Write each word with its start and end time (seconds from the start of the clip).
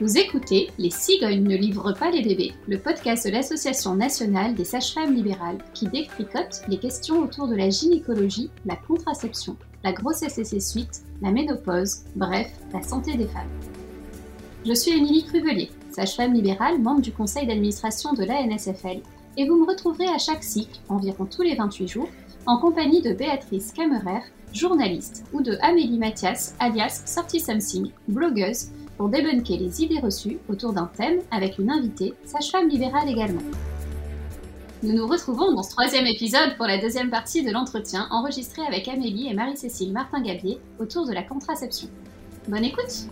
Vous 0.00 0.16
écoutez 0.16 0.70
Les 0.78 0.88
cigognes 0.88 1.42
ne 1.42 1.54
livrent 1.54 1.92
pas 1.92 2.10
les 2.10 2.22
bébés, 2.22 2.54
le 2.66 2.78
podcast 2.78 3.26
de 3.26 3.32
l'Association 3.32 3.94
nationale 3.94 4.54
des 4.54 4.64
sages-femmes 4.64 5.14
libérales 5.14 5.58
qui 5.74 5.88
détricote 5.88 6.62
les 6.68 6.78
questions 6.78 7.22
autour 7.22 7.48
de 7.48 7.54
la 7.54 7.68
gynécologie, 7.68 8.48
la 8.64 8.76
contraception, 8.76 9.58
la 9.84 9.92
grossesse 9.92 10.38
et 10.38 10.44
ses 10.44 10.60
suites, 10.60 11.02
la 11.20 11.30
ménopause, 11.30 12.04
bref, 12.16 12.50
la 12.72 12.80
santé 12.80 13.18
des 13.18 13.26
femmes. 13.26 13.50
Je 14.64 14.72
suis 14.72 14.92
Émilie 14.92 15.26
Cruvelier, 15.26 15.68
sage-femme 15.90 16.32
libérale, 16.32 16.80
membre 16.80 17.02
du 17.02 17.12
conseil 17.12 17.46
d'administration 17.46 18.14
de 18.14 18.24
l'ANSFL, 18.24 19.02
et 19.36 19.46
vous 19.46 19.56
me 19.56 19.66
retrouverez 19.66 20.08
à 20.08 20.16
chaque 20.16 20.44
cycle, 20.44 20.80
environ 20.88 21.26
tous 21.26 21.42
les 21.42 21.56
28 21.56 21.88
jours, 21.88 22.08
en 22.46 22.58
compagnie 22.58 23.02
de 23.02 23.12
Béatrice 23.12 23.72
Kammerer, 23.72 24.22
journaliste, 24.54 25.26
ou 25.34 25.42
de 25.42 25.58
Amélie 25.60 25.98
Mathias, 25.98 26.54
alias 26.58 27.02
Sorty 27.04 27.38
Something, 27.38 27.90
blogueuse, 28.08 28.70
pour 29.00 29.08
débunker 29.08 29.56
les 29.56 29.82
idées 29.82 29.98
reçues 29.98 30.36
autour 30.50 30.74
d'un 30.74 30.84
thème 30.84 31.22
avec 31.30 31.58
une 31.58 31.70
invitée, 31.70 32.12
sage-femme 32.26 32.68
libérale 32.68 33.08
également. 33.08 33.40
Nous 34.82 34.92
nous 34.92 35.06
retrouvons 35.06 35.54
dans 35.54 35.62
ce 35.62 35.70
troisième 35.70 36.04
épisode 36.04 36.54
pour 36.58 36.66
la 36.66 36.76
deuxième 36.76 37.08
partie 37.08 37.42
de 37.42 37.50
l'entretien 37.50 38.08
enregistré 38.10 38.60
avec 38.60 38.88
Amélie 38.88 39.28
et 39.28 39.32
Marie-Cécile 39.32 39.94
Martin-Gabier 39.94 40.58
autour 40.78 41.06
de 41.06 41.14
la 41.14 41.22
contraception. 41.22 41.88
Bonne 42.46 42.62
écoute 42.62 43.06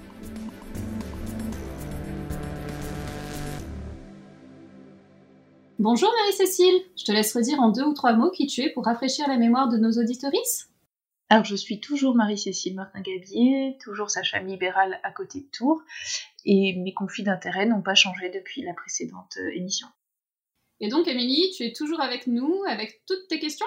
Bonjour 5.79 6.13
Marie-Cécile, 6.21 6.83
je 6.99 7.05
te 7.05 7.13
laisse 7.13 7.35
redire 7.35 7.61
en 7.61 7.71
deux 7.71 7.85
ou 7.85 7.95
trois 7.95 8.13
mots 8.13 8.31
qui 8.31 8.47
tu 8.47 8.61
es 8.61 8.71
pour 8.75 8.85
rafraîchir 8.85 9.27
la 9.27 9.39
mémoire 9.39 9.71
de 9.71 9.79
nos 9.79 9.93
auditorices 9.93 10.68
alors, 11.31 11.45
je 11.45 11.57
suis 11.57 11.79
toujours 11.79 12.15
Marie-Cécile 12.15 12.75
Martin-Gabier, 12.75 13.77
toujours 13.83 14.11
sa 14.11 14.23
femme 14.23 14.47
libérale 14.47 14.99
à 15.03 15.13
côté 15.13 15.41
de 15.41 15.47
Tours, 15.53 15.83
et 16.47 16.75
mes 16.77 16.95
conflits 16.95 17.23
d'intérêts 17.23 17.67
n'ont 17.67 17.83
pas 17.83 17.95
changé 17.95 18.31
depuis 18.31 18.63
la 18.63 18.73
précédente 18.73 19.37
euh, 19.39 19.51
émission. 19.55 19.89
Et 20.81 20.89
donc, 20.89 21.07
Émilie, 21.07 21.51
tu 21.55 21.65
es 21.65 21.73
toujours 21.73 22.01
avec 22.01 22.27
nous 22.29 22.63
avec 22.67 23.03
toutes 23.07 23.29
tes 23.29 23.39
questions? 23.39 23.67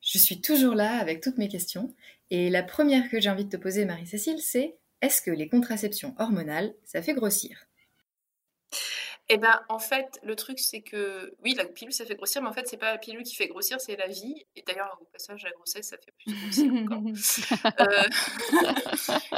Je 0.00 0.18
suis 0.18 0.40
toujours 0.40 0.74
là 0.74 0.96
avec 0.98 1.20
toutes 1.20 1.36
mes 1.36 1.48
questions, 1.48 1.94
et 2.30 2.48
la 2.48 2.62
première 2.62 3.10
que 3.10 3.20
j'ai 3.20 3.28
envie 3.28 3.44
de 3.44 3.50
te 3.50 3.60
poser, 3.60 3.84
Marie-Cécile, 3.84 4.40
c'est 4.40 4.78
est-ce 5.02 5.20
que 5.20 5.30
les 5.30 5.48
contraceptions 5.48 6.14
hormonales, 6.18 6.74
ça 6.84 7.02
fait 7.02 7.12
grossir? 7.12 7.66
Eh 9.30 9.38
ben, 9.38 9.58
en 9.70 9.78
fait, 9.78 10.20
le 10.22 10.36
truc, 10.36 10.58
c'est 10.58 10.82
que 10.82 11.34
oui, 11.42 11.54
la 11.54 11.64
pilule, 11.64 11.94
ça 11.94 12.04
fait 12.04 12.14
grossir, 12.14 12.42
mais 12.42 12.48
en 12.48 12.52
fait, 12.52 12.68
c'est 12.68 12.76
pas 12.76 12.92
la 12.92 12.98
pilule 12.98 13.22
qui 13.22 13.34
fait 13.34 13.48
grossir, 13.48 13.80
c'est 13.80 13.96
la 13.96 14.06
vie. 14.06 14.44
Et 14.54 14.62
d'ailleurs, 14.62 14.98
au 15.00 15.04
passage, 15.06 15.42
la 15.44 15.50
grossesse, 15.52 15.88
ça 15.88 15.96
fait 15.96 16.12
plus 16.18 16.34
grossir 16.34 16.72
encore. 16.74 17.00
Euh, 17.80 18.02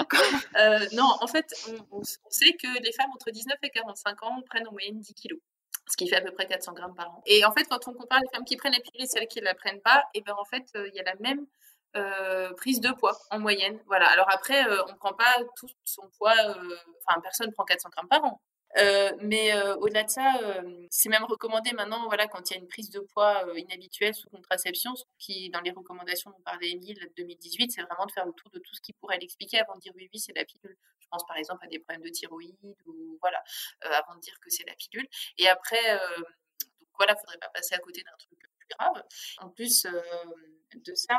euh, 0.59 0.87
non, 0.93 1.09
en 1.21 1.27
fait, 1.27 1.47
on, 1.93 2.03
sait 2.03 2.53
que 2.53 2.83
les 2.83 2.93
femmes 2.93 3.11
entre 3.15 3.31
19 3.31 3.57
et 3.63 3.71
45 3.71 4.23
ans 4.25 4.43
prennent 4.49 4.67
en 4.67 4.73
moyenne 4.73 4.99
10 4.99 5.15
kilos 5.15 5.41
ce 5.89 5.97
qui 5.97 6.09
fait 6.09 6.17
à 6.17 6.21
peu 6.21 6.33
près 6.33 6.47
400 6.47 6.73
grammes 6.73 6.95
par 6.97 7.09
an. 7.11 7.23
Et 7.27 7.45
en 7.45 7.53
fait, 7.53 7.65
quand 7.69 7.87
on 7.87 7.93
compare 7.93 8.19
les 8.21 8.27
femmes 8.35 8.45
qui 8.45 8.57
prennent 8.57 8.73
la 8.73 8.81
pilule 8.81 9.03
et 9.03 9.07
celles 9.07 9.29
qui 9.29 9.39
ne 9.39 9.45
la 9.45 9.55
prennent 9.55 9.81
pas, 9.81 10.03
et 10.15 10.19
eh 10.19 10.21
ben 10.21 10.35
en 10.37 10.45
fait, 10.45 10.65
euh, 10.75 10.89
il 10.89 10.97
y 10.97 11.01
a 11.01 11.05
la 11.05 11.15
même 11.21 11.47
prise 12.57 12.81
de 12.81 12.91
poids 12.91 13.17
en 13.31 13.39
moyenne. 13.39 13.81
Voilà. 13.87 14.09
Alors 14.09 14.27
après, 14.31 14.65
on 14.89 14.93
ne 14.93 14.99
prend 14.99 15.15
pas 15.15 15.37
tout 15.57 15.69
son 15.85 16.03
poids, 16.19 16.35
enfin, 17.07 17.21
personne 17.23 17.47
ne 17.47 17.53
prend 17.53 17.65
400 17.65 17.89
grammes 17.91 18.09
par 18.09 18.25
an. 18.25 18.41
Euh, 18.79 19.13
mais 19.21 19.55
euh, 19.55 19.77
au-delà 19.77 20.05
de 20.05 20.11
ça, 20.11 20.35
euh, 20.43 20.87
c'est 20.91 21.09
même 21.09 21.25
recommandé 21.25 21.73
maintenant, 21.73 22.07
voilà, 22.07 22.27
quand 22.29 22.51
il 22.51 22.55
y 22.55 22.57
a 22.57 22.61
une 22.61 22.69
prise 22.69 22.91
de 22.91 23.01
poids 23.01 23.45
inhabituelle 23.57 24.15
sous 24.15 24.29
contraception, 24.29 24.95
ce 24.95 25.05
qui, 25.19 25.51
dans 25.51 25.61
les 25.61 25.71
recommandations 25.71 26.31
dont 26.31 26.43
parlait 26.45 26.71
Emile 26.71 27.11
2018, 27.17 27.73
c'est 27.73 27.83
vraiment 27.83 28.07
de 28.07 28.13
faire 28.13 28.27
le 28.27 28.33
tour 28.33 28.51
de 28.51 28.59
tout 28.59 28.75
ce 28.75 28.81
qui 28.81 28.93
pourrait 28.93 29.19
l'expliquer 29.19 29.61
avant 29.61 29.75
de 29.77 29.81
dire 29.81 29.93
oui, 29.97 30.09
oui, 30.13 30.21
c'est 30.21 30.37
la 30.37 30.45
pilule. 30.45 30.77
Je 31.01 31.07
pense 31.11 31.25
par 31.27 31.37
exemple 31.37 31.65
à 31.65 31.69
des 31.69 31.79
problèmes 31.79 32.03
de 32.03 32.11
thyroïde 32.11 32.57
ou 32.87 33.19
voilà, 33.21 33.43
avant 33.81 34.17
de 34.17 34.21
dire 34.21 34.39
que 34.41 34.51
c'est 34.51 34.67
la 34.67 34.75
pilule. 34.75 35.07
Et 35.39 35.49
après, 35.49 35.99
donc 36.81 36.89
voilà, 36.99 37.15
faudrait 37.17 37.39
pas 37.39 37.49
passer 37.55 37.75
à 37.75 37.79
côté 37.79 38.03
d'un 38.03 38.17
truc 38.19 38.39
plus 38.39 38.69
grave. 38.79 39.03
En 39.39 39.49
plus 39.51 39.87
de 40.75 40.95
ça, 40.95 41.15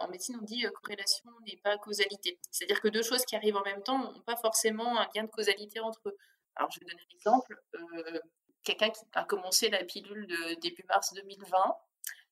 en 0.00 0.08
médecine, 0.08 0.38
on 0.40 0.44
dit 0.44 0.64
corrélation 0.82 1.30
n'est 1.44 1.58
pas 1.58 1.76
causalité. 1.76 2.38
C'est-à-dire 2.50 2.80
que 2.80 2.88
deux 2.88 3.02
choses 3.02 3.24
qui 3.24 3.34
arrivent 3.34 3.56
en 3.56 3.64
même 3.64 3.82
temps 3.82 3.98
n'ont 3.98 4.20
pas 4.20 4.36
forcément 4.36 4.98
un 4.98 5.08
lien 5.14 5.24
de 5.24 5.30
causalité 5.30 5.80
entre 5.80 6.00
eux. 6.06 6.16
Alors, 6.56 6.70
je 6.70 6.80
vais 6.80 6.86
donner 6.86 7.00
un 7.00 7.14
exemple. 7.14 7.60
Euh, 7.74 8.20
quelqu'un 8.64 8.90
qui 8.90 9.00
a 9.14 9.24
commencé 9.24 9.68
la 9.70 9.84
pilule 9.84 10.26
de 10.26 10.60
début 10.60 10.84
mars 10.88 11.12
2020, 11.14 11.76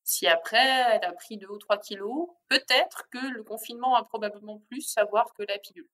si 0.04 0.26
après 0.26 0.58
elle 0.58 1.04
a 1.04 1.12
pris 1.12 1.36
2 1.36 1.46
ou 1.46 1.58
3 1.58 1.78
kilos, 1.78 2.28
peut-être 2.48 3.08
que 3.10 3.18
le 3.18 3.42
confinement 3.42 3.96
a 3.96 4.04
probablement 4.04 4.58
plus 4.68 4.82
savoir 4.82 5.32
que 5.34 5.42
la 5.42 5.58
pilule. 5.58 5.88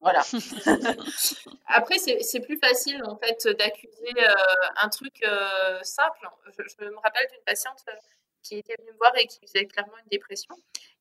Voilà. 0.00 0.22
Après, 1.66 1.98
c'est 1.98 2.40
plus 2.40 2.58
facile 2.58 3.02
en 3.04 3.16
fait 3.16 3.46
d'accuser 3.56 4.12
euh, 4.18 4.34
un 4.76 4.88
truc 4.88 5.22
euh, 5.24 5.82
simple. 5.82 6.28
Je, 6.58 6.84
me 6.84 6.96
rappelle 6.96 7.26
d'une 7.30 7.44
patiente 7.44 7.82
qui 8.42 8.56
était 8.58 8.76
venue 8.78 8.92
me 8.92 8.96
voir 8.98 9.16
et 9.16 9.26
qui 9.26 9.40
faisait 9.40 9.66
clairement 9.66 9.96
une 9.98 10.08
dépression. 10.10 10.54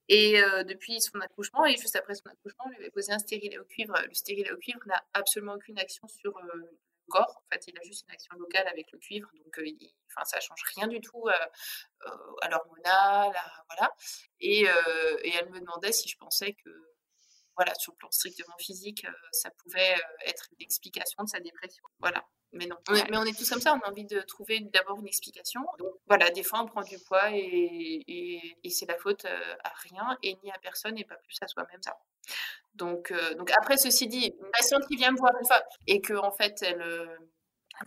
Et 0.10 0.42
euh, 0.42 0.64
depuis 0.64 1.00
son 1.02 1.20
accouchement, 1.22 1.66
et 1.66 1.78
juste 1.78 1.96
après 1.96 2.16
son 2.16 2.30
accouchement, 2.30 2.66
on 2.66 2.70
lui 2.70 2.78
avait 2.78 2.92
posé 2.92 3.12
un 3.14 3.20
stérilet 3.20 3.58
au 3.58 3.64
cuivre. 3.64 3.96
Le 4.06 4.14
stérilet 4.14 4.52
au 4.52 4.58
cuivre 4.58 4.82
n'a 4.86 5.02
absolument 5.14 5.54
aucune 5.54 5.80
action 5.80 6.08
sur 6.08 6.36
euh, 6.38 6.42
le 6.54 6.78
corps. 7.10 7.42
En 7.46 7.54
fait, 7.54 7.68
il 7.68 7.78
a 7.78 7.84
juste 7.84 8.04
une 8.08 8.14
action 8.14 8.36
locale 8.36 8.68
avec 8.68 8.92
le 8.92 9.00
cuivre. 9.00 9.30
Donc, 9.34 9.58
euh, 9.60 9.66
ça 10.26 10.40
change 10.40 10.62
rien 10.76 10.88
du 10.88 11.00
tout 11.00 11.28
à 11.28 12.50
l'hormonal, 12.50 13.34
voilà. 13.70 13.92
Et, 14.40 14.62
et, 14.62 15.34
elle 15.36 15.50
me 15.50 15.60
demandait 15.60 15.92
si 15.92 16.08
je 16.08 16.18
pensais 16.18 16.54
que, 16.54 16.70
voilà, 17.56 17.74
sur 17.76 17.94
le 17.94 17.98
plan 17.98 18.12
strictement 18.12 18.58
physique, 18.60 19.08
ça 19.32 19.50
pouvait 19.52 19.96
être 20.26 20.48
une 20.52 20.64
explication 20.64 21.24
de 21.24 21.30
sa 21.30 21.40
dépression. 21.40 21.84
Voilà. 22.00 22.24
Mais 22.54 22.68
non. 22.68 22.76
Mais 22.90 23.18
on 23.18 23.26
est 23.26 23.36
tous 23.36 23.50
comme 23.50 23.60
ça, 23.60 23.74
on 23.74 23.80
a 23.80 23.90
envie 23.90 24.06
de 24.06 24.22
trouver 24.22 24.60
d'abord 24.60 25.00
une 25.00 25.08
explication. 25.08 25.62
Donc, 25.80 25.94
voilà, 26.08 26.30
des 26.30 26.44
fois 26.44 26.62
on 26.62 26.68
prend 26.68 26.84
du 26.84 27.00
poids 27.00 27.32
et, 27.32 28.04
et, 28.64 28.70
c'est 28.70 28.86
la 28.86 28.98
faute 28.98 29.26
euh, 29.26 29.56
à 29.64 29.72
rien 29.90 30.18
et 30.22 30.38
ni 30.44 30.52
à 30.52 30.58
personne 30.62 30.98
et 30.98 31.04
pas 31.04 31.16
plus 31.16 31.36
à 31.42 31.48
soi-même 31.48 31.82
ça. 31.82 31.98
Donc, 32.76 33.12
euh, 33.12 33.34
donc 33.36 33.52
après, 33.52 33.78
ceci 33.78 34.08
dit, 34.08 34.34
une 34.40 34.52
patiente 34.52 34.84
qui 34.88 34.96
vient 34.96 35.12
me 35.12 35.18
voir 35.18 35.32
une 35.40 35.48
fois 35.48 35.64
et 35.88 36.00
que 36.00 36.14
en 36.14 36.32
fait 36.32 36.62
elle, 36.62 36.82
euh, 36.82 37.18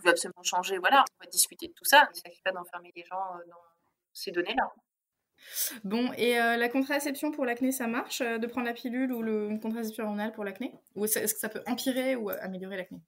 veut 0.03 0.11
absolument 0.11 0.43
changer, 0.43 0.77
voilà, 0.79 1.05
on 1.19 1.23
va 1.23 1.29
discuter 1.29 1.67
de 1.67 1.73
tout 1.73 1.85
ça. 1.85 2.09
Il 2.13 2.17
ne 2.17 2.21
s'agit 2.29 2.41
pas 2.41 2.51
d'enfermer 2.51 2.91
les 2.93 3.05
gens 3.05 3.39
dans 3.49 3.63
ces 4.13 4.31
données-là. 4.31 4.69
Bon, 5.85 6.11
et 6.13 6.33
la 6.35 6.67
contraception 6.67 7.31
pour 7.31 7.45
l'acné, 7.45 7.71
ça 7.71 7.87
marche 7.87 8.19
de 8.19 8.47
prendre 8.47 8.67
la 8.67 8.73
pilule 8.73 9.13
ou 9.13 9.21
le, 9.21 9.49
une 9.49 9.61
contraception 9.61 10.03
hormonale 10.03 10.33
pour 10.33 10.43
l'acné? 10.43 10.73
Ou 10.95 11.05
est-ce 11.05 11.19
que 11.19 11.39
ça 11.39 11.47
peut 11.47 11.63
empirer 11.67 12.15
ou 12.15 12.29
améliorer 12.29 12.77
l'acné? 12.77 12.99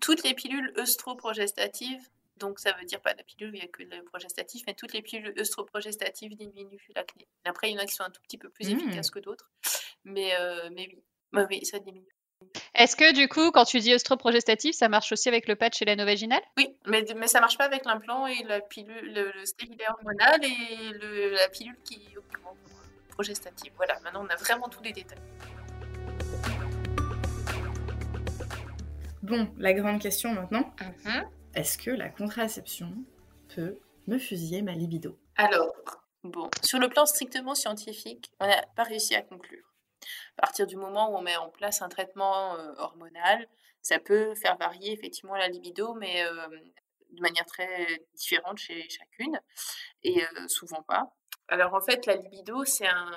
Toutes 0.00 0.22
les 0.22 0.34
pilules 0.34 0.72
œstroprogestatives, 0.78 2.08
donc 2.36 2.58
ça 2.58 2.72
veut 2.72 2.84
dire 2.84 3.00
pas 3.00 3.14
la 3.14 3.22
pilule, 3.22 3.50
il 3.54 3.58
n'y 3.58 3.62
a 3.62 3.68
que 3.68 3.82
le 3.82 4.02
progestatif, 4.04 4.62
mais 4.66 4.74
toutes 4.74 4.92
les 4.92 5.02
pilules 5.02 5.34
œstroprogestatives 5.38 6.36
diminuent 6.36 6.78
l'acné. 6.94 7.28
Après, 7.44 7.70
il 7.70 7.74
y 7.74 7.78
en 7.78 7.82
a 7.82 7.86
qui 7.86 7.94
sont 7.94 8.04
un 8.04 8.10
tout 8.10 8.22
petit 8.22 8.38
peu 8.38 8.48
plus 8.48 8.68
mmh. 8.68 8.78
efficaces 8.78 9.10
que 9.10 9.20
d'autres, 9.20 9.50
mais, 10.04 10.34
euh, 10.40 10.68
mais 10.72 10.88
oui. 11.32 11.42
oui, 11.50 11.64
ça 11.64 11.78
diminue. 11.78 12.06
Est-ce 12.74 12.96
que 12.96 13.12
du 13.14 13.28
coup, 13.28 13.52
quand 13.52 13.64
tu 13.64 13.78
dis 13.78 13.92
œstroprogestatif, 13.92 14.74
ça 14.74 14.88
marche 14.88 15.12
aussi 15.12 15.28
avec 15.28 15.46
le 15.46 15.54
patch 15.54 15.80
et 15.82 15.84
l'anneau 15.84 16.04
vaginal 16.04 16.40
Oui, 16.56 16.74
mais, 16.86 17.04
mais 17.16 17.28
ça 17.28 17.40
marche 17.40 17.56
pas 17.56 17.66
avec 17.66 17.84
l'implant 17.84 18.26
et 18.26 18.42
la 18.44 18.60
pilule, 18.60 19.14
le, 19.14 19.44
stérilet 19.44 19.84
hormonal 19.88 20.40
et 20.44 20.92
la 21.36 21.48
pilule 21.48 21.76
qui 21.84 21.94
est 21.94 23.10
progestative. 23.10 23.72
Voilà, 23.76 24.00
maintenant 24.00 24.24
on 24.24 24.28
a 24.28 24.36
vraiment 24.36 24.68
tous 24.68 24.82
les 24.82 24.92
détails. 24.92 25.18
Bon, 29.32 29.50
la 29.56 29.72
grande 29.72 29.98
question 29.98 30.34
maintenant. 30.34 30.74
Mhm. 31.06 31.26
Est-ce 31.54 31.78
que 31.78 31.90
la 31.90 32.10
contraception 32.10 32.92
peut 33.48 33.78
me 34.06 34.18
fusiller 34.18 34.60
ma 34.60 34.72
libido? 34.72 35.18
Alors, 35.36 35.72
bon, 36.22 36.50
sur 36.62 36.78
le 36.78 36.90
plan 36.90 37.06
strictement 37.06 37.54
scientifique, 37.54 38.30
on 38.40 38.46
n'a 38.46 38.62
pas 38.76 38.82
réussi 38.82 39.14
à 39.14 39.22
conclure. 39.22 39.64
À 40.36 40.42
partir 40.42 40.66
du 40.66 40.76
moment 40.76 41.10
où 41.10 41.16
on 41.16 41.22
met 41.22 41.36
en 41.36 41.48
place 41.48 41.80
un 41.80 41.88
traitement 41.88 42.56
euh, 42.56 42.74
hormonal, 42.76 43.48
ça 43.80 43.98
peut 43.98 44.34
faire 44.34 44.58
varier 44.58 44.92
effectivement 44.92 45.34
la 45.34 45.48
libido, 45.48 45.94
mais 45.94 46.26
euh, 46.26 46.48
de 47.12 47.22
manière 47.22 47.46
très 47.46 48.04
différente 48.12 48.58
chez 48.58 48.86
chacune, 48.90 49.40
et 50.02 50.22
euh, 50.22 50.48
souvent 50.48 50.82
pas. 50.82 51.10
Alors 51.48 51.72
en 51.72 51.80
fait, 51.80 52.04
la 52.04 52.16
libido, 52.16 52.66
c'est 52.66 52.86
un, 52.86 53.10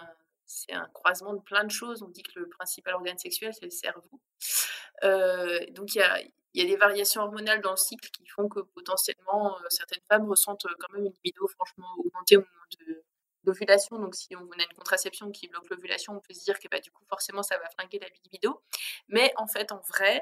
c'est 0.46 0.72
un 0.72 0.88
croisement 0.94 1.34
de 1.34 1.42
plein 1.42 1.66
de 1.66 1.72
choses. 1.72 2.04
On 2.04 2.08
dit 2.08 2.24
que 2.24 2.40
le 2.40 2.48
principal 2.48 2.94
organe 2.94 3.18
sexuel, 3.18 3.54
c'est 3.54 3.66
le 3.66 3.72
cerveau. 3.72 4.22
Euh, 5.06 5.60
donc 5.72 5.96
il 5.96 6.00
y 6.00 6.02
a, 6.02 6.66
des 6.66 6.76
variations 6.78 7.22
hormonales 7.22 7.62
dans 7.62 7.72
le 7.72 7.78
cycle 7.78 8.10
qui 8.10 8.26
font 8.28 8.48
que 8.50 8.62
potentiellement 8.62 9.58
euh, 9.58 9.66
certaines 9.70 10.02
femmes 10.10 10.28
ressentent 10.30 10.66
quand 10.80 10.94
même 10.94 11.06
une 11.06 11.12
libido 11.12 11.48
franchement 11.48 11.88
augmentée 11.98 12.38
au 12.38 12.42
moment 12.42 12.66
de 12.80 13.04
l'ovulation. 13.44 14.00
Donc 14.00 14.16
si 14.16 14.36
on 14.36 14.40
a 14.40 14.64
une 14.64 14.78
contraception 14.78 15.32
qui 15.32 15.48
bloque 15.48 15.70
l'ovulation, 15.70 16.14
on 16.14 16.20
peut 16.20 16.34
se 16.34 16.44
dire 16.44 16.60
que 16.60 16.68
bah, 16.70 16.80
du 16.80 16.92
coup 16.92 17.04
forcément 17.10 17.44
ça 17.44 17.58
va 17.58 17.70
flinguer 17.70 18.00
la 18.00 18.08
libido. 18.24 18.62
Mais 19.10 19.34
en 19.38 19.48
fait, 19.48 19.72
en 19.72 19.82
vrai, 19.90 20.22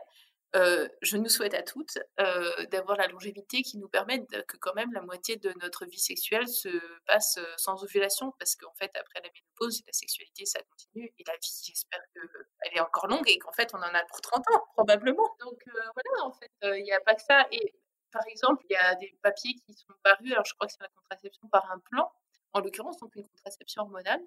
euh, 0.55 0.87
je 1.01 1.17
nous 1.17 1.29
souhaite 1.29 1.55
à 1.55 1.63
toutes 1.63 1.97
euh, 2.19 2.65
d'avoir 2.65 2.97
la 2.97 3.07
longévité 3.07 3.63
qui 3.63 3.77
nous 3.77 3.87
permette 3.87 4.27
que 4.45 4.57
quand 4.57 4.73
même 4.75 4.93
la 4.93 5.01
moitié 5.01 5.35
de 5.35 5.51
notre 5.61 5.85
vie 5.85 5.99
sexuelle 5.99 6.47
se 6.47 6.69
passe 7.07 7.37
euh, 7.37 7.53
sans 7.57 7.83
ovulation, 7.83 8.33
parce 8.37 8.55
qu'en 8.55 8.73
fait, 8.73 8.91
après 8.95 9.21
la 9.23 9.29
ménopause, 9.33 9.81
la 9.87 9.93
sexualité, 9.93 10.45
ça 10.45 10.59
continue, 10.69 11.11
et 11.17 11.23
la 11.25 11.33
vie, 11.33 11.61
j'espère 11.65 12.01
qu'elle 12.13 12.77
est 12.77 12.81
encore 12.81 13.07
longue, 13.07 13.27
et 13.27 13.39
qu'en 13.39 13.51
fait, 13.51 13.73
on 13.73 13.79
en 13.79 13.81
a 13.81 14.03
pour 14.05 14.21
30 14.21 14.43
ans, 14.53 14.63
probablement. 14.73 15.35
Donc 15.39 15.63
voilà, 15.65 16.25
en 16.25 16.33
fait, 16.33 16.51
il 16.77 16.83
n'y 16.83 16.93
a 16.93 17.01
pas 17.01 17.15
que 17.15 17.23
ça. 17.23 17.47
Et 17.51 17.73
par 18.11 18.25
exemple, 18.27 18.63
il 18.69 18.73
y 18.73 18.77
a 18.77 18.95
des 18.95 19.17
papiers 19.23 19.55
qui 19.65 19.73
sont 19.73 19.93
parus, 20.03 20.31
alors 20.31 20.45
je 20.45 20.53
crois 20.53 20.67
que 20.67 20.73
c'est 20.73 20.83
la 20.83 20.89
contraception 20.89 21.47
par 21.49 21.69
un 21.71 21.79
plan, 21.79 22.11
en 22.53 22.59
l'occurrence 22.61 22.97
donc 22.97 23.15
une 23.15 23.27
contraception 23.27 23.83
hormonale, 23.83 24.21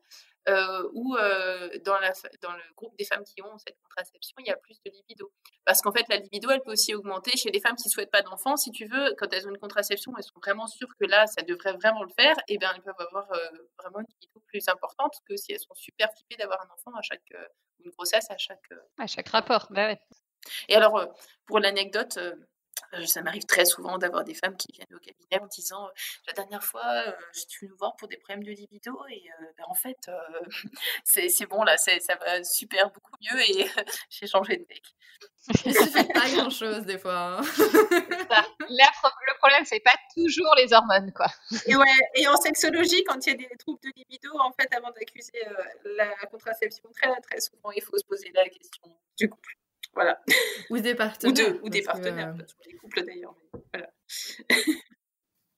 euh, 0.49 0.89
où 0.93 1.17
euh, 1.17 1.71
dans, 1.85 1.99
la, 1.99 2.13
dans 2.43 2.53
le 2.53 2.63
groupe 2.77 2.97
des 2.97 3.05
femmes 3.05 3.25
qui 3.25 3.41
ont 3.43 3.59
cette 3.59 3.77
contraception, 3.83 4.35
il 4.41 4.47
y 4.47 4.51
a 4.51 4.57
plus 4.57 4.81
de 4.85 4.91
libido. 4.91 5.33
Parce 5.65 5.81
qu'en 5.81 5.93
fait, 5.93 6.05
la 6.09 6.17
libido, 6.17 6.51
elle 6.51 6.61
peut 6.63 6.73
aussi 6.73 6.95
augmenter 6.95 7.37
chez 7.37 7.51
les 7.51 7.61
femmes 7.61 7.77
qui 7.77 7.89
ne 7.89 7.93
souhaitent 7.93 8.11
pas 8.11 8.23
d'enfants. 8.23 8.57
Si 8.57 8.71
tu 8.71 8.87
veux, 8.87 9.15
quand 9.19 9.33
elles 9.33 9.47
ont 9.47 9.51
une 9.51 9.59
contraception, 9.59 10.13
elles 10.17 10.25
sont 10.25 10.39
vraiment 10.39 10.67
sûres 10.67 10.95
que 11.01 11.07
là, 11.07 11.27
ça 11.27 11.43
devrait 11.43 11.73
vraiment 11.75 12.03
le 12.03 12.13
faire, 12.19 12.37
et 12.49 12.59
bien 12.59 12.73
elles 12.75 12.83
peuvent 12.83 12.95
avoir 12.99 13.31
euh, 13.33 13.39
vraiment 13.79 14.01
une 14.01 14.07
libido 14.09 14.41
plus 14.47 14.69
importante 14.69 15.15
que 15.29 15.37
si 15.37 15.53
elles 15.53 15.61
sont 15.61 15.75
super 15.75 16.11
flippées 16.13 16.37
d'avoir 16.37 16.61
un 16.61 16.73
enfant 16.73 16.97
à 16.97 17.03
chaque, 17.03 17.33
une 17.85 17.91
grossesse 17.91 18.31
à 18.31 18.39
chaque... 18.39 18.69
à 18.99 19.07
chaque 19.07 19.29
rapport, 19.29 19.69
bah 19.71 19.89
ouais. 19.89 20.01
Et 20.69 20.77
alors, 20.77 21.13
pour 21.47 21.59
l'anecdote, 21.59 22.19
ça 23.07 23.23
m'arrive 23.23 23.45
très 23.45 23.65
souvent 23.65 23.99
d'avoir 23.99 24.25
des 24.25 24.35
femmes 24.35 24.57
qui 24.57 24.73
viennent 24.73 24.95
au 24.95 24.99
cabinet 24.99 25.41
en 25.41 25.47
disant 25.47 25.89
la 26.27 26.33
dernière 26.33 26.63
fois 26.63 26.85
je 27.33 27.41
suis 27.49 27.69
nous 27.69 27.77
voir 27.77 27.97
pour 27.97 28.09
des 28.09 28.17
problèmes 28.17 28.45
de 28.45 28.53
libido 28.53 28.99
et 29.11 29.25
ben, 29.57 29.65
en 29.69 29.75
fait 29.75 30.11
c'est 31.05 31.47
bon 31.47 31.63
là 31.63 31.77
ça 31.77 31.93
va 32.21 32.43
super 32.45 32.91
beaucoup 32.91 33.13
mieux 33.21 33.41
et 33.41 33.67
j'ai 34.11 34.27
changé 34.27 34.57
de 34.57 34.67
mec. 34.69 34.83
ça 35.75 35.87
fait 35.87 36.13
pas 36.13 36.29
grand 36.29 36.51
chose 36.51 36.85
des 36.87 36.99
fois. 36.99 37.39
Hein. 37.39 37.43
le 38.69 39.39
problème 39.39 39.65
c'est 39.65 39.81
pas 39.81 39.95
toujours 40.15 40.55
les 40.57 40.73
hormones 40.73 41.13
quoi. 41.13 41.29
Et 41.67 41.77
ouais 41.77 41.99
et 42.15 42.27
en 42.29 42.37
sexologie 42.37 43.05
quand 43.05 43.25
il 43.27 43.31
y 43.31 43.33
a 43.33 43.37
des 43.37 43.57
troubles 43.59 43.81
de 43.83 43.91
libido 43.97 44.31
en 44.39 44.53
fait 44.53 44.73
avant 44.75 44.91
d'accuser 44.91 45.41
la 45.85 46.15
contraception 46.27 46.89
très 46.95 47.21
très 47.21 47.41
souvent 47.41 47.71
il 47.71 47.83
faut 47.83 47.97
se 47.97 48.05
poser 48.05 48.31
la 48.35 48.49
question 48.49 48.83
du 49.17 49.29
couple. 49.29 49.57
Voilà. 49.97 50.23
Ou 50.71 50.79
des 50.79 50.95
partenaires. 50.95 51.55
Ou, 51.65 51.69
des 51.69 51.83
partenaires, 51.83 52.35
que... 52.35 52.71
les 52.71 52.77
couples 52.77 53.05
d'ailleurs. 53.05 53.35
Voilà. 53.73 53.91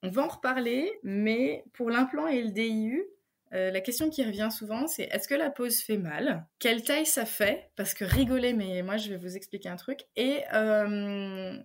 On 0.01 0.09
va 0.09 0.23
en 0.23 0.27
reparler, 0.29 0.91
mais 1.03 1.63
pour 1.73 1.89
l'implant 1.89 2.25
et 2.27 2.41
le 2.41 2.51
DIU, 2.51 3.05
euh, 3.53 3.69
la 3.69 3.81
question 3.81 4.09
qui 4.09 4.23
revient 4.23 4.49
souvent, 4.49 4.87
c'est 4.87 5.03
est-ce 5.11 5.27
que 5.27 5.35
la 5.35 5.49
pose 5.49 5.81
fait 5.81 5.97
mal? 5.97 6.47
Quelle 6.57 6.83
taille 6.83 7.05
ça 7.05 7.25
fait? 7.25 7.69
Parce 7.75 7.93
que 7.93 8.05
rigoler, 8.05 8.53
mais 8.53 8.81
moi 8.81 8.95
je 8.95 9.09
vais 9.09 9.17
vous 9.17 9.35
expliquer 9.35 9.67
un 9.67 9.75
truc. 9.75 10.05
Et, 10.15 10.43
euh, 10.53 11.57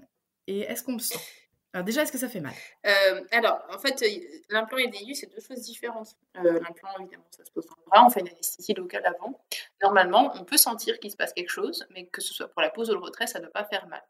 et 0.49 0.61
est-ce 0.61 0.82
qu'on 0.82 0.94
me 0.94 0.99
sent? 0.99 1.19
Alors 1.75 1.85
déjà, 1.85 2.03
est-ce 2.03 2.12
que 2.12 2.19
ça 2.19 2.29
fait 2.29 2.41
mal? 2.41 2.55
Euh, 2.87 3.21
Alors, 3.32 3.61
en 3.69 3.79
fait, 3.81 4.03
l'implant 4.49 4.79
et 4.79 4.85
le 4.85 4.93
DIU, 4.93 5.15
c'est 5.17 5.26
deux 5.26 5.41
choses 5.41 5.61
différentes. 5.62 6.17
l'implant, 6.35 6.91
évidemment, 7.00 7.26
ça 7.37 7.44
se 7.44 7.50
pose 7.50 7.67
dans 7.67 7.75
le 7.76 7.91
bras, 7.91 8.06
on 8.06 8.11
fait 8.11 8.21
une 8.21 8.29
anesthésie 8.29 8.75
locale 8.75 9.05
avant. 9.05 9.44
Normalement, 9.82 10.32
on 10.37 10.44
peut 10.44 10.56
sentir 10.56 11.00
qu'il 11.00 11.11
se 11.11 11.17
passe 11.17 11.32
quelque 11.32 11.50
chose, 11.50 11.85
mais 11.91 12.06
que 12.06 12.21
ce 12.21 12.32
soit 12.32 12.47
pour 12.47 12.62
la 12.62 12.71
pose 12.71 12.91
ou 12.91 12.93
le 12.93 13.00
retrait, 13.00 13.26
ça 13.26 13.41
ne 13.41 13.44
doit 13.44 13.53
pas 13.53 13.65
faire 13.65 13.88
mal. 13.88 14.03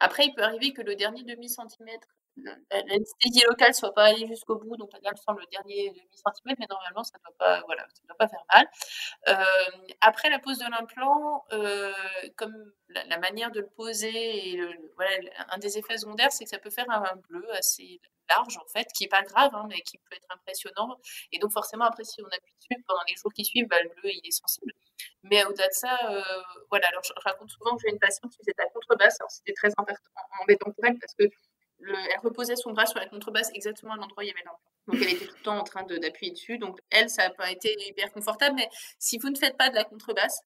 Après, 0.00 0.26
il 0.26 0.34
peut 0.34 0.42
arriver 0.42 0.72
que 0.72 0.82
le 0.82 0.96
dernier 0.96 1.22
demi-centimètre 1.22 2.08
l'anesthésie 2.70 3.44
locale 3.48 3.74
soit 3.74 3.92
pas 3.94 4.04
allée 4.04 4.26
jusqu'au 4.26 4.56
bout, 4.56 4.76
donc 4.76 4.92
la 4.92 5.00
gamme 5.00 5.16
semble 5.16 5.40
le 5.40 5.46
dernier 5.46 5.90
demi-centimètre, 5.90 6.60
mais 6.60 6.66
normalement, 6.68 7.04
ça 7.04 7.18
ne 7.18 7.22
doit, 7.24 7.36
pas, 7.38 7.62
voilà, 7.66 7.86
doit 8.06 8.16
pas 8.16 8.28
faire 8.28 8.44
mal. 8.52 8.68
Euh, 9.28 9.88
après 10.00 10.30
la 10.30 10.38
pose 10.38 10.58
de 10.58 10.70
l'implant, 10.70 11.44
euh, 11.52 11.92
comme 12.36 12.72
la, 12.88 13.18
manière 13.18 13.50
de 13.50 13.60
le 13.60 13.68
poser, 13.68 14.52
et 14.54 14.60
voilà, 14.96 15.16
un 15.50 15.58
des 15.58 15.78
effets 15.78 15.98
secondaires, 15.98 16.32
c'est 16.32 16.44
que 16.44 16.50
ça 16.50 16.58
peut 16.58 16.70
faire 16.70 16.90
un, 16.90 17.16
bleu 17.28 17.50
assez 17.54 18.00
large, 18.28 18.56
en 18.56 18.66
fait, 18.68 18.86
qui 18.94 19.04
n'est 19.04 19.08
pas 19.08 19.22
grave, 19.22 19.54
hein, 19.54 19.66
mais 19.68 19.80
qui 19.82 19.98
peut 19.98 20.16
être 20.16 20.26
impressionnant. 20.30 20.98
Et 21.32 21.38
donc, 21.38 21.52
forcément, 21.52 21.84
après, 21.84 22.04
si 22.04 22.22
on 22.22 22.26
appuie 22.26 22.54
dessus 22.58 22.82
pendant 22.86 23.02
les 23.08 23.14
jours 23.16 23.32
qui 23.32 23.44
suivent, 23.44 23.68
bah, 23.68 23.82
le 23.82 23.88
bleu, 23.90 24.10
il 24.10 24.26
est 24.26 24.30
sensible. 24.30 24.72
Mais 25.24 25.44
au-delà 25.44 25.68
de 25.68 25.72
ça, 25.72 25.98
euh, 26.10 26.22
voilà, 26.70 26.88
alors 26.88 27.02
je, 27.04 27.12
raconte 27.24 27.50
souvent 27.50 27.76
que 27.76 27.82
j'ai 27.84 27.92
une 27.92 27.98
patiente 27.98 28.30
qui 28.32 28.38
faisait 28.38 28.54
la 28.58 28.66
contrebasse, 28.70 29.20
alors 29.20 29.30
c'était 29.30 29.52
très 29.52 29.70
embêtant 30.40 30.70
pour 30.72 30.84
elle 30.84 30.98
parce 30.98 31.14
que 31.14 31.24
elle 31.88 32.20
reposait 32.22 32.56
son 32.56 32.72
bras 32.72 32.86
sur 32.86 32.98
la 32.98 33.06
contrebasse 33.06 33.50
exactement 33.54 33.92
à 33.92 33.96
l'endroit 33.96 34.22
où 34.22 34.22
il 34.22 34.28
y 34.28 34.30
avait 34.30 34.40
l'implant. 34.40 34.58
Donc 34.88 34.96
elle 35.00 35.14
était 35.14 35.26
tout 35.26 35.36
le 35.36 35.42
temps 35.42 35.58
en 35.58 35.64
train 35.64 35.84
d'appuyer 35.84 36.32
dessus. 36.32 36.58
Donc 36.58 36.80
elle, 36.90 37.08
ça 37.08 37.28
n'a 37.28 37.30
pas 37.30 37.50
été 37.50 37.74
hyper 37.88 38.12
confortable. 38.12 38.56
Mais 38.56 38.68
si 38.98 39.18
vous 39.18 39.30
ne 39.30 39.36
faites 39.36 39.56
pas 39.56 39.70
de 39.70 39.74
la 39.74 39.84
contrebasse, 39.84 40.40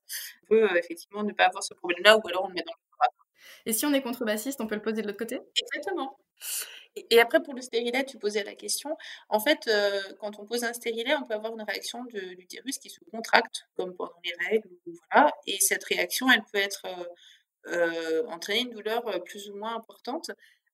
on 0.44 0.46
peut 0.48 0.70
euh, 0.70 0.76
effectivement 0.76 1.22
ne 1.22 1.32
pas 1.32 1.46
avoir 1.46 1.62
ce 1.62 1.74
problème-là 1.74 2.18
ou 2.18 2.28
alors 2.28 2.44
on 2.44 2.48
le 2.48 2.54
met 2.54 2.62
dans 2.62 2.72
le 2.72 2.96
bras. 2.96 3.08
Et 3.64 3.72
si 3.72 3.86
on 3.86 3.92
est 3.92 4.02
contrebassiste, 4.02 4.60
on 4.60 4.66
peut 4.66 4.74
le 4.74 4.82
poser 4.82 5.02
de 5.02 5.06
l'autre 5.06 5.18
côté? 5.18 5.40
Exactement. 5.60 6.18
Et 7.10 7.20
après, 7.20 7.42
pour 7.42 7.54
le 7.54 7.60
stérilet, 7.60 8.04
tu 8.04 8.18
posais 8.18 8.42
la 8.42 8.54
question. 8.54 8.96
En 9.28 9.38
fait, 9.38 9.68
euh, 9.68 10.00
quand 10.18 10.38
on 10.38 10.46
pose 10.46 10.64
un 10.64 10.72
stérilet, 10.72 11.14
on 11.14 11.24
peut 11.24 11.34
avoir 11.34 11.52
une 11.52 11.62
réaction 11.62 12.04
de 12.04 12.18
l'utérus 12.18 12.78
qui 12.78 12.88
se 12.88 13.00
contracte, 13.10 13.66
comme 13.76 13.94
pendant 13.94 14.14
les 14.24 14.32
règles. 14.48 14.70
Voilà. 15.12 15.30
Et 15.46 15.58
cette 15.60 15.84
réaction, 15.84 16.26
elle 16.30 16.42
peut 16.50 16.58
être 16.58 16.86
euh, 17.68 18.26
entraîner 18.28 18.60
une 18.60 18.70
douleur 18.70 19.02
plus 19.24 19.50
ou 19.50 19.56
moins 19.56 19.76
importante. 19.76 20.30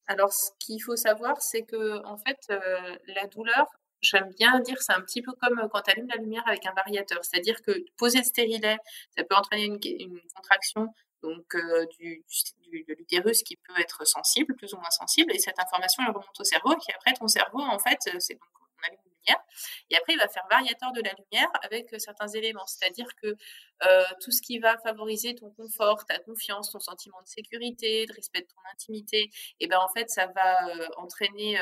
Alors, 0.07 0.33
ce 0.33 0.51
qu'il 0.59 0.83
faut 0.83 0.97
savoir, 0.97 1.41
c'est 1.41 1.63
que, 1.63 2.05
en 2.05 2.19
fait, 2.19 2.39
euh, 2.51 2.97
la 3.09 3.27
douleur, 3.27 3.67
j'aime 4.01 4.31
bien 4.39 4.61
dire, 4.61 4.81
c'est 4.81 4.93
un 4.93 5.01
petit 5.01 5.23
peu 5.23 5.33
comme 5.41 5.69
quand 5.71 5.83
tu 5.83 5.91
allumes 5.93 6.09
la 6.09 6.17
lumière 6.17 6.43
avec 6.47 6.67
un 6.67 6.73
variateur. 6.73 7.25
C'est-à-dire 7.25 7.63
que 7.63 7.73
poser 7.97 8.19
le 8.19 8.25
stérilet, 8.25 8.77
ça 9.17 9.25
peut 9.25 9.35
entraîner 9.35 9.65
une, 9.65 10.21
contraction 10.35 10.89
donc 11.23 11.55
euh, 11.55 11.87
du, 12.01 12.25
de 12.73 12.95
l'utérus 12.95 13.45
qui 13.45 13.57
peut 13.57 13.81
être 13.81 14.05
sensible, 14.07 14.57
plus 14.57 14.75
ou 14.75 14.77
moins 14.79 14.91
sensible, 14.91 15.33
et 15.33 15.39
cette 15.39 15.59
information 15.61 16.03
elle 16.05 16.11
remonte 16.11 16.41
au 16.41 16.45
cerveau, 16.45 16.75
qui 16.77 16.91
après 16.93 17.13
ton 17.13 17.29
cerveau, 17.29 17.61
en 17.61 17.79
fait, 17.79 17.99
c'est 18.19 18.35
donc 18.35 18.43
et 19.91 19.97
après, 19.97 20.15
il 20.15 20.19
va 20.19 20.29
faire 20.29 20.47
variateur 20.51 20.93
de 20.93 21.01
la 21.01 21.13
lumière 21.13 21.49
avec 21.63 21.93
euh, 21.93 21.99
certains 21.99 22.29
éléments. 22.29 22.67
C'est-à-dire 22.67 23.09
que 23.23 23.37
euh, 23.87 24.05
tout 24.21 24.31
ce 24.31 24.43
qui 24.43 24.59
va 24.59 24.79
favoriser 24.79 25.35
ton 25.35 25.51
confort, 25.51 26.05
ta 26.07 26.19
confiance, 26.19 26.71
ton 26.71 26.81
sentiment 26.81 27.21
de 27.23 27.29
sécurité, 27.29 28.07
de 28.07 28.13
respect 28.13 28.43
de 28.43 28.47
ton 28.47 28.61
intimité, 28.73 29.23
et 29.23 29.31
eh 29.61 29.67
ben 29.67 29.79
en 29.79 29.89
fait, 29.89 30.11
ça 30.11 30.27
va 30.27 30.69
euh, 30.69 30.89
entraîner 30.97 31.59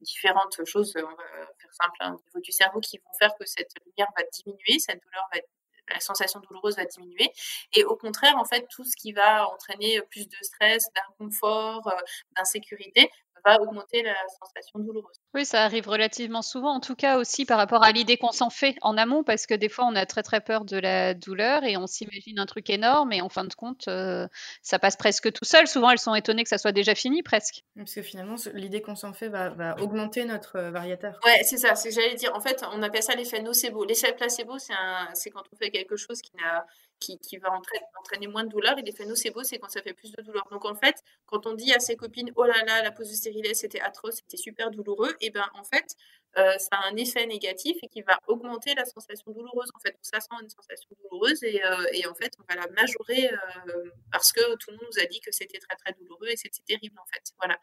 différentes 0.00 0.64
choses, 0.64 0.94
on 0.96 1.00
va 1.02 1.46
faire 1.58 1.72
simple, 1.72 1.96
hein, 2.00 2.12
au 2.14 2.24
niveau 2.24 2.40
du 2.40 2.52
cerveau, 2.52 2.80
qui 2.80 2.98
vont 2.98 3.12
faire 3.18 3.30
que 3.38 3.46
cette 3.46 3.70
lumière 3.84 4.08
va 4.16 4.24
diminuer, 4.32 4.78
cette 4.78 5.02
douleur 5.02 5.24
va 5.32 5.40
la 5.88 6.00
sensation 6.00 6.40
douloureuse 6.40 6.74
va 6.74 6.84
diminuer. 6.84 7.30
Et 7.72 7.84
au 7.84 7.94
contraire, 7.94 8.36
en 8.38 8.44
fait, 8.44 8.66
tout 8.68 8.82
ce 8.82 8.96
qui 8.96 9.12
va 9.12 9.48
entraîner 9.48 10.00
plus 10.10 10.26
de 10.28 10.36
stress, 10.42 10.84
d'inconfort, 10.96 11.88
d'insécurité, 12.36 13.08
va 13.46 13.60
augmenter 13.60 14.02
la 14.02 14.14
sensation 14.40 14.80
douloureuse. 14.80 15.16
Oui, 15.34 15.44
ça 15.44 15.62
arrive 15.62 15.88
relativement 15.88 16.42
souvent, 16.42 16.74
en 16.74 16.80
tout 16.80 16.96
cas 16.96 17.18
aussi 17.18 17.44
par 17.44 17.58
rapport 17.58 17.84
à 17.84 17.92
l'idée 17.92 18.16
qu'on 18.16 18.32
s'en 18.32 18.50
fait 18.50 18.76
en 18.82 18.96
amont, 18.98 19.22
parce 19.22 19.46
que 19.46 19.54
des 19.54 19.68
fois 19.68 19.86
on 19.86 19.94
a 19.94 20.06
très 20.06 20.22
très 20.22 20.40
peur 20.40 20.64
de 20.64 20.76
la 20.76 21.14
douleur 21.14 21.64
et 21.64 21.76
on 21.76 21.86
s'imagine 21.86 22.38
un 22.38 22.46
truc 22.46 22.70
énorme 22.70 23.12
et 23.12 23.20
en 23.20 23.28
fin 23.28 23.44
de 23.44 23.54
compte, 23.54 23.88
euh, 23.88 24.26
ça 24.62 24.78
passe 24.78 24.96
presque 24.96 25.32
tout 25.32 25.44
seul. 25.44 25.66
Souvent 25.66 25.90
elles 25.90 25.98
sont 25.98 26.14
étonnées 26.14 26.42
que 26.42 26.48
ça 26.48 26.58
soit 26.58 26.72
déjà 26.72 26.94
fini 26.94 27.22
presque. 27.22 27.62
Parce 27.76 27.94
que 27.94 28.02
finalement, 28.02 28.36
l'idée 28.54 28.82
qu'on 28.82 28.96
s'en 28.96 29.12
fait 29.12 29.28
va, 29.28 29.76
augmenter 29.80 30.24
notre 30.24 30.56
euh, 30.56 30.70
variateur. 30.70 31.18
Ouais, 31.24 31.42
c'est 31.44 31.58
ça, 31.58 31.74
c'est 31.74 31.90
j'allais 31.90 32.14
dire. 32.14 32.34
En 32.34 32.40
fait, 32.40 32.64
on 32.72 32.82
appelle 32.82 33.02
ça 33.02 33.14
l'effet 33.14 33.42
nocebo. 33.42 33.84
L'effet 33.84 34.12
placebo, 34.12 34.58
c'est 34.58 35.30
quand 35.30 35.42
on 35.52 35.56
fait 35.56 35.70
quelque 35.70 35.96
chose 35.96 36.20
qui 36.20 36.32
n'a 36.36 36.66
qui, 37.00 37.18
qui, 37.18 37.38
va 37.38 37.50
entraîner, 37.52 38.26
moins 38.26 38.44
de 38.44 38.48
douleur. 38.48 38.78
Et 38.78 38.82
l'effet 38.82 39.04
nocebo, 39.04 39.42
c'est 39.42 39.58
quand 39.58 39.68
ça 39.68 39.82
fait 39.82 39.94
plus 39.94 40.12
de 40.12 40.22
douleur. 40.22 40.46
Donc 40.50 40.64
en 40.64 40.74
fait, 40.74 40.96
quand 41.26 41.46
on 41.46 41.54
dit 41.54 41.72
à 41.72 41.80
ses 41.80 41.96
copines, 41.96 42.30
oh 42.36 42.44
là 42.44 42.64
là, 42.64 42.82
la 42.82 42.90
pose 42.92 43.10
de 43.10 43.14
stérilet, 43.14 43.54
c'était 43.54 43.80
atroce, 43.80 44.16
c'était 44.16 44.36
super 44.36 44.70
douloureux, 44.70 45.14
et 45.20 45.30
ben 45.30 45.46
en 45.54 45.64
fait, 45.64 45.96
euh, 46.38 46.58
ça 46.58 46.76
a 46.76 46.88
un 46.88 46.96
effet 46.96 47.24
négatif 47.26 47.78
et 47.82 47.88
qui 47.88 48.02
va 48.02 48.18
augmenter 48.26 48.74
la 48.74 48.84
sensation 48.84 49.32
douloureuse. 49.32 49.70
En 49.74 49.80
fait, 49.80 49.96
ça 50.02 50.20
sent 50.20 50.34
une 50.42 50.50
sensation 50.50 50.88
douloureuse 51.02 51.42
et, 51.42 51.64
euh, 51.64 51.86
et 51.92 52.06
en 52.06 52.14
fait, 52.14 52.32
on 52.38 52.44
va 52.52 52.60
la 52.60 52.70
majorer 52.72 53.30
euh, 53.30 53.90
parce 54.12 54.32
que 54.32 54.54
tout 54.56 54.70
le 54.70 54.76
monde 54.76 54.86
nous 54.92 55.02
a 55.02 55.06
dit 55.06 55.20
que 55.20 55.32
c'était 55.32 55.58
très 55.58 55.76
très 55.76 55.94
douloureux 55.94 56.28
et 56.28 56.36
c'était 56.36 56.62
terrible 56.66 56.98
en 56.98 57.06
fait. 57.06 57.22
Voilà. 57.38 57.58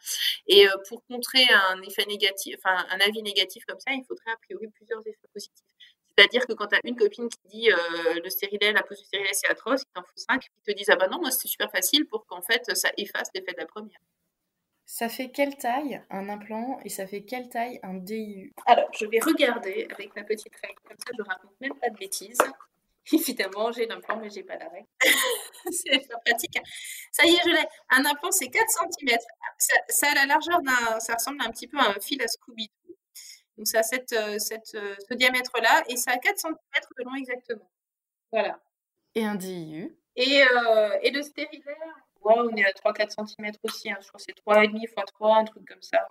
Et 0.47 0.65
pour 0.89 1.05
contrer 1.05 1.45
un 1.69 1.81
effet 1.83 2.05
négatif, 2.05 2.55
enfin 2.57 2.85
un 2.89 2.99
avis 2.99 3.21
négatif 3.21 3.63
comme 3.65 3.79
ça, 3.79 3.91
il 3.91 4.03
faudrait 4.07 4.31
a 4.31 4.37
priori 4.37 4.67
plusieurs 4.69 5.01
effets 5.01 5.27
positifs. 5.31 5.65
C'est-à-dire 6.17 6.45
que 6.45 6.53
quand 6.53 6.67
tu 6.67 6.75
as 6.75 6.79
une 6.83 6.95
copine 6.95 7.27
qui 7.29 7.39
dit 7.49 7.71
euh, 7.71 8.19
le 8.23 8.29
stérilet, 8.29 8.71
la 8.71 8.83
pose 8.83 8.99
du 8.99 9.05
stérilet, 9.05 9.29
c'est 9.33 9.49
atroce, 9.49 9.81
il 9.81 9.93
t'en 9.93 10.03
faut 10.03 10.15
cinq 10.15 10.41
qui 10.41 10.49
te 10.65 10.71
disent 10.71 10.89
ah 10.91 10.95
bah 10.95 11.07
non, 11.07 11.19
moi 11.19 11.31
c'est 11.31 11.47
super 11.47 11.71
facile 11.71 12.05
pour 12.05 12.25
qu'en 12.25 12.41
fait 12.41 12.63
ça 12.75 12.89
efface 12.97 13.29
l'effet 13.33 13.53
de 13.53 13.59
la 13.59 13.65
première. 13.65 13.99
Ça 14.85 15.09
fait 15.09 15.31
quelle 15.31 15.57
taille 15.57 16.01
un 16.09 16.29
implant 16.29 16.79
et 16.83 16.89
ça 16.89 17.07
fait 17.07 17.23
quelle 17.23 17.49
taille 17.49 17.79
un 17.83 17.95
DIU 17.95 18.53
Alors, 18.65 18.89
je 18.93 19.05
vais 19.05 19.19
regarder 19.19 19.87
avec 19.91 20.15
ma 20.15 20.23
petite 20.23 20.53
règle, 20.61 20.79
comme 20.87 20.97
ça 20.97 21.11
je 21.17 21.23
raconte 21.23 21.59
même 21.61 21.73
pas 21.79 21.89
de 21.89 21.97
bêtises. 21.97 22.37
Évidemment, 23.11 23.71
j'ai 23.71 23.85
l'implant, 23.85 24.17
mais 24.17 24.29
j'ai 24.29 24.43
pas 24.43 24.55
la 24.57 24.69
règle. 24.69 24.87
c'est 25.71 26.07
pas 26.07 26.17
pratique. 26.25 26.57
Ça 27.11 27.25
y 27.25 27.31
est, 27.31 27.39
je 27.43 27.49
l'ai. 27.49 27.65
Un 27.89 28.05
implant, 28.05 28.31
c'est 28.31 28.49
4 28.49 28.65
cm. 28.69 29.17
Ça, 29.89 30.11
a 30.11 30.15
la 30.15 30.25
largeur 30.25 30.61
d'un. 30.61 30.99
Ça 30.99 31.15
ressemble 31.15 31.41
un 31.41 31.51
petit 31.51 31.67
peu 31.67 31.77
à 31.79 31.89
un 31.89 31.99
fil 31.99 32.21
à 32.21 32.27
Scooby. 32.27 32.71
Donc, 33.63 33.69
ça 33.69 33.79
a 33.79 33.83
cette, 33.83 34.11
euh, 34.11 34.39
cette, 34.39 34.75
euh, 34.75 34.93
ce 35.09 35.13
diamètre-là 35.15 35.85
et 35.87 35.95
ça 35.95 36.11
a 36.11 36.17
4 36.17 36.37
cm 36.37 36.53
de 36.97 37.03
long 37.05 37.15
exactement. 37.15 37.71
Voilà. 38.29 38.59
Et 39.15 39.23
un 39.23 39.35
DIU 39.35 39.97
et, 40.17 40.43
euh, 40.43 40.97
et 41.01 41.11
le 41.11 41.21
stérilet, 41.21 41.63
bois, 42.21 42.43
on 42.43 42.53
est 42.57 42.65
à 42.65 42.71
3-4 42.73 43.25
cm 43.25 43.53
aussi. 43.63 43.89
Hein. 43.89 43.95
Je 44.01 44.09
crois 44.09 44.19
que 44.19 44.25
c'est 44.25 44.35
3,5 44.45 44.81
x 44.81 44.93
3, 45.13 45.37
un 45.37 45.45
truc 45.45 45.65
comme 45.65 45.81
ça. 45.81 46.05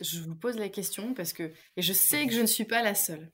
je 0.00 0.22
vous 0.22 0.34
pose 0.34 0.58
la 0.58 0.68
question 0.68 1.14
parce 1.14 1.32
que, 1.32 1.52
et 1.76 1.82
je 1.82 1.92
sais 1.92 2.26
que 2.26 2.32
je 2.32 2.40
ne 2.40 2.46
suis 2.46 2.64
pas 2.64 2.82
la 2.82 2.96
seule, 2.96 3.30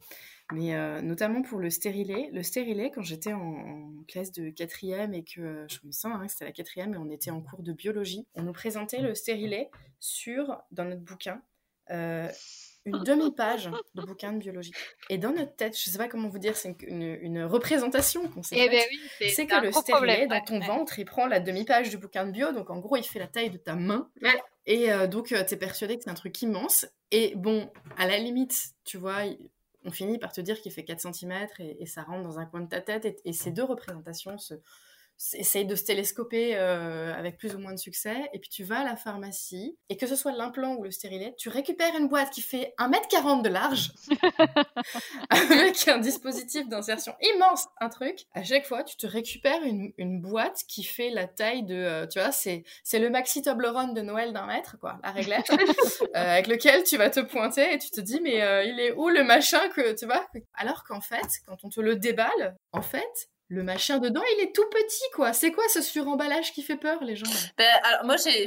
mais 0.53 0.75
euh, 0.75 1.01
notamment 1.01 1.41
pour 1.41 1.59
le 1.59 1.71
stérilet. 1.71 2.29
Le 2.35 2.43
stérilet, 2.43 2.91
quand 2.95 3.03
j'étais 3.03 3.33
en, 3.33 3.95
classe 4.09 4.31
de 4.33 4.51
quatrième 4.51 5.15
et 5.15 5.25
que, 5.25 5.67
je 5.71 5.79
me 5.87 5.93
sens 5.93 6.13
hein, 6.15 6.27
que 6.27 6.33
c'était 6.33 6.45
la 6.45 6.53
quatrième 6.53 6.93
et 6.93 6.99
on 6.99 7.11
était 7.11 7.31
en 7.31 7.41
cours 7.41 7.63
de 7.63 7.73
biologie, 7.73 8.27
on 8.35 8.43
nous 8.43 8.53
présentait 8.53 9.01
le 9.01 9.15
stérilet 9.15 9.71
sur, 10.01 10.61
dans 10.71 10.85
notre 10.85 11.01
bouquin, 11.01 11.41
euh, 11.91 12.29
une 12.89 13.03
demi-page 13.05 13.71
de 13.95 14.03
bouquin 14.03 14.33
de 14.33 14.39
biologie. 14.39 14.73
Et 15.11 15.19
dans 15.19 15.31
notre 15.31 15.55
tête, 15.55 15.79
je 15.79 15.89
ne 15.89 15.93
sais 15.93 15.99
pas 15.99 16.09
comment 16.09 16.29
vous 16.29 16.39
dire, 16.39 16.57
c'est 16.57 16.77
une, 16.83 17.43
représentation 17.45 18.29
qu'on 18.29 18.43
s'est 18.43 18.57
eh 18.59 18.69
ben 18.69 18.85
c'est 19.31 19.47
que 19.47 19.63
le 19.63 19.73
stérilet, 19.73 20.27
dans 20.27 20.41
ton 20.43 20.61
ventre, 20.61 20.99
il 20.99 21.05
prend 21.05 21.27
la 21.27 21.41
demi-page 21.41 21.91
du 21.91 21.99
bouquin 21.99 22.27
de 22.27 22.33
bio, 22.33 22.53
donc 22.53 22.71
en 22.71 22.79
gros, 22.79 22.97
il 22.97 23.05
fait 23.05 23.19
la 23.19 23.27
taille 23.27 23.51
de 23.51 23.59
ta 23.59 23.75
main. 23.75 24.11
Et 24.67 24.93
euh, 24.93 25.07
donc, 25.07 25.27
tu 25.29 25.35
es 25.35 25.57
persuadé 25.57 25.97
que 25.97 26.05
c'est 26.05 26.11
un 26.11 26.15
truc 26.15 26.41
immense. 26.43 26.87
Et 27.11 27.35
bon, 27.37 27.71
à 27.97 28.07
la 28.07 28.19
limite, 28.19 28.75
tu 28.85 28.99
vois, 28.99 29.23
on 29.85 29.91
finit 29.91 30.19
par 30.19 30.33
te 30.33 30.41
dire 30.41 30.61
qu'il 30.61 30.73
fait 30.73 30.85
4 30.85 31.15
cm 31.15 31.47
et, 31.59 31.87
ça 31.87 32.03
rentre 32.03 32.23
dans 32.23 32.39
un 32.39 32.45
coin 32.45 32.61
de 32.61 32.69
ta 32.69 32.81
tête. 32.81 33.05
Et, 33.07 33.17
et 33.25 33.33
ces 33.33 33.51
deux 33.51 33.65
représentations 33.65 34.37
se, 34.37 34.55
essaye 35.35 35.67
de 35.67 35.75
se 35.75 35.85
télescoper 35.85 36.57
euh, 36.57 37.13
avec 37.15 37.39
plus 37.39 37.55
ou 37.55 37.59
moins 37.59 37.73
de 37.73 37.79
succès, 37.79 38.17
et 38.33 38.39
puis 38.39 38.49
tu 38.49 38.65
vas 38.65 38.81
à 38.81 38.85
la 38.85 38.97
pharmacie, 38.97 39.77
et 39.89 39.97
que 39.97 40.07
ce 40.07 40.17
soit 40.17 40.33
l'implant 40.33 40.75
ou 40.77 40.85
le 40.85 40.91
stérilet, 40.91 41.35
tu 41.37 41.49
récupères 41.49 41.97
une 41.97 42.09
boîte 42.09 42.31
qui 42.31 42.41
fait 42.41 42.75
1m40 42.79 43.43
de 43.43 43.49
large, 43.49 43.93
avec 45.31 45.89
un 45.89 45.99
dispositif 45.99 46.69
d'insertion 46.69 47.15
immense, 47.35 47.67
un 47.81 47.89
truc. 47.89 48.27
À 48.35 48.45
chaque 48.45 48.67
fois, 48.67 48.85
tu 48.85 48.97
te 48.97 49.07
récupères 49.07 49.63
une, 49.65 49.93
une 49.99 50.21
boîte 50.21 50.63
qui 50.69 50.85
fait 50.85 51.11
la 51.11 51.27
taille 51.27 51.65
de, 51.65 51.75
euh, 51.75 52.07
tu 52.07 52.21
vois, 52.21 52.33
c'est, 52.33 52.63
c'est 52.85 52.99
le 52.99 53.11
maxi 53.11 53.43
Toblerone 53.43 53.95
de 53.95 54.03
Noël 54.03 54.33
d'un 54.33 54.47
mètre, 54.47 54.79
quoi, 54.79 54.99
la 55.03 55.11
réglette, 55.11 55.51
euh, 56.03 56.07
avec 56.15 56.47
lequel 56.47 56.85
tu 56.85 56.97
vas 56.97 57.11
te 57.11 57.21
pointer 57.21 57.73
et 57.73 57.79
tu 57.79 57.91
te 57.91 58.01
dis, 58.01 58.21
mais 58.21 58.37
il 58.67 58.79
est 58.81 58.93
où 58.93 59.09
le 59.09 59.25
machin 59.25 59.69
que, 59.69 59.95
tu 59.95 60.07
vois? 60.07 60.27
Alors 60.55 60.85
qu'en 60.85 61.01
fait, 61.01 61.27
quand 61.47 61.65
on 61.65 61.69
te 61.69 61.81
le 61.81 61.97
déballe, 61.97 62.57
en 62.73 62.83
fait, 62.83 63.29
le 63.49 63.63
machin 63.63 63.99
dedans, 63.99 64.23
il 64.37 64.45
est 64.45 64.55
tout 64.55 64.69
petit, 64.71 65.05
quoi. 65.15 65.33
C'est 65.33 65.53
quoi 65.53 65.65
ce 65.69 65.81
suremballage 65.81 66.53
qui 66.53 66.63
fait 66.63 66.77
peur, 66.77 67.03
les 67.03 67.17
gens 67.17 67.31
ben, 67.57 67.65
Moi, 68.05 68.17
j'ai 68.17 68.45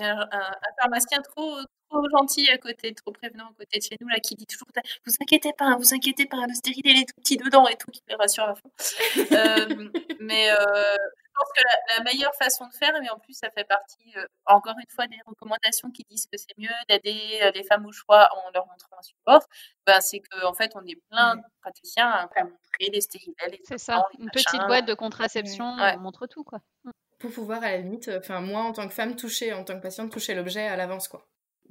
un, 0.00 0.28
un, 0.30 0.52
pharmacien 0.80 1.20
trop, 1.22 1.58
trop 1.90 2.08
gentil 2.10 2.48
à 2.50 2.58
côté, 2.58 2.94
trop 2.94 3.12
prévenant 3.12 3.46
à 3.46 3.52
côté 3.58 3.78
de 3.78 3.82
chez 3.82 3.96
nous, 4.00 4.08
là, 4.08 4.20
qui 4.20 4.34
dit 4.34 4.46
toujours 4.46 4.68
Vous 5.06 5.12
inquiétez 5.20 5.52
pas, 5.52 5.76
vous 5.76 5.94
inquiétez 5.94 6.26
pas, 6.26 6.46
le 6.48 6.54
stérile, 6.54 6.82
il 6.84 7.02
est 7.02 7.06
tout 7.06 7.20
petit 7.20 7.36
dedans 7.36 7.66
et 7.68 7.76
tout, 7.76 7.90
qui 7.90 8.02
me 8.08 8.16
rassure 8.16 8.44
à 8.44 8.54
fond. 8.54 8.70
euh, 9.32 9.90
mais 10.20 10.50
euh, 10.50 10.96
pense 11.34 11.52
que 11.56 11.62
la, 11.96 12.04
meilleure 12.04 12.34
façon 12.34 12.66
de 12.66 12.72
faire, 12.72 12.92
mais 13.00 13.10
en 13.10 13.18
plus, 13.18 13.34
ça 13.34 13.50
fait 13.50 13.64
partie, 13.64 14.12
euh, 14.16 14.26
encore 14.46 14.76
une 14.78 14.94
fois, 14.94 15.06
des 15.06 15.18
recommandations 15.26 15.90
qui 15.90 16.04
disent 16.08 16.26
que 16.26 16.38
c'est 16.38 16.56
mieux 16.58 16.68
d'aider 16.88 17.50
les 17.54 17.64
femmes 17.64 17.86
au 17.86 17.92
choix 17.92 18.28
en 18.32 18.50
leur 18.52 18.66
montrant 18.66 18.98
un 18.98 19.02
support, 19.02 19.42
ben, 19.86 20.00
c'est 20.00 20.20
qu'en 20.20 20.50
en 20.50 20.54
fait, 20.54 20.72
on 20.74 20.86
est 20.86 21.00
plein 21.10 21.36
de 21.36 21.42
praticiens 21.60 22.08
à 22.08 22.22
montrer 22.44 22.90
les 22.92 23.00
stérilets. 23.00 23.60
C'est 23.64 23.78
ça, 23.78 24.06
une 24.18 24.30
petite 24.30 24.62
boîte 24.66 24.86
de 24.86 24.94
contraception, 24.94 25.64
on 25.64 25.98
montre 25.98 26.26
tout, 26.26 26.44
quoi. 26.44 26.60
Mm. 26.84 26.90
Pour 27.18 27.30
pouvoir, 27.32 27.62
à 27.62 27.72
la 27.72 27.76
limite, 27.76 28.10
enfin, 28.16 28.40
moi, 28.40 28.62
en 28.62 28.72
tant 28.72 28.88
que 28.88 28.94
femme, 28.94 29.14
toucher, 29.14 29.52
en 29.52 29.62
tant 29.62 29.76
que 29.76 29.82
patiente, 29.82 30.10
toucher 30.10 30.34
l'objet 30.34 30.66
à 30.66 30.76
l'avance, 30.76 31.06
quoi 31.06 31.26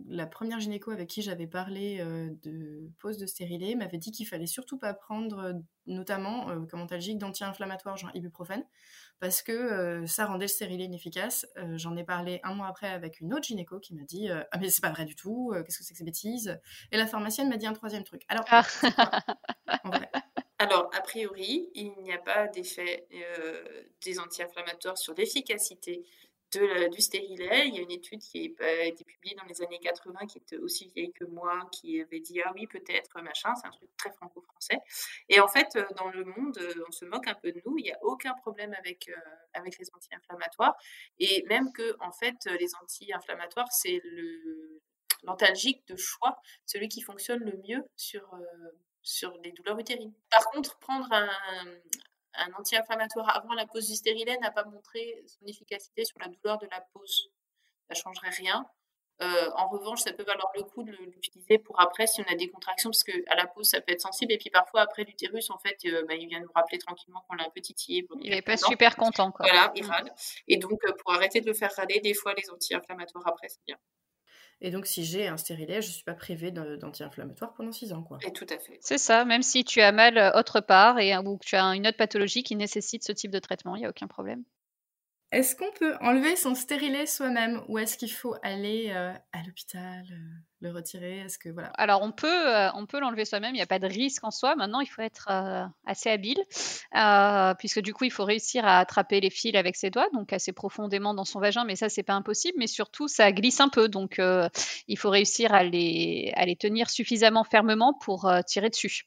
la 0.08 0.26
première 0.26 0.60
gynéco 0.60 0.92
avec 0.92 1.10
qui 1.10 1.22
j'avais 1.22 1.48
parlé 1.48 2.04
de 2.44 2.90
pose 3.00 3.18
de 3.18 3.26
stérilet 3.26 3.76
m'avait 3.76 3.98
dit 3.98 4.12
qu'il 4.12 4.28
fallait 4.28 4.46
surtout 4.46 4.78
pas 4.78 4.94
prendre, 4.94 5.54
notamment 5.86 6.66
comme 6.68 6.82
antalgique, 6.82 7.18
d'anti-inflammatoires 7.18 7.98
genre 7.98 8.12
ibuprofène, 8.14 8.64
parce 9.20 9.42
que 9.42 9.52
euh, 9.52 10.08
ça 10.08 10.26
rendait 10.26 10.46
le 10.46 10.50
stérilet 10.50 10.86
inefficace. 10.86 11.46
Euh, 11.58 11.78
j'en 11.78 11.96
ai 11.98 12.04
parlé 12.04 12.40
un 12.44 12.54
mois 12.54 12.68
après 12.68 12.88
avec 12.88 13.20
une 13.20 13.34
autre 13.34 13.44
gynéco 13.44 13.80
qui 13.80 13.94
m'a 13.94 14.04
dit 14.04 14.30
euh, 14.30 14.44
Ah, 14.52 14.58
mais 14.58 14.70
c'est 14.70 14.82
pas 14.82 14.92
vrai 14.92 15.06
du 15.06 15.16
tout, 15.16 15.52
qu'est-ce 15.66 15.80
que 15.80 15.84
c'est 15.84 15.94
que 15.94 15.98
ces 15.98 16.06
bêtises? 16.06 16.60
Et 16.92 16.98
la 16.98 17.06
pharmacienne 17.06 17.50
m'a 17.50 17.58
dit 17.58 17.68
un 17.68 17.74
troisième 17.74 18.04
truc. 18.04 18.24
Alors, 18.30 18.46
ah. 18.50 18.66
Alors, 20.62 20.90
a 20.94 21.02
priori, 21.02 21.70
il 21.74 21.94
n'y 22.02 22.12
a 22.12 22.18
pas 22.18 22.48
d'effet 22.48 23.08
des 24.04 24.20
anti-inflammatoires 24.20 24.98
sur 24.98 25.14
l'efficacité 25.14 26.04
du 26.52 27.02
stérilet. 27.02 27.68
Il 27.68 27.76
y 27.76 27.80
a 27.80 27.82
une 27.82 27.92
étude 27.92 28.20
qui 28.20 28.56
a 28.60 28.84
été 28.86 29.04
publiée 29.04 29.36
dans 29.36 29.46
les 29.46 29.62
années 29.62 29.80
80, 29.80 30.26
qui 30.28 30.40
est 30.40 30.58
aussi 30.58 30.92
vieille 30.96 31.12
que 31.14 31.26
moi, 31.26 31.68
qui 31.72 32.02
avait 32.02 32.20
dit 32.20 32.42
Ah 32.42 32.52
oui, 32.56 32.68
peut-être, 32.68 33.22
machin, 33.22 33.54
c'est 33.56 33.68
un 33.68 33.72
truc 33.72 33.90
très 33.98 34.12
franco-français. 34.12 34.80
Et 35.30 35.40
en 35.40 35.48
fait, 35.48 35.76
euh, 35.76 35.86
dans 35.98 36.10
le 36.10 36.24
monde, 36.24 36.58
euh, 36.58 36.86
on 36.88 36.92
se 36.92 37.06
moque 37.06 37.28
un 37.28 37.36
peu 37.36 37.52
de 37.52 37.62
nous, 37.66 37.78
il 37.78 37.84
n'y 37.84 37.92
a 37.92 38.00
aucun 38.02 38.34
problème 38.34 38.74
avec, 38.74 39.10
euh, 39.10 39.16
avec 39.54 39.78
les 39.78 39.88
anti-inflammatoires. 39.94 40.76
Et 41.20 41.44
même 41.48 41.72
que, 41.72 41.96
en 42.00 42.12
fait, 42.12 42.46
les 42.60 42.76
anti-inflammatoires, 42.82 43.72
c'est 43.72 44.02
l'antalgique 45.24 45.86
de 45.88 45.96
choix, 45.96 46.40
celui 46.66 46.88
qui 46.88 47.02
fonctionne 47.02 47.44
le 47.44 47.58
mieux 47.68 47.84
sur, 47.96 48.32
sur 49.02 49.38
les 49.44 49.52
douleurs 49.52 49.78
utérines. 49.80 50.14
Par 50.32 50.46
contre, 50.52 50.78
prendre 50.80 51.12
un, 51.12 51.30
un 52.34 52.52
anti-inflammatoire 52.54 53.36
avant 53.36 53.54
la 53.54 53.66
pose 53.66 53.88
du 53.88 53.96
stérilet 53.96 54.38
n'a 54.38 54.52
pas 54.52 54.66
montré 54.66 55.24
son 55.28 55.46
efficacité 55.46 56.06
sur 56.06 56.20
la 56.20 56.28
douleur 56.28 56.58
de 56.58 56.68
la 56.72 56.82
pose. 56.94 57.32
Ça 57.88 57.96
ne 57.96 57.96
changerait 57.96 58.30
rien. 58.30 58.70
Euh, 59.22 59.50
en 59.56 59.68
revanche, 59.68 60.00
ça 60.00 60.14
peut 60.14 60.24
valoir 60.24 60.50
le 60.56 60.64
coup 60.64 60.84
de 60.84 60.92
l'utiliser 60.92 61.58
pour 61.58 61.82
après 61.82 62.08
si 62.08 62.22
on 62.22 62.32
a 62.32 62.36
des 62.36 62.50
contractions, 62.50 62.90
parce 62.90 63.04
qu'à 63.04 63.36
la 63.36 63.48
pose, 63.48 63.68
ça 63.68 63.82
peut 63.82 63.92
être 63.92 64.02
sensible. 64.02 64.32
Et 64.32 64.38
puis 64.38 64.50
parfois, 64.50 64.82
après 64.82 65.04
l'utérus, 65.04 65.50
en 65.50 65.58
fait, 65.58 65.78
euh, 65.86 66.06
bah, 66.08 66.16
il 66.16 66.28
vient 66.28 66.40
nous 66.40 66.52
rappeler 66.56 66.78
tranquillement 66.78 67.22
qu'on 67.28 67.36
l'a 67.36 67.44
un 67.44 67.50
peu 67.50 67.60
titillé. 67.60 68.08
Il 68.22 68.30
n'est 68.30 68.42
pas 68.42 68.56
super 68.56 68.96
content. 68.96 69.32
Quoi. 69.32 69.46
Voilà, 69.48 69.74
il 69.76 69.86
râle. 69.86 70.14
Et 70.48 70.56
donc, 70.56 70.86
euh, 70.86 70.94
pour 70.94 71.14
arrêter 71.14 71.42
de 71.42 71.48
le 71.48 71.54
faire 71.54 71.72
râler, 71.76 72.00
des 72.00 72.14
fois, 72.14 72.34
les 72.34 72.50
anti-inflammatoires 72.50 73.28
après, 73.28 73.50
c'est 73.50 73.64
bien. 73.68 73.78
Et 74.62 74.72
donc, 74.72 74.86
si 74.86 75.06
j'ai 75.06 75.28
un 75.28 75.38
stérilet, 75.38 75.82
je 75.82 75.88
ne 75.88 75.94
suis 75.94 76.04
pas 76.04 76.14
privée 76.14 76.52
d'anti-inflammatoire 76.52 77.54
pendant 77.54 77.72
6 77.72 77.94
ans. 77.94 78.04
Quoi. 78.04 78.20
Et 78.28 78.34
tout 78.34 78.48
à 78.50 78.58
fait. 78.58 78.78
C'est 78.82 78.98
ça, 78.98 79.24
même 79.24 79.42
si 79.42 79.64
tu 79.64 79.80
as 79.82 79.92
mal 79.92 80.18
euh, 80.18 80.32
autre 80.38 80.60
part 80.60 81.00
et, 81.00 81.16
ou 81.18 81.38
que 81.38 81.46
tu 81.46 81.56
as 81.56 81.64
une 81.64 81.88
autre 81.88 81.98
pathologie 81.98 82.44
qui 82.44 82.56
nécessite 82.56 83.04
ce 83.04 83.14
type 83.14 83.32
de 83.32 83.40
traitement, 83.40 83.76
il 83.76 83.80
n'y 83.80 83.86
a 83.86 83.90
aucun 83.90 84.08
problème. 84.08 84.44
Est-ce 85.32 85.56
qu'on 85.56 85.72
peut 85.78 85.94
enlever 86.02 86.36
son 86.36 86.56
stérilet 86.56 87.06
soi-même 87.06 87.62
ou 87.68 87.78
est-ce 87.78 87.98
qu'il 87.98 88.12
faut 88.12 88.34
aller 88.42 88.88
euh, 88.90 89.14
à 89.32 89.44
l'hôpital 89.46 90.04
euh, 90.12 90.16
le 90.62 90.72
retirer? 90.72 91.20
Est-ce 91.20 91.38
que 91.38 91.50
voilà 91.50 91.70
Alors 91.76 92.02
on 92.02 92.12
peut 92.12 92.28
euh, 92.28 92.72
on 92.74 92.88
peut 92.88 93.00
l'enlever 93.00 93.26
soi-même, 93.26 93.54
il 93.54 93.60
n'y 93.60 93.62
a 93.62 93.68
pas 93.68 93.78
de 93.78 93.86
risque 93.86 94.24
en 94.24 94.32
soi. 94.32 94.56
Maintenant, 94.56 94.80
il 94.80 94.88
faut 94.88 95.04
être 95.04 95.30
assez 95.86 96.10
habile 96.10 96.40
puisque 97.60 97.80
du 97.82 97.94
coup, 97.94 98.06
il 98.06 98.12
faut 98.12 98.26
réussir 98.26 98.66
à 98.66 98.80
attraper 98.80 99.22
les 99.22 99.30
fils 99.30 99.56
avec 99.56 99.76
ses 99.76 99.92
doigts, 99.92 100.08
donc 100.14 100.34
assez 100.34 100.52
profondément 100.52 101.14
dans 101.14 101.26
son 101.26 101.40
vagin, 101.40 101.64
mais 101.64 101.76
ça 101.76 101.90
c'est 101.90 102.04
pas 102.04 102.14
impossible. 102.14 102.58
Mais 102.58 102.68
surtout, 102.68 103.08
ça 103.08 103.32
glisse 103.32 103.60
un 103.60 103.70
peu, 103.70 103.88
donc 103.88 104.20
il 104.88 104.98
faut 104.98 105.12
réussir 105.12 105.54
à 105.54 105.64
les 105.64 106.58
tenir 106.60 106.90
suffisamment 106.90 107.44
fermement 107.44 107.94
pour 107.94 108.32
tirer 108.48 108.70
dessus. 108.70 109.06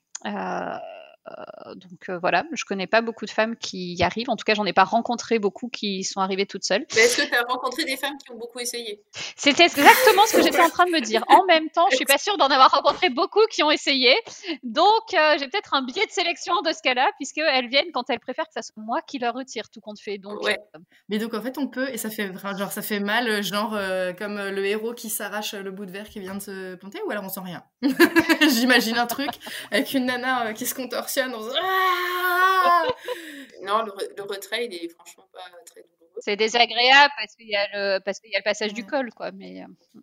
Donc 1.77 2.09
euh, 2.09 2.19
voilà, 2.19 2.45
je 2.53 2.65
connais 2.65 2.87
pas 2.87 3.01
beaucoup 3.01 3.27
de 3.27 3.31
femmes 3.31 3.57
qui 3.57 3.95
y 3.95 4.03
arrivent. 4.03 4.29
En 4.31 4.37
tout 4.37 4.45
cas, 4.45 4.55
j'en 4.55 4.65
ai 4.65 4.73
pas 4.73 4.85
rencontré 4.85 5.39
beaucoup 5.39 5.69
qui 5.69 6.03
sont 6.03 6.21
arrivées 6.21 6.47
toutes 6.47 6.65
seules. 6.65 6.85
Est-ce 6.97 7.23
que 7.23 7.29
tu 7.29 7.35
as 7.35 7.43
rencontré 7.43 7.85
des 7.85 7.97
femmes 7.97 8.17
qui 8.19 8.33
ont 8.33 8.37
beaucoup 8.37 8.59
essayé? 8.59 9.03
C'était 9.37 9.65
exactement 9.65 10.27
ce 10.27 10.37
que 10.37 10.43
j'étais 10.43 10.61
en 10.61 10.71
train 10.71 10.87
de 10.87 10.91
me 10.91 11.01
dire. 11.01 11.23
En 11.29 11.45
même 11.45 11.71
temps, 11.71 11.87
je 11.91 11.97
suis 11.97 12.05
pas 12.05 12.19
sûre 12.19 12.37
d'en 12.39 12.47
avoir 12.47 12.73
rencontré 12.73 13.09
beaucoup 13.09 13.45
qui 13.51 13.63
ont 13.63 13.71
essayé. 13.71 14.15
Donc, 14.65 15.15
euh, 15.15 15.37
j'ai 15.39 15.47
peut-être 15.49 15.75
un 15.75 15.83
biais 15.83 16.07
de 16.07 16.11
sélection 16.11 16.61
de 16.63 16.73
ce 16.73 16.83
cas-là, 16.83 17.09
puisqu'elles 17.19 17.69
viennent 17.69 17.93
quand 17.93 18.11
elles 18.11 18.21
préfèrent 18.21 18.47
que 18.47 18.55
ça 18.55 18.63
soit 18.63 18.75
moi 18.77 19.01
qui 19.03 19.19
leur 19.19 19.35
retire, 19.35 19.69
tout 19.71 19.81
compte 19.81 20.01
fait. 20.01 20.19
Donc, 20.19 20.41
Mais 21.09 21.19
donc, 21.19 21.35
en 21.35 21.43
fait, 21.43 21.57
on 21.57 21.69
peut, 21.69 21.89
et 21.91 21.99
ça 21.99 22.11
fait, 22.11 22.33
genre, 22.59 22.73
ça 22.73 22.83
fait 22.83 23.01
mal, 23.01 23.43
genre 23.43 23.79
comme 24.19 24.39
le 24.39 24.65
héros 24.65 24.93
qui 24.93 25.09
s'arrache 25.09 25.55
le 25.55 25.71
bout 25.71 25.87
de 25.87 25.93
verre 25.93 26.09
qui 26.09 26.19
vient 26.19 26.35
de 26.35 26.43
se 26.43 26.75
ponter, 26.75 27.01
ou 27.07 27.11
alors 27.11 27.25
on 27.25 27.29
sent 27.29 27.41
rien 27.45 27.63
J'imagine 28.49 28.99
un 28.99 29.07
truc 29.07 29.31
avec 29.71 29.95
une 29.95 30.07
nana 30.07 30.53
qui 30.53 30.67
se 30.67 30.75
contorse 30.75 31.12
ah 31.21 32.87
non, 33.63 33.85
le, 33.85 34.23
retrait, 34.23 34.67
il 34.67 34.75
est 34.75 34.89
franchement 34.89 35.29
pas 35.33 35.45
très 35.67 35.83
douloureux. 35.83 36.21
C'est 36.21 36.37
désagréable 36.37 37.13
parce 37.17 37.35
qu'il 37.35 37.49
y, 37.49 37.57
a 37.57 37.67
le, 37.73 37.99
parce 38.01 38.21
qu'il 38.21 38.31
y 38.31 38.35
a 38.35 38.39
le 38.39 38.45
passage 38.45 38.73
du 38.73 38.85
col, 38.87 39.13
quoi. 39.13 39.31
Mais... 39.33 39.63
Euh, 39.63 40.01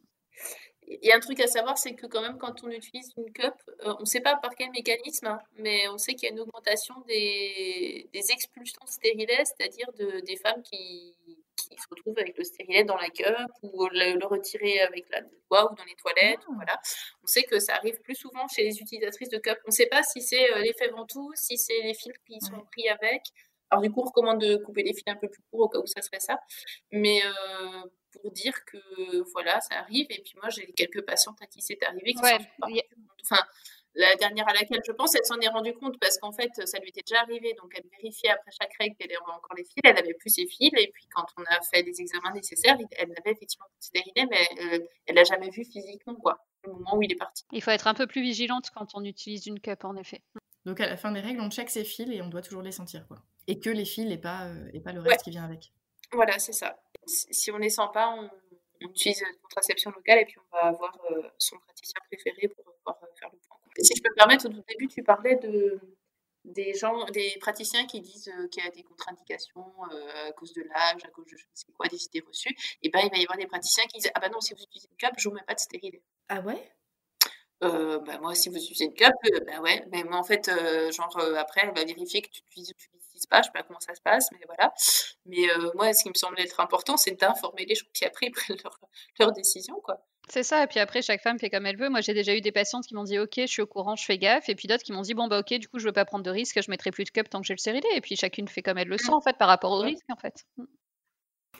il 0.90 1.08
y 1.08 1.12
a 1.12 1.16
un 1.16 1.20
truc 1.20 1.40
à 1.40 1.48
savoir, 1.48 1.78
c'est 1.78 1.94
que 1.94 2.08
quand 2.08 2.22
même 2.22 2.40
quand 2.40 2.64
on 2.64 2.70
utilise 2.70 3.14
une 3.16 3.32
cup, 3.32 3.54
euh, 3.86 3.94
on 4.00 4.02
ne 4.02 4.06
sait 4.06 4.22
pas 4.22 4.36
par 4.38 4.56
quel 4.56 4.72
mécanisme, 4.72 5.28
hein, 5.28 5.40
mais 5.58 5.88
on 5.90 6.00
sait 6.00 6.16
qu'il 6.16 6.28
y 6.28 6.32
a 6.32 6.34
une 6.34 6.40
augmentation 6.40 6.96
des, 7.08 8.10
des 8.12 8.32
expulsions 8.32 8.82
stériles, 8.88 9.28
c'est-à-dire 9.30 9.92
de, 10.00 10.20
des 10.22 10.36
femmes 10.36 10.64
qui, 10.64 11.14
qui 11.68 11.78
se 11.78 11.88
retrouvent 11.90 12.18
avec 12.18 12.38
le 12.38 12.44
stérilet 12.44 12.84
dans 12.84 12.98
la 12.98 13.10
cup 13.10 13.50
ou 13.64 13.88
le, 13.92 14.26
retirer 14.26 14.82
avec 14.82 15.10
la 15.10 15.22
doigt 15.22 15.72
ou 15.72 15.76
dans 15.76 15.84
les 15.86 15.96
toilettes. 15.96 16.40
Ah. 16.42 16.54
Voilà. 16.56 16.80
On 17.24 17.28
sait 17.28 17.44
que 17.44 17.60
ça 17.60 17.76
arrive 17.76 18.00
plus 18.02 18.16
souvent 18.16 18.48
chez 18.48 18.64
les 18.64 18.80
utilisatrices 18.80 19.30
de 19.30 19.38
cup. 19.38 19.58
On 19.66 19.70
ne 19.70 19.74
sait 19.74 19.88
pas 19.88 20.04
si 20.04 20.22
c'est 20.22 20.52
euh, 20.54 20.60
l'effet 20.60 20.90
ventoux, 20.90 21.32
si 21.36 21.58
c'est 21.58 21.82
les 21.84 21.94
fils 21.94 22.14
qui 22.26 22.40
sont 22.42 22.62
pris 22.72 22.88
avec. 22.90 23.24
Alors 23.72 23.84
du 23.84 23.92
coup, 23.92 24.02
on 24.02 24.06
recommande 24.06 24.42
de 24.42 24.58
couper 24.58 24.84
les 24.84 24.94
fils 24.94 25.04
un 25.08 25.16
peu 25.16 25.30
plus 25.30 25.44
courts 25.52 25.62
au 25.62 25.70
cas 25.70 25.80
où 25.80 25.86
ça 25.86 26.02
serait 26.02 26.20
ça. 26.20 26.40
Mais 26.92 27.22
euh, 27.24 27.84
pour 28.12 28.32
dire 28.32 28.66
que 28.66 28.78
voilà, 29.32 29.60
ça 29.62 29.80
arrive. 29.80 30.08
Et 30.10 30.22
puis 30.22 30.34
moi, 30.38 30.50
j'ai 30.50 30.72
quelques 30.74 31.06
patientes 31.06 31.38
à 31.42 31.46
qui 31.46 31.62
c'est 31.62 31.82
arrivé 31.84 32.14
qui 32.14 32.18
sont 32.18 32.38
enfin, 33.24 33.44
la 33.96 34.16
dernière 34.16 34.48
à 34.48 34.54
laquelle 34.54 34.82
je 34.86 34.92
pense, 34.92 35.16
elle 35.16 35.26
s'en 35.26 35.40
est 35.40 35.48
rendue 35.48 35.74
compte 35.74 36.00
parce 36.00 36.18
qu'en 36.18 36.32
fait, 36.32 36.50
ça 36.66 36.80
lui 36.80 36.90
était 36.90 37.02
déjà 37.02 37.22
arrivé. 37.22 37.54
Donc, 37.62 37.74
elle 37.76 37.84
vérifiait 37.98 38.30
après 38.30 38.52
chaque 38.52 38.74
règle 38.80 38.96
qu'elle 38.96 39.12
avait 39.12 39.20
encore 39.36 39.56
les 39.58 39.64
fils. 39.64 39.82
Elle 39.84 39.96
n'avait 39.96 40.14
plus 40.14 40.30
ses 40.30 40.46
fils. 40.48 40.72
Et 40.78 40.90
puis, 40.94 41.08
quand 41.14 41.26
on 41.38 41.44
a 41.44 41.62
fait 41.62 41.84
des 41.84 42.00
examens 42.02 42.32
nécessaires, 42.34 42.78
elle 42.98 43.12
avait 43.18 43.32
effectivement 43.32 43.66
stérilet, 43.80 44.28
mais 44.30 44.48
euh, 44.62 44.80
elle 45.08 45.16
l'a 45.16 45.24
jamais 45.24 45.50
vu 45.50 45.66
physiquement, 45.66 46.16
quoi, 46.16 46.46
au 46.68 46.74
moment 46.74 46.98
où 46.98 47.04
il 47.04 47.12
est 47.12 47.18
parti. 47.18 47.44
Il 47.52 47.62
faut 47.62 47.72
être 47.72 47.88
un 47.88 47.94
peu 47.94 48.08
plus 48.08 48.22
vigilante 48.22 48.70
quand 48.74 48.92
on 48.94 49.04
utilise 49.04 49.48
une 49.48 49.60
cup, 49.60 49.84
en 49.84 49.96
effet. 49.96 50.22
Donc, 50.66 50.80
à 50.80 50.88
la 50.88 50.98
fin 50.98 51.12
des 51.12 51.22
règles, 51.22 51.42
on 51.42 51.50
check 51.50 51.70
ses 51.70 51.84
fils 51.84 52.10
et 52.12 52.22
on 52.22 52.28
doit 52.28 52.42
toujours 52.42 52.62
les 52.62 52.72
sentir, 52.72 53.08
quoi. 53.08 53.18
Et 53.48 53.60
que 53.60 53.70
les 53.70 53.86
fils 53.86 54.12
et 54.12 54.18
pas, 54.18 54.46
euh, 54.46 54.70
et 54.74 54.80
pas 54.80 54.94
le 54.94 55.02
reste 55.02 55.24
qui 55.24 55.32
vient 55.32 55.46
avec. 55.46 55.72
Voilà, 56.12 56.38
c'est 56.40 56.54
ça. 56.54 56.80
Si 57.06 57.52
on 57.52 57.58
ne 57.58 57.64
les 57.64 57.70
sent 57.70 57.90
pas, 57.94 58.10
on, 58.10 58.30
utilise 58.82 59.22
une 59.22 59.38
contraception 59.42 59.92
locale 59.92 60.20
et 60.20 60.26
puis 60.26 60.38
on 60.40 60.56
va 60.56 60.68
avoir 60.70 60.98
euh, 61.12 61.22
son 61.38 61.58
praticien 61.58 62.00
préféré 62.10 62.48
pour 62.48 62.64
pouvoir 62.64 62.98
faire 63.20 63.30
le 63.30 63.38
point 63.38 63.39
si 63.82 63.94
je 63.96 64.02
peux 64.02 64.10
me 64.10 64.16
permettre, 64.16 64.48
au 64.48 64.50
tout 64.50 64.64
début, 64.68 64.88
tu 64.88 65.04
parlais 65.04 65.36
de, 65.36 65.80
des 66.46 66.74
gens, 66.74 67.06
des 67.06 67.36
praticiens 67.40 67.86
qui 67.86 68.02
disent 68.02 68.32
euh, 68.38 68.48
qu'il 68.48 68.64
y 68.64 68.68
a 68.68 68.72
des 68.72 68.84
contre-indications 68.84 69.74
euh, 69.92 70.30
à 70.30 70.32
cause 70.34 70.54
de 70.54 70.64
l'âge, 70.64 71.04
à 71.04 71.10
cause 71.10 71.26
de 71.26 71.38
je 71.38 71.44
ne 71.44 71.50
sais 71.54 71.72
quoi, 71.74 71.88
des 71.88 72.04
idées 72.06 72.24
reçues. 72.26 72.56
Et 72.82 72.90
ben 72.90 73.00
il 73.04 73.10
va 73.10 73.18
y 73.18 73.24
avoir 73.24 73.38
des 73.38 73.48
praticiens 73.48 73.86
qui 73.86 74.00
disent 74.00 74.12
ah 74.16 74.20
ben 74.20 74.32
non 74.32 74.42
si 74.42 74.54
vous 74.54 74.62
utilisez 74.64 74.88
une 74.90 74.98
cup, 74.98 75.14
je 75.18 75.30
vous 75.30 75.36
mets 75.36 75.44
pas 75.44 75.56
de 75.56 75.60
stérilet. 75.60 76.02
Ah 76.30 76.42
ouais? 76.42 76.72
Euh, 77.62 78.00
bah, 78.00 78.18
moi, 78.20 78.36
si 78.36 78.48
vous 78.50 78.56
utilisez 78.56 78.86
une 78.86 78.94
cup, 78.94 79.14
ben 79.46 79.60
ouais, 79.60 79.86
mais 79.92 80.04
moi 80.04 80.18
en 80.18 80.24
fait, 80.24 80.50
genre 80.94 81.20
après, 81.38 81.62
elle 81.64 81.76
va 81.76 81.84
vérifier 81.84 82.22
que 82.22 82.30
tu 82.30 82.42
n'utilises 83.20 83.28
pas, 83.28 83.42
je 83.42 83.48
sais 83.48 83.52
pas 83.54 83.64
comment 83.64 83.80
ça 83.80 83.96
se 83.96 84.02
passe, 84.02 84.30
mais 84.32 84.40
voilà. 84.46 84.74
Mais 85.26 85.48
moi, 85.76 85.94
ce 85.94 86.04
qui 86.04 86.10
me 86.10 86.16
semble 86.16 86.40
être 86.40 86.60
important, 86.60 86.98
c'est 86.98 87.20
d'informer 87.20 87.66
les 87.66 87.76
gens, 87.76 87.86
qui 87.94 88.06
après 88.06 88.28
ils 88.28 88.32
prennent 88.34 88.58
leur, 88.64 88.80
leur 89.20 89.32
décision, 89.32 89.80
quoi. 89.84 90.06
C'est 90.30 90.44
ça, 90.44 90.64
et 90.64 90.68
puis 90.68 90.80
après, 90.80 91.02
chaque 91.02 91.24
femme 91.24 91.40
fait 91.40 91.50
comme 91.50 91.66
elle 91.66 91.78
veut. 91.78 91.90
Moi, 91.90 92.02
j'ai 92.02 92.14
déjà 92.14 92.36
eu 92.36 92.42
des 92.42 92.52
patientes 92.52 92.86
qui 92.86 92.94
m'ont 92.94 93.04
dit 93.04 93.18
Ok, 93.18 93.34
je 93.38 93.48
suis 93.48 93.64
au 93.64 93.68
courant, 93.68 93.96
je 93.96 94.06
fais 94.06 94.20
gaffe. 94.20 94.48
Et 94.48 94.54
puis 94.54 94.68
d'autres 94.68 94.84
qui 94.84 94.92
m'ont 94.92 95.02
dit 95.02 95.16
Bon, 95.16 95.28
bah, 95.28 95.40
ok, 95.40 95.56
du 95.56 95.68
coup, 95.68 95.80
je 95.80 95.86
veux 95.86 95.92
pas 95.92 96.06
prendre 96.06 96.24
de 96.24 96.30
risque, 96.30 96.62
je 96.62 96.70
mettrai 96.70 96.92
plus 96.92 97.04
de 97.04 97.10
cup 97.10 97.30
tant 97.30 97.42
que 97.42 97.48
j'ai 97.48 97.56
le 97.56 97.58
stérilet. 97.58 97.88
Et 97.96 98.02
puis 98.02 98.16
chacune 98.16 98.48
fait 98.48 98.62
comme 98.62 98.78
elle 98.78 98.88
le 98.88 99.00
sent, 99.00 99.12
en 99.12 99.22
fait, 99.22 99.38
par 99.38 99.48
rapport 99.48 99.72
au 99.72 99.80
risque, 99.80 100.06
en 100.10 100.18
fait. 100.18 100.46
Mm. 100.58 100.66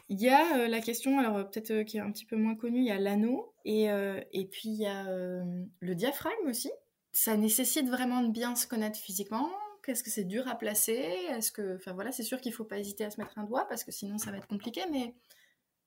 Il 0.08 0.20
y 0.20 0.28
a 0.28 0.56
euh, 0.56 0.68
la 0.68 0.80
question, 0.80 1.20
alors 1.20 1.36
euh, 1.36 1.44
peut-être 1.44 1.70
euh, 1.70 1.84
qui 1.84 1.96
est 1.96 2.00
un 2.00 2.10
petit 2.10 2.24
peu 2.24 2.36
moins 2.36 2.56
connue, 2.56 2.80
il 2.80 2.86
y 2.86 2.90
a 2.90 2.98
l'anneau 2.98 3.54
et, 3.64 3.84
et 3.84 4.44
puis 4.46 4.68
il 4.68 4.80
y 4.80 4.86
a 4.86 5.04
le 5.04 5.94
diaphragme 5.94 6.48
aussi. 6.48 6.70
Ça 7.12 7.36
nécessite 7.36 7.88
vraiment 7.88 8.22
de 8.22 8.30
bien 8.30 8.56
se 8.56 8.66
connaître 8.66 8.98
physiquement. 8.98 9.48
Qu'est-ce 9.82 10.02
que 10.02 10.10
c'est 10.10 10.24
dur 10.24 10.46
à 10.48 10.56
placer? 10.56 10.92
Est-ce 11.30 11.52
que, 11.52 11.76
enfin 11.76 11.92
voilà, 11.92 12.12
c'est 12.12 12.22
sûr 12.22 12.40
qu'il 12.40 12.52
faut 12.52 12.64
pas 12.64 12.78
hésiter 12.78 13.04
à 13.04 13.10
se 13.10 13.20
mettre 13.20 13.38
un 13.38 13.44
doigt 13.44 13.66
parce 13.68 13.84
que 13.84 13.92
sinon 13.92 14.18
ça 14.18 14.30
va 14.30 14.38
être 14.38 14.48
compliqué, 14.48 14.82
mais 14.90 15.14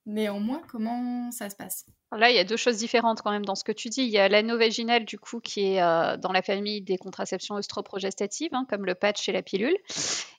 néanmoins, 0.05 0.61
comment 0.69 1.31
ça 1.31 1.49
se 1.49 1.55
passe? 1.55 1.85
Là, 2.15 2.29
il 2.29 2.35
y 2.35 2.39
a 2.39 2.43
deux 2.43 2.57
choses 2.57 2.77
différentes 2.77 3.21
quand 3.21 3.31
même 3.31 3.45
dans 3.45 3.55
ce 3.55 3.63
que 3.63 3.71
tu 3.71 3.89
dis. 3.89 4.01
Il 4.03 4.09
y 4.09 4.19
a 4.19 4.29
l'anneau 4.29 4.57
vaginal, 4.57 5.03
du 5.03 5.17
coup, 5.17 5.39
qui 5.39 5.73
est 5.73 5.81
euh, 5.81 6.15
dans 6.17 6.31
la 6.31 6.43
famille 6.43 6.81
des 6.81 6.97
contraceptions 6.97 7.57
œstroprogestatives, 7.57 8.53
hein, 8.53 8.65
comme 8.69 8.85
le 8.85 8.93
patch 8.93 9.27
et 9.29 9.31
la 9.31 9.41
pilule. 9.41 9.75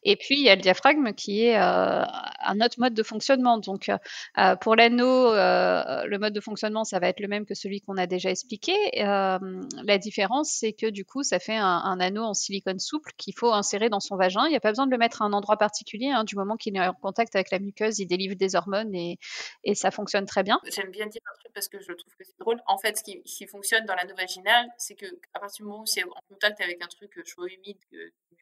Et 0.04 0.16
puis, 0.16 0.37
il 0.38 0.44
y 0.44 0.50
a 0.50 0.54
le 0.54 0.61
diaphragme, 0.61 1.12
qui 1.14 1.47
est 1.47 1.56
euh, 1.56 2.04
un 2.44 2.61
autre 2.61 2.78
mode 2.78 2.94
de 2.94 3.02
fonctionnement. 3.02 3.59
Donc, 3.59 3.90
euh, 4.38 4.56
pour 4.56 4.76
l'anneau, 4.76 5.33
le 5.33 6.16
mode 6.18 6.33
de 6.33 6.40
fonctionnement, 6.40 6.85
ça 6.85 7.00
va 7.00 7.09
être 7.09 7.21
le 7.21 7.26
même 7.28 7.44
que 7.44 7.54
celui 7.54 7.80
qu'on 7.80 7.97
a 7.97 8.06
déjà 8.06 8.30
expliqué. 8.30 8.73
la 8.94 9.99
différence, 9.99 10.52
c'est 10.52 10.75
que, 10.75 10.87
du 10.90 11.04
coup, 11.04 11.23
ça 11.25 11.40
fait 11.40 11.56
un, 11.56 11.99
anneau 12.00 12.23
en 12.23 12.35
silicone 12.35 12.78
souple 12.78 13.12
qu'il 13.16 13.35
faut 13.37 13.52
insérer 13.52 13.88
dans 13.88 14.00
son 14.00 14.16
vagin. 14.16 14.47
Il 14.47 14.50
n'y 14.50 14.56
a 14.56 14.61
pas 14.61 14.71
besoin 14.71 14.87
de 14.87 14.92
le 14.92 14.99
mettre 14.99 15.23
à 15.23 15.25
un 15.25 15.33
endroit 15.33 15.56
particulier. 15.56 16.11
Hein, 16.11 16.25
du 16.25 16.37
moment 16.37 16.56
qu'il 16.56 16.76
est 16.76 16.87
en 16.87 16.94
contact 16.94 17.35
avec 17.35 17.50
la 17.50 17.59
muqueuse, 17.59 17.99
il 17.99 18.06
délivre 18.06 18.37
des 18.37 18.54
hormones 18.54 18.94
et, 18.94 19.18
et 19.64 19.75
ça 19.75 19.90
fonctionne 19.90 20.26
très 20.26 20.42
bien. 20.42 20.61
J'aime 20.64 20.90
bien 20.90 21.06
dire 21.06 21.23
un 21.30 21.38
truc 21.38 21.52
parce 21.52 21.68
que 21.68 21.80
je 21.80 21.92
trouve 21.92 22.14
que 22.16 22.25
c'est 22.25 22.38
drôle. 22.38 22.61
En 22.66 22.78
fait, 22.78 22.99
ce 22.99 23.02
qui, 23.02 23.47
fonctionne 23.47 23.85
dans 23.87 23.94
l'anneau 23.94 24.14
vaginal, 24.14 24.66
c'est 24.78 24.94
que 24.94 25.06
à 25.33 25.40
partir 25.40 25.64
du 25.64 25.68
moment 25.68 25.83
où 25.83 25.87
c'est 25.87 26.04
en 26.04 26.21
contact 26.28 26.61
avec 26.61 26.83
un 26.83 26.87
truc 26.87 27.18
chaud 27.26 27.47
humide 27.47 27.78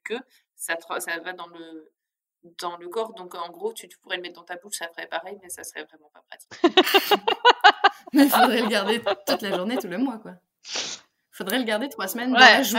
que, 0.05 0.15
ça, 0.57 0.77
ça 0.99 1.19
va 1.21 1.33
dans 1.33 1.47
le 1.47 1.93
dans 2.61 2.77
le 2.77 2.89
corps. 2.89 3.15
Donc 3.15 3.35
en 3.35 3.51
gros, 3.51 3.73
tu, 3.73 3.89
pourrais 4.03 4.17
le 4.17 4.23
mettre 4.23 4.35
dans 4.35 4.45
ta 4.45 4.57
bouche, 4.57 4.77
ça 4.77 4.89
ferait 4.89 5.07
pareil, 5.07 5.39
mais 5.43 5.49
ça 5.49 5.63
serait 5.65 5.85
vraiment 5.85 6.11
pas 6.13 6.25
pratique. 6.29 6.51
mais 8.13 8.25
il 8.25 8.31
faudrait 8.31 8.63
le 8.63 8.69
garder 8.69 9.01
toute 9.27 9.43
la 9.43 9.57
journée, 9.57 9.77
tout 9.79 9.89
le 9.89 9.99
mois, 9.99 10.19
quoi. 10.19 10.35
Faudrait 11.31 11.59
le 11.59 11.65
garder 11.65 11.89
trois 11.89 12.09
semaines 12.09 12.33
dans 12.33 12.39
la 12.39 12.63
joue. 12.63 12.77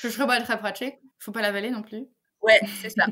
je 0.00 0.08
ferais 0.08 0.26
pas 0.26 0.40
très 0.40 0.58
pratique. 0.58 0.96
Faut 1.18 1.32
pas 1.32 1.42
l'avaler 1.42 1.70
non 1.70 1.82
plus. 1.82 2.08
Ouais, 2.42 2.60
c'est 2.80 2.90
ça. 2.90 3.06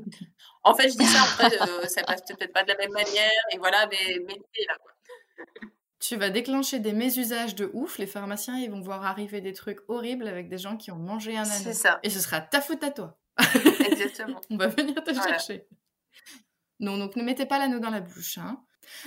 En 0.62 0.74
fait, 0.74 0.88
je 0.88 0.96
dis 0.96 1.06
ça, 1.06 1.22
après, 1.22 1.62
euh, 1.62 1.86
ça 1.86 2.02
passe 2.02 2.22
peut-être 2.22 2.52
pas 2.52 2.62
de 2.62 2.68
la 2.68 2.76
même 2.76 2.92
manière, 2.92 3.30
et 3.52 3.58
voilà, 3.58 3.86
mais, 3.90 4.20
mais 4.26 4.34
là, 4.68 4.76
quoi. 4.80 4.92
Tu 5.98 6.16
vas 6.16 6.30
déclencher 6.30 6.78
des 6.78 6.92
mésusages 6.92 7.54
de 7.54 7.70
ouf. 7.72 7.98
Les 7.98 8.06
pharmaciens, 8.06 8.58
ils 8.58 8.70
vont 8.70 8.80
voir 8.80 9.04
arriver 9.04 9.40
des 9.40 9.52
trucs 9.52 9.80
horribles 9.88 10.28
avec 10.28 10.48
des 10.48 10.58
gens 10.58 10.76
qui 10.76 10.90
ont 10.90 10.96
mangé 10.96 11.36
un 11.36 11.42
anneau. 11.42 11.64
C'est 11.64 11.72
ça. 11.72 11.98
Et 12.02 12.10
ce 12.10 12.20
sera 12.20 12.40
ta 12.40 12.60
faute 12.60 12.84
à 12.84 12.90
toi. 12.90 13.18
Exactement. 13.90 14.40
On 14.50 14.56
va 14.56 14.68
venir 14.68 15.02
te 15.02 15.14
chercher. 15.14 15.66
Non, 16.80 16.98
donc 16.98 17.16
ne 17.16 17.22
mettez 17.22 17.46
pas 17.46 17.58
l'anneau 17.58 17.80
dans 17.80 17.90
la 17.90 18.00
bouche. 18.00 18.38
Hein. 18.38 18.62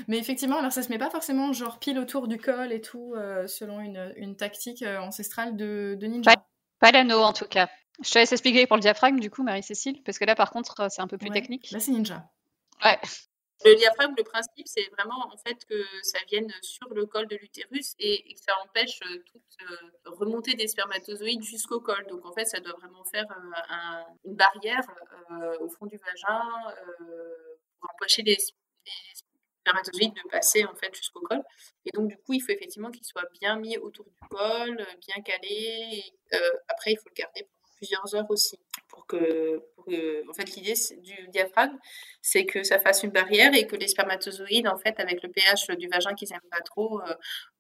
Mais 0.08 0.18
effectivement, 0.18 0.58
alors 0.60 0.72
ça 0.72 0.82
se 0.82 0.90
met 0.90 0.98
pas 0.98 1.10
forcément 1.10 1.54
genre 1.54 1.80
pile 1.80 2.00
autour 2.00 2.28
du 2.28 2.38
col 2.38 2.74
et 2.74 2.82
tout, 2.82 3.14
euh, 3.16 3.48
selon 3.48 3.80
une, 3.80 4.12
une 4.18 4.36
tactique 4.36 4.82
euh, 4.82 5.00
ancestrale 5.00 5.56
de, 5.56 5.96
de 6.00 6.08
ninja. 6.08 6.34
Pas, 6.80 6.92
l'anneau 6.92 7.20
en 7.20 7.34
tout 7.34 7.46
cas. 7.46 7.70
Je 8.02 8.12
te 8.12 8.20
laisse 8.20 8.32
expliquer 8.32 8.66
pour 8.68 8.78
le 8.78 8.82
diaphragme 8.82 9.20
du 9.20 9.30
coup, 9.30 9.44
Marie-Cécile, 9.44 10.02
parce 10.04 10.20
que 10.20 10.26
là 10.26 10.36
par 10.36 10.52
contre, 10.52 10.90
c'est 10.90 11.02
un 11.02 11.08
peu 11.08 11.18
plus 11.18 11.32
technique. 11.32 11.72
Là, 11.72 11.80
c'est 11.80 11.92
ninja. 11.92 12.24
Ouais. 12.84 12.98
Le 13.66 13.76
diaphragme, 13.76 14.14
le 14.18 14.24
principe, 14.24 14.68
c'est 14.68 14.88
vraiment 14.92 15.28
en 15.34 15.38
fait 15.38 15.66
que 15.66 15.84
ça 16.02 16.20
vienne 16.30 16.50
sur 16.62 16.94
le 16.94 17.06
col 17.06 17.28
de 17.28 17.36
l'utérus 17.36 17.94
et, 18.00 18.34
que 18.34 18.40
ça 18.40 18.54
empêche 18.64 19.02
euh, 19.02 19.22
toute 19.26 19.42
euh, 19.70 19.90
remontée 20.06 20.54
des 20.54 20.70
spermatozoïdes 20.70 21.44
jusqu'au 21.44 21.82
col. 21.82 22.06
Donc 22.08 22.26
en 22.26 22.32
fait, 22.32 22.46
ça 22.46 22.62
doit 22.62 22.74
vraiment 22.80 23.04
faire 23.04 23.26
euh, 23.30 24.04
une 24.24 24.36
barrière 24.36 24.88
au 25.60 25.68
fond 25.68 25.88
du 25.88 25.98
vagin 25.98 26.42
pour 27.80 27.90
empêcher 27.96 28.22
les, 28.22 28.38
spermatozoïdes 29.60 30.14
de 30.14 30.30
passer 30.30 30.64
en 30.64 30.76
fait 30.76 30.96
jusqu'au 30.96 31.20
col. 31.20 31.44
Et 31.86 31.92
donc 31.92 32.08
du 32.08 32.16
coup, 32.16 32.34
il 32.34 32.40
faut 32.40 32.54
effectivement 32.54 32.92
qu'il 32.92 33.04
soit 33.04 33.30
bien 33.42 33.58
mis 33.58 33.78
autour 33.78 34.06
du 34.06 34.20
col, 34.30 34.88
bien 35.06 35.22
calé. 35.22 36.02
après, 36.70 36.94
il 36.94 36.98
faut 36.98 37.10
le 37.10 37.14
garder 37.14 37.42
pendant 37.44 37.59
plusieurs 37.80 38.16
heures 38.16 38.30
aussi 38.30 38.60
pour 38.88 39.06
que 39.06 39.64
en 40.30 40.34
fait, 40.34 40.56
l'idée 40.56 40.74
du 41.02 41.28
diaphragme, 41.30 41.78
c'est 42.22 42.46
que 42.46 42.64
ça 42.64 42.80
fasse 42.80 43.04
une 43.04 43.12
barrière 43.12 43.54
et 43.54 43.68
que 43.68 43.76
les 43.76 43.88
spermatozoïdes, 43.88 44.68
en 44.68 44.78
fait, 44.78 45.00
avec 45.00 45.24
le 45.24 45.30
pH 45.30 45.68
du 45.78 45.88
vagin 45.88 46.14
qu'ils 46.14 46.30
n'aiment 46.30 46.50
pas 46.52 46.62
trop, 46.62 47.02
euh, 47.02 47.16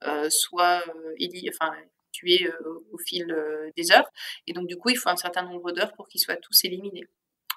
euh, 0.05 0.29
soient 0.29 0.83
euh, 0.87 1.49
enfin, 1.49 1.73
tués 2.11 2.49
au 2.91 2.97
fil 2.97 3.35
des 3.75 3.91
heures. 3.91 4.09
Et 4.47 4.53
donc, 4.53 4.67
du 4.67 4.77
coup, 4.77 4.89
il 4.89 4.97
faut 4.97 5.09
un 5.09 5.17
certain 5.17 5.43
nombre 5.43 5.71
d'heures 5.71 5.93
pour 5.93 6.07
qu'ils 6.07 6.21
soient 6.21 6.37
tous 6.37 6.63
éliminés. 6.65 7.05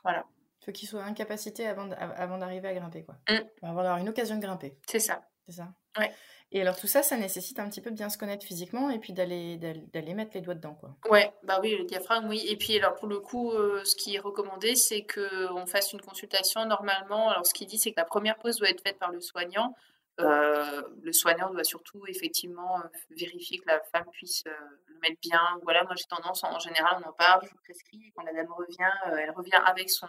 Voilà. 0.02 0.24
Il 0.60 0.66
faut 0.66 0.72
qu'ils 0.72 0.88
soient 0.88 1.04
incapacités 1.04 1.66
avant, 1.66 1.90
avant 1.90 2.38
d'arriver 2.38 2.68
à 2.68 2.74
grimper, 2.74 3.02
quoi. 3.02 3.16
Mmh. 3.28 3.34
Avant 3.62 3.82
d'avoir 3.82 3.98
une 3.98 4.08
occasion 4.08 4.36
de 4.36 4.40
grimper. 4.40 4.76
C'est 4.86 5.00
ça. 5.00 5.22
C'est 5.46 5.56
ça? 5.56 5.68
Ouais. 5.98 6.12
Et 6.54 6.60
alors 6.60 6.76
tout 6.76 6.86
ça, 6.86 7.02
ça 7.02 7.16
nécessite 7.16 7.58
un 7.58 7.68
petit 7.68 7.80
peu 7.80 7.90
de 7.90 7.96
bien 7.96 8.10
se 8.10 8.18
connaître 8.18 8.44
physiquement 8.44 8.90
et 8.90 8.98
puis 8.98 9.14
d'aller 9.14 9.56
d'aller 9.56 10.12
mettre 10.12 10.32
les 10.34 10.42
doigts 10.42 10.54
dedans, 10.54 10.74
quoi. 10.74 10.94
Ouais, 11.10 11.32
bah 11.42 11.58
oui, 11.62 11.74
le 11.78 11.84
diaphragme, 11.84 12.28
oui. 12.28 12.44
Et 12.46 12.56
puis 12.56 12.76
alors 12.76 12.94
pour 12.94 13.08
le 13.08 13.20
coup, 13.20 13.52
euh, 13.52 13.82
ce 13.84 13.96
qui 13.96 14.16
est 14.16 14.18
recommandé, 14.18 14.74
c'est 14.74 15.02
que 15.02 15.50
on 15.54 15.64
fasse 15.64 15.94
une 15.94 16.02
consultation 16.02 16.66
normalement. 16.66 17.30
Alors 17.30 17.46
ce 17.46 17.54
qu'il 17.54 17.66
dit, 17.66 17.78
c'est 17.78 17.92
que 17.92 18.00
la 18.00 18.04
première 18.04 18.36
pause 18.36 18.58
doit 18.58 18.68
être 18.68 18.82
faite 18.82 18.98
par 18.98 19.10
le 19.10 19.22
soignant. 19.22 19.74
Euh, 20.20 20.82
le 21.02 21.12
soignant 21.14 21.50
doit 21.50 21.64
surtout 21.64 22.04
effectivement 22.06 22.80
euh, 22.80 22.88
vérifier 23.16 23.58
que 23.58 23.68
la 23.68 23.80
femme 23.90 24.04
puisse 24.12 24.44
le 24.44 24.98
mettre 25.00 25.20
bien. 25.22 25.40
Voilà, 25.62 25.84
moi 25.84 25.94
j'ai 25.96 26.04
tendance, 26.04 26.44
en 26.44 26.58
général, 26.58 27.02
on 27.02 27.08
en 27.08 27.14
parle, 27.14 27.40
je 27.48 27.54
prescris. 27.64 28.12
Quand 28.14 28.24
la 28.24 28.34
dame 28.34 28.52
revient, 28.52 28.92
elle 29.06 29.30
revient 29.30 29.60
avec 29.64 29.88
son 29.88 30.06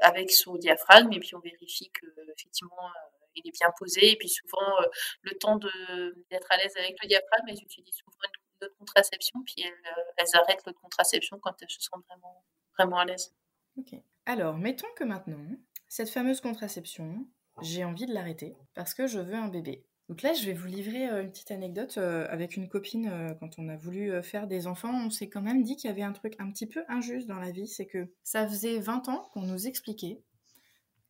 avec 0.00 0.32
son 0.32 0.56
diaphragme 0.56 1.12
et 1.12 1.20
puis 1.20 1.36
on 1.36 1.38
vérifie 1.38 1.88
que 1.92 2.06
effectivement 2.36 2.90
il 3.36 3.48
est 3.48 3.52
bien 3.52 3.70
posé. 3.78 4.12
Et 4.12 4.16
puis 4.16 4.28
souvent, 4.28 4.80
euh, 4.80 4.86
le 5.22 5.32
temps 5.38 5.56
d'être 5.56 6.50
à 6.50 6.56
l'aise 6.56 6.74
avec 6.76 6.96
le 7.02 7.08
diaphragme, 7.08 7.48
elles 7.48 7.62
utilisent 7.62 7.96
souvent 7.96 8.16
une 8.22 8.66
autre 8.66 8.76
contraception, 8.78 9.42
puis 9.44 9.56
elles, 9.64 9.72
euh, 9.72 10.12
elles 10.16 10.36
arrêtent 10.40 10.64
l'autre 10.66 10.80
contraception 10.80 11.38
quand 11.40 11.54
elles 11.60 11.70
se 11.70 11.80
sentent 11.80 12.04
vraiment, 12.08 12.44
vraiment 12.78 12.98
à 12.98 13.04
l'aise. 13.04 13.34
Ok. 13.78 13.94
Alors, 14.26 14.56
mettons 14.56 14.92
que 14.96 15.04
maintenant, 15.04 15.44
cette 15.88 16.10
fameuse 16.10 16.40
contraception, 16.40 17.26
j'ai 17.62 17.84
envie 17.84 18.06
de 18.06 18.14
l'arrêter 18.14 18.56
parce 18.74 18.94
que 18.94 19.06
je 19.06 19.18
veux 19.18 19.34
un 19.34 19.48
bébé. 19.48 19.84
Donc 20.08 20.20
là, 20.20 20.34
je 20.34 20.44
vais 20.44 20.52
vous 20.52 20.66
livrer 20.66 21.08
euh, 21.08 21.22
une 21.22 21.30
petite 21.30 21.50
anecdote 21.50 21.98
avec 21.98 22.56
une 22.56 22.68
copine. 22.68 23.36
Quand 23.40 23.58
on 23.58 23.68
a 23.68 23.76
voulu 23.76 24.22
faire 24.22 24.46
des 24.46 24.66
enfants, 24.66 24.92
on 24.92 25.10
s'est 25.10 25.28
quand 25.28 25.42
même 25.42 25.62
dit 25.62 25.76
qu'il 25.76 25.88
y 25.88 25.92
avait 25.92 26.02
un 26.02 26.12
truc 26.12 26.34
un 26.38 26.50
petit 26.50 26.66
peu 26.66 26.84
injuste 26.88 27.26
dans 27.26 27.38
la 27.38 27.50
vie. 27.50 27.68
C'est 27.68 27.86
que 27.86 28.12
ça 28.22 28.46
faisait 28.46 28.78
20 28.78 29.08
ans 29.08 29.28
qu'on 29.32 29.42
nous 29.42 29.66
expliquait 29.66 30.22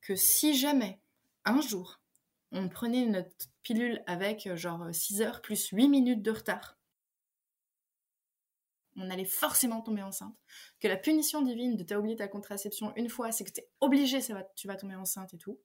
que 0.05 0.15
si 0.15 0.55
jamais 0.55 1.01
un 1.45 1.61
jour 1.61 2.01
on 2.55 2.69
prenait 2.69 3.05
notre 3.05 3.31
pilule 3.63 4.03
avec 4.07 4.47
euh, 4.47 4.57
genre 4.57 4.87
6 4.93 5.21
heures 5.21 5.43
plus 5.43 5.69
8 5.69 5.89
minutes 5.89 6.23
de 6.23 6.31
retard. 6.31 6.79
On 8.97 9.11
allait 9.11 9.25
forcément 9.25 9.83
tomber 9.83 10.03
enceinte. 10.03 10.37
Que 10.79 10.87
la 10.87 10.97
punition 10.97 11.43
divine 11.43 11.77
de 11.77 11.83
t'as 11.83 11.99
oublié 11.99 12.17
ta 12.17 12.29
contraception 12.29 12.93
une 12.95 13.09
fois, 13.09 13.33
c'est 13.33 13.45
que 13.45 13.51
t'es 13.51 13.69
obligé, 13.81 14.21
ça 14.21 14.49
tu 14.55 14.69
vas 14.69 14.77
tomber 14.77 14.95
enceinte 14.95 15.35
et 15.35 15.39
tout. 15.39 15.59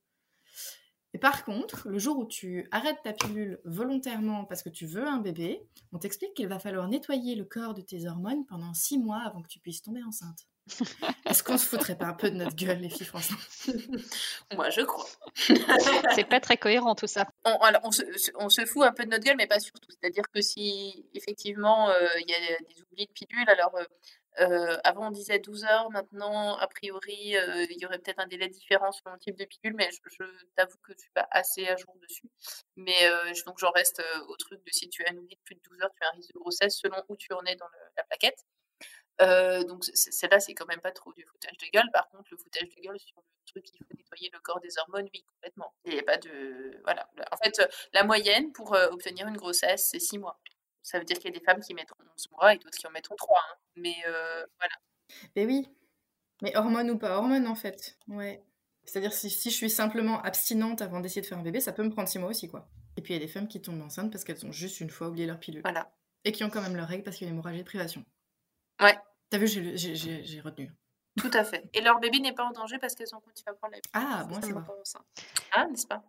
Et 1.13 1.17
Et 1.17 1.19
par 1.19 1.43
contre, 1.43 1.89
le 1.89 1.99
jour 1.99 2.17
où 2.17 2.25
tu 2.25 2.65
arrêtes 2.71 3.01
ta 3.03 3.11
pilule 3.11 3.59
volontairement 3.65 4.45
parce 4.45 4.63
que 4.63 4.69
tu 4.69 4.85
veux 4.85 5.05
un 5.05 5.17
bébé, 5.17 5.61
on 5.91 5.99
t'explique 5.99 6.33
qu'il 6.33 6.47
va 6.47 6.59
falloir 6.59 6.87
nettoyer 6.87 7.35
le 7.35 7.43
corps 7.43 7.73
de 7.73 7.81
tes 7.81 8.07
hormones 8.07 8.45
pendant 8.45 8.73
six 8.73 8.97
mois 8.97 9.21
avant 9.25 9.41
que 9.41 9.49
tu 9.49 9.59
puisses 9.59 9.81
tomber 9.81 10.01
enceinte. 10.01 10.47
Est-ce 11.25 11.43
qu'on 11.43 11.57
se 11.57 11.65
foutrait 11.65 11.97
pas 11.97 12.05
un 12.05 12.13
peu 12.13 12.29
de 12.31 12.35
notre 12.35 12.55
gueule, 12.55 12.79
les 12.79 12.89
filles, 12.89 13.05
franchement? 13.05 13.37
Moi, 14.55 14.69
je 14.69 14.81
crois. 14.81 15.05
C'est 16.15 16.29
pas 16.29 16.39
très 16.39 16.55
cohérent 16.55 16.95
tout 16.95 17.07
ça. 17.07 17.27
On, 17.43 17.57
alors, 17.57 17.81
on, 17.83 17.91
se, 17.91 18.03
on, 18.35 18.49
se, 18.49 18.65
fout 18.65 18.83
un 18.83 18.93
peu 18.93 19.03
de 19.03 19.09
notre 19.09 19.25
gueule, 19.25 19.35
mais 19.37 19.47
pas 19.47 19.59
surtout. 19.59 19.89
C'est-à-dire 19.89 20.23
que 20.33 20.41
si 20.41 21.05
effectivement 21.13 21.89
euh, 21.89 22.07
il 22.21 22.29
y 22.29 22.33
a 22.33 22.57
des 22.59 22.81
oublis 22.81 23.07
de 23.07 23.11
pilules, 23.11 23.49
alors 23.49 23.75
euh, 23.75 23.83
avant, 24.37 25.07
on 25.07 25.11
disait 25.11 25.39
12 25.39 25.65
heures. 25.65 25.89
Maintenant, 25.91 26.55
a 26.57 26.67
priori, 26.67 27.35
il 27.69 27.77
y 27.79 27.85
aurait 27.85 27.99
peut-être 27.99 28.19
un 28.19 28.27
délai 28.27 28.47
différent 28.47 28.91
selon 28.91 29.13
le 29.13 29.19
type 29.19 29.37
de 29.37 29.45
pilule, 29.45 29.75
mais 29.75 29.89
je, 29.91 30.23
t'avoue 30.55 30.77
que 30.77 30.89
je 30.89 30.93
ne 30.93 30.99
suis 30.99 31.11
pas 31.11 31.27
assez 31.31 31.67
à 31.67 31.75
jour 31.75 31.95
dessus. 32.01 32.29
Mais 32.75 33.09
donc, 33.45 33.59
j'en 33.59 33.71
reste 33.71 34.01
au 34.27 34.35
truc 34.37 34.63
de 34.65 34.71
si 34.71 34.89
tu 34.89 35.03
as 35.05 35.11
une 35.11 35.27
de 35.27 35.35
plus 35.43 35.55
de 35.55 35.61
12 35.69 35.81
heures, 35.81 35.91
tu 35.95 36.05
as 36.05 36.09
un 36.09 36.15
risque 36.15 36.33
de 36.33 36.39
grossesse 36.39 36.77
selon 36.77 37.03
où 37.09 37.15
tu 37.17 37.33
en 37.33 37.43
es 37.45 37.55
dans 37.55 37.67
la 37.97 38.03
plaquette. 38.03 38.45
donc, 39.67 39.83
celle-là, 39.93 40.39
c'est 40.39 40.53
quand 40.53 40.67
même 40.67 40.81
pas 40.81 40.91
trop 40.91 41.13
du 41.13 41.25
foutage 41.25 41.57
de 41.57 41.67
gueule. 41.67 41.89
Par 41.91 42.09
contre, 42.09 42.29
le 42.31 42.37
foutage 42.37 42.69
de 42.69 42.81
gueule 42.81 42.99
sur 42.99 43.17
le 43.17 43.45
truc, 43.45 43.65
il 43.73 43.77
faut 43.85 43.93
nettoyer 43.97 44.29
le 44.31 44.39
corps 44.39 44.59
des 44.61 44.77
hormones, 44.77 45.09
oui, 45.13 45.23
complètement. 45.23 45.73
Il 45.85 46.03
pas 46.03 46.17
de. 46.17 46.79
Voilà. 46.83 47.09
En 47.31 47.37
fait, 47.37 47.61
la 47.93 48.03
moyenne 48.03 48.51
pour 48.53 48.71
obtenir 48.71 49.27
une 49.27 49.37
grossesse, 49.37 49.89
c'est 49.91 49.99
6 49.99 50.17
mois. 50.17 50.39
Ça 50.81 50.99
veut 50.99 51.05
dire 51.05 51.17
qu'il 51.17 51.33
y 51.33 51.35
a 51.35 51.39
des 51.39 51.43
femmes 51.43 51.59
qui 51.59 51.73
mettront 51.73 52.03
11 52.15 52.31
mois 52.31 52.53
et 52.53 52.57
d'autres 52.57 52.77
qui 52.77 52.87
en 52.87 52.91
mettront 52.91 53.15
3. 53.15 53.37
Hein. 53.37 53.55
Mais 53.75 53.95
euh, 54.07 54.45
voilà. 54.57 54.73
Mais 55.35 55.45
oui. 55.45 55.69
Mais 56.41 56.55
hormone 56.55 56.89
ou 56.91 56.97
pas 56.97 57.17
hormone, 57.17 57.47
en 57.47 57.55
fait. 57.55 57.97
Ouais. 58.07 58.43
C'est-à-dire, 58.85 59.13
si, 59.13 59.29
si, 59.29 59.51
je 59.51 59.55
suis 59.55 59.69
simplement 59.69 60.21
abstinente 60.21 60.81
avant 60.81 60.99
d'essayer 60.99 61.21
de 61.21 61.27
faire 61.27 61.37
un 61.37 61.43
bébé, 61.43 61.59
ça 61.59 61.73
peut 61.73 61.83
me 61.83 61.89
prendre 61.89 62.07
6 62.07 62.19
mois 62.19 62.29
aussi, 62.29 62.47
quoi. 62.47 62.69
Et 62.97 63.01
puis, 63.01 63.13
il 63.13 63.17
y 63.17 63.21
a 63.21 63.25
des 63.25 63.31
femmes 63.31 63.47
qui 63.47 63.61
tombent 63.61 63.81
enceintes 63.81 64.11
parce 64.11 64.23
qu'elles 64.23 64.45
ont 64.45 64.51
juste 64.51 64.79
une 64.79 64.89
fois 64.89 65.09
oublié 65.09 65.25
leur 65.27 65.39
pilule. 65.39 65.61
Voilà. 65.61 65.91
Et 66.25 66.31
qui 66.31 66.43
ont 66.43 66.49
quand 66.49 66.61
même 66.61 66.75
leur 66.75 66.87
règle 66.87 67.03
parce 67.03 67.17
qu'il 67.17 67.25
y 67.25 67.29
a 67.29 67.31
une 67.31 67.35
hémorragie 67.35 67.59
de 67.59 67.63
privation. 67.63 68.03
Ouais. 68.81 68.97
T'as 69.29 69.37
vu, 69.37 69.47
j'ai 69.47 70.41
retenu. 70.41 70.71
Tout 71.19 71.31
à 71.33 71.43
fait. 71.43 71.69
Et 71.73 71.81
leur 71.81 71.99
bébé 71.99 72.19
n'est 72.19 72.33
pas 72.33 72.45
en 72.45 72.51
danger 72.51 72.77
parce 72.79 72.95
qu'elles 72.95 73.13
ont 73.13 73.19
continué 73.19 73.49
à 73.49 73.53
prendre 73.53 73.73
la 73.73 73.81
pilule. 73.81 73.91
Ah, 73.93 74.23
bon, 74.23 74.41
c'est 74.41 74.53
bon. 74.53 74.63
Ah, 75.51 75.67
n'est-ce 75.67 75.87
pas? 75.87 76.03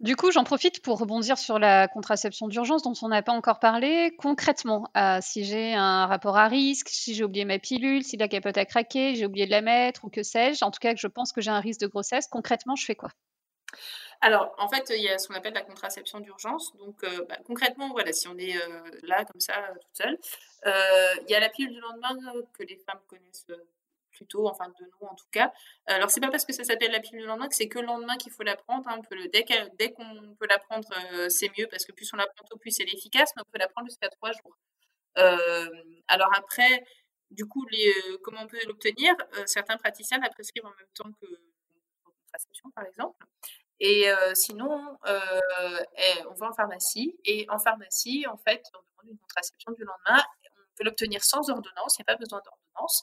Du 0.00 0.14
coup, 0.14 0.30
j'en 0.30 0.44
profite 0.44 0.82
pour 0.82 0.98
rebondir 0.98 1.38
sur 1.38 1.58
la 1.58 1.88
contraception 1.88 2.48
d'urgence 2.48 2.82
dont 2.82 2.92
on 3.00 3.08
n'a 3.08 3.22
pas 3.22 3.32
encore 3.32 3.58
parlé. 3.60 4.14
Concrètement, 4.18 4.90
euh, 4.96 5.18
si 5.22 5.44
j'ai 5.44 5.72
un 5.74 6.06
rapport 6.06 6.36
à 6.36 6.48
risque, 6.48 6.88
si 6.90 7.14
j'ai 7.14 7.24
oublié 7.24 7.46
ma 7.46 7.58
pilule, 7.58 8.04
si 8.04 8.18
la 8.18 8.28
capote 8.28 8.58
a 8.58 8.66
craqué, 8.66 9.14
j'ai 9.14 9.24
oublié 9.24 9.46
de 9.46 9.50
la 9.50 9.62
mettre 9.62 10.04
ou 10.04 10.10
que 10.10 10.22
sais-je, 10.22 10.64
en 10.64 10.70
tout 10.70 10.80
cas 10.80 10.92
que 10.92 11.00
je 11.00 11.06
pense 11.06 11.32
que 11.32 11.40
j'ai 11.40 11.50
un 11.50 11.60
risque 11.60 11.80
de 11.80 11.86
grossesse, 11.86 12.26
concrètement, 12.26 12.76
je 12.76 12.84
fais 12.84 12.94
quoi? 12.94 13.10
Alors, 14.20 14.54
en 14.58 14.68
fait, 14.68 14.92
il 14.94 15.02
y 15.02 15.08
a 15.08 15.18
ce 15.18 15.28
qu'on 15.28 15.34
appelle 15.34 15.54
la 15.54 15.62
contraception 15.62 16.20
d'urgence. 16.20 16.76
Donc, 16.76 17.02
euh, 17.04 17.24
bah, 17.28 17.36
concrètement, 17.46 17.90
voilà, 17.90 18.12
si 18.12 18.28
on 18.28 18.36
est 18.36 18.56
euh, 18.56 18.80
là, 19.02 19.24
comme 19.24 19.40
ça, 19.40 19.54
toute 19.80 19.96
seule, 19.96 20.18
il 21.26 21.30
y 21.30 21.34
a 21.34 21.40
la 21.40 21.48
pilule 21.48 21.72
du 21.72 21.80
lendemain 21.80 22.16
que 22.52 22.64
les 22.64 22.76
femmes 22.76 23.00
connaissent 23.08 23.46
plutôt, 24.16 24.48
enfin 24.48 24.66
de 24.66 24.84
nous 24.84 25.06
en 25.06 25.14
tout 25.14 25.28
cas. 25.30 25.52
Alors 25.86 26.10
c'est 26.10 26.20
pas 26.20 26.30
parce 26.30 26.44
que 26.44 26.52
ça 26.52 26.64
s'appelle 26.64 26.90
la 26.90 27.00
pilule 27.00 27.22
du 27.22 27.26
lendemain 27.26 27.48
que 27.48 27.54
c'est 27.54 27.68
que 27.68 27.78
le 27.78 27.86
lendemain 27.86 28.16
qu'il 28.16 28.32
faut 28.32 28.42
la 28.42 28.56
prendre. 28.56 28.88
Hein. 28.88 29.00
Dès 29.78 29.92
qu'on 29.92 30.34
peut 30.38 30.46
la 30.48 30.58
prendre, 30.58 30.88
euh, 31.12 31.28
c'est 31.28 31.50
mieux 31.58 31.66
parce 31.70 31.84
que 31.84 31.92
plus 31.92 32.10
on 32.12 32.16
la 32.16 32.26
prend 32.26 32.44
tôt, 32.48 32.56
plus 32.58 32.74
elle 32.80 32.88
est 32.88 32.94
efficace, 32.94 33.30
mais 33.36 33.42
on 33.46 33.50
peut 33.50 33.58
la 33.58 33.68
prendre 33.68 33.88
jusqu'à 33.88 34.08
trois 34.08 34.32
jours. 34.32 34.56
Euh, 35.18 35.68
alors 36.08 36.30
après, 36.36 36.84
du 37.30 37.46
coup, 37.46 37.64
les, 37.70 37.88
euh, 37.88 38.18
comment 38.22 38.42
on 38.42 38.46
peut 38.46 38.58
l'obtenir? 38.66 39.14
Certains 39.46 39.76
praticiens 39.76 40.18
la 40.18 40.30
prescrivent 40.30 40.66
en 40.66 40.70
même 40.70 40.92
temps 40.94 41.10
que 41.20 41.26
la 41.26 42.10
contraception, 42.10 42.70
par 42.70 42.84
exemple. 42.86 43.24
Et 43.80 44.06
sinon, 44.34 44.96
on 45.04 46.34
va 46.34 46.48
en 46.48 46.52
pharmacie. 46.54 47.16
Et 47.24 47.46
en 47.50 47.58
pharmacie, 47.58 48.26
en 48.26 48.36
fait, 48.36 48.62
on 48.74 48.78
demande 48.78 49.12
une 49.12 49.18
contraception 49.18 49.72
du 49.72 49.84
lendemain. 49.84 50.22
On 50.58 50.76
peut 50.76 50.84
l'obtenir 50.84 51.24
sans 51.24 51.48
ordonnance, 51.50 51.96
il 51.98 52.02
n'y 52.02 52.04
a 52.08 52.12
pas 52.14 52.16
besoin 52.16 52.40
d'ordonnance. 52.44 53.02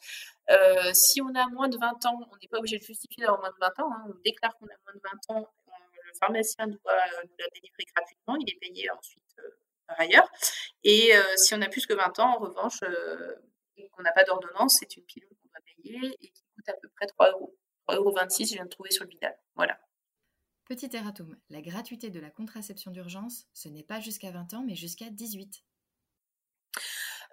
Euh, 0.49 0.93
si 0.93 1.21
on 1.21 1.34
a 1.36 1.47
moins 1.49 1.69
de 1.69 1.77
20 1.77 2.06
ans, 2.06 2.19
on 2.32 2.36
n'est 2.38 2.47
pas 2.49 2.58
obligé 2.58 2.77
de 2.77 2.84
justifier 2.84 3.23
d'avoir 3.23 3.39
moins 3.39 3.51
de 3.51 3.58
20 3.60 3.79
ans. 3.84 3.91
Hein. 3.93 4.06
On 4.10 4.13
déclare 4.23 4.56
qu'on 4.58 4.65
a 4.65 4.77
moins 4.86 4.93
de 4.93 5.01
20 5.29 5.36
ans, 5.36 5.53
le 6.06 6.13
pharmacien 6.19 6.67
doit 6.67 6.91
euh, 6.91 7.23
la 7.39 7.47
délivrer 7.53 7.84
gratuitement, 7.95 8.36
il 8.36 8.49
est 8.49 8.60
payé 8.60 8.89
ensuite 8.91 9.23
euh, 9.39 9.49
par 9.88 9.99
ailleurs. 9.99 10.29
Et 10.84 11.12
si 11.38 11.56
on 11.56 11.62
a 11.62 11.69
plus 11.69 11.86
que 11.86 11.93
20 11.93 12.19
ans, 12.19 12.36
en 12.36 12.39
revanche, 12.39 12.82
et 13.77 13.89
qu'on 13.89 14.01
n'a 14.01 14.12
pas 14.12 14.23
d'ordonnance, 14.25 14.77
c'est 14.79 14.97
une 14.97 15.03
pilule 15.03 15.29
qu'on 15.29 15.47
doit 15.47 15.62
payer 15.75 16.17
et 16.21 16.27
qui 16.29 16.43
coûte 16.56 16.69
à 16.69 16.73
peu 16.73 16.89
près 16.89 17.08
3 17.08 17.32
euros. 17.32 17.58
3,26 17.88 17.95
euros, 17.95 18.15
je 18.15 18.53
viens 18.53 18.65
de 18.65 18.69
trouver 18.69 18.91
sur 18.91 19.03
le 19.03 19.10
Vidal. 19.10 19.38
Voilà. 19.56 19.79
Petit 20.65 20.89
erratum, 20.93 21.38
la 21.49 21.62
gratuité 21.62 22.10
de 22.10 22.19
la 22.19 22.29
contraception 22.29 22.91
d'urgence, 22.91 23.45
ce 23.53 23.67
n'est 23.67 23.84
pas 23.84 23.99
jusqu'à 23.99 24.32
20 24.32 24.53
ans, 24.53 24.63
mais 24.65 24.75
jusqu'à 24.75 25.10
18. 25.10 25.63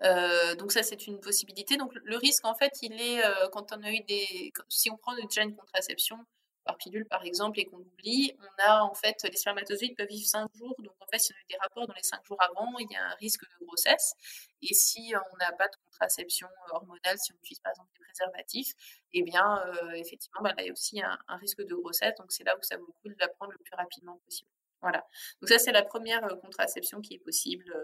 Euh, 0.03 0.55
donc 0.57 0.73
ça, 0.73 0.83
c'est 0.83 1.07
une 1.07 1.21
possibilité. 1.21 1.77
Donc 1.77 1.93
le 1.95 2.17
risque, 2.17 2.45
en 2.45 2.55
fait, 2.55 2.73
il 2.83 3.01
est 3.01 3.25
euh, 3.25 3.49
quand 3.53 3.73
on 3.73 3.83
a 3.83 3.91
eu 3.91 4.01
des... 4.09 4.53
Si 4.69 4.91
on 4.91 4.97
prend 4.97 5.15
déjà 5.15 5.43
une 5.43 5.55
contraception 5.57 6.19
par 6.65 6.77
pilule, 6.77 7.07
par 7.07 7.25
exemple, 7.25 7.59
et 7.59 7.65
qu'on 7.65 7.79
oublie, 7.79 8.37
on 8.39 8.63
a 8.63 8.83
en 8.83 8.95
fait, 8.95 9.17
les 9.25 9.37
spermatozoïdes 9.37 9.97
peuvent 9.97 10.09
vivre 10.09 10.27
5 10.27 10.49
jours. 10.55 10.75
Donc 10.79 10.95
en 11.01 11.07
fait, 11.07 11.19
si 11.19 11.33
on 11.33 11.37
a 11.37 11.41
eu 11.41 11.47
des 11.51 11.57
rapports 11.57 11.87
dans 11.87 11.95
les 11.95 12.03
5 12.03 12.25
jours 12.27 12.39
avant, 12.41 12.79
il 12.79 12.87
y 12.91 12.97
a 12.97 13.05
un 13.05 13.15
risque 13.15 13.43
de 13.43 13.67
grossesse. 13.67 14.15
Et 14.63 14.75
si 14.75 15.13
on 15.33 15.37
n'a 15.39 15.53
pas 15.53 15.69
de 15.69 15.77
contraception 15.85 16.49
hormonale, 16.73 17.19
si 17.19 17.33
on 17.33 17.37
utilise 17.37 17.61
par 17.61 17.73
exemple 17.73 17.89
des 17.99 18.05
préservatifs, 18.05 18.73
eh 19.13 19.23
bien, 19.23 19.63
euh, 19.67 19.93
effectivement, 19.93 20.41
bah, 20.43 20.55
il 20.59 20.67
y 20.67 20.69
a 20.69 20.73
aussi 20.73 21.01
un, 21.03 21.37
risque 21.37 21.63
de 21.63 21.75
grossesse. 21.75 22.15
Donc 22.19 22.31
c'est 22.33 22.45
là 22.45 22.57
où 22.57 22.63
ça 22.63 22.77
vaut 22.77 22.87
le 22.87 22.93
coup 22.93 23.15
de 23.15 23.21
la 23.21 23.29
prendre 23.29 23.53
le 23.53 23.59
plus 23.59 23.75
rapidement 23.75 24.19
possible. 24.25 24.51
Voilà. 24.83 25.05
Donc 25.41 25.49
ça, 25.49 25.59
c'est 25.59 25.73
la 25.73 25.83
première 25.83 26.27
contraception 26.41 27.01
qui 27.01 27.15
est 27.15 27.19
possible 27.19 27.75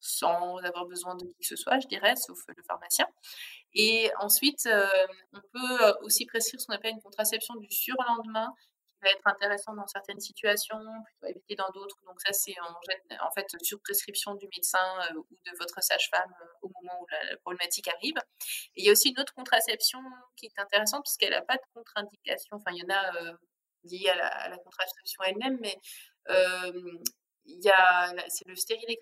sans 0.00 0.56
avoir 0.58 0.86
besoin 0.86 1.14
de 1.16 1.24
qui 1.24 1.40
que 1.40 1.46
ce 1.46 1.56
soit, 1.56 1.78
je 1.80 1.88
dirais, 1.88 2.14
sauf 2.16 2.38
le 2.48 2.62
pharmacien. 2.62 3.06
Et 3.74 4.10
ensuite, 4.20 4.66
euh, 4.66 4.86
on 5.32 5.40
peut 5.52 5.82
euh, 5.82 5.92
aussi 6.02 6.26
prescrire 6.26 6.60
ce 6.60 6.66
qu'on 6.66 6.74
appelle 6.74 6.92
une 6.92 7.02
contraception 7.02 7.54
du 7.56 7.70
surlendemain, 7.70 8.52
qui 8.94 9.04
va 9.04 9.10
être 9.10 9.26
intéressant 9.26 9.74
dans 9.74 9.86
certaines 9.86 10.20
situations, 10.20 10.80
plutôt 11.04 11.26
éviter 11.26 11.54
dans 11.54 11.70
d'autres. 11.70 11.96
Donc 12.06 12.20
ça, 12.20 12.32
c'est 12.32 12.54
en, 12.60 13.30
fait 13.32 13.46
sur 13.62 13.80
prescription 13.80 14.34
du 14.34 14.46
médecin 14.46 15.00
euh, 15.10 15.18
ou 15.18 15.26
de 15.46 15.56
votre 15.58 15.82
sage-femme 15.82 16.32
au 16.62 16.68
moment 16.68 17.00
où 17.00 17.06
la, 17.10 17.36
problématique 17.38 17.88
arrive. 17.88 18.16
Et 18.74 18.82
il 18.82 18.84
y 18.84 18.88
a 18.88 18.92
aussi 18.92 19.10
une 19.10 19.20
autre 19.20 19.34
contraception 19.34 20.00
qui 20.36 20.46
est 20.46 20.58
intéressante 20.58 21.02
parce 21.04 21.16
qu'elle 21.16 21.30
n'a 21.30 21.42
pas 21.42 21.56
de 21.56 21.62
contre-indication. 21.74 22.56
Enfin, 22.56 22.72
il 22.72 22.78
y 22.78 22.84
en 22.84 22.94
a 22.94 23.36
liées 23.84 24.08
à 24.08 24.48
la, 24.48 24.58
contraception 24.58 25.22
elle-même, 25.24 25.58
mais 25.60 25.76
il 27.48 27.64
y 27.64 27.70
a, 27.70 28.14
c'est 28.28 28.46
le 28.46 28.56
stérilet 28.56 28.98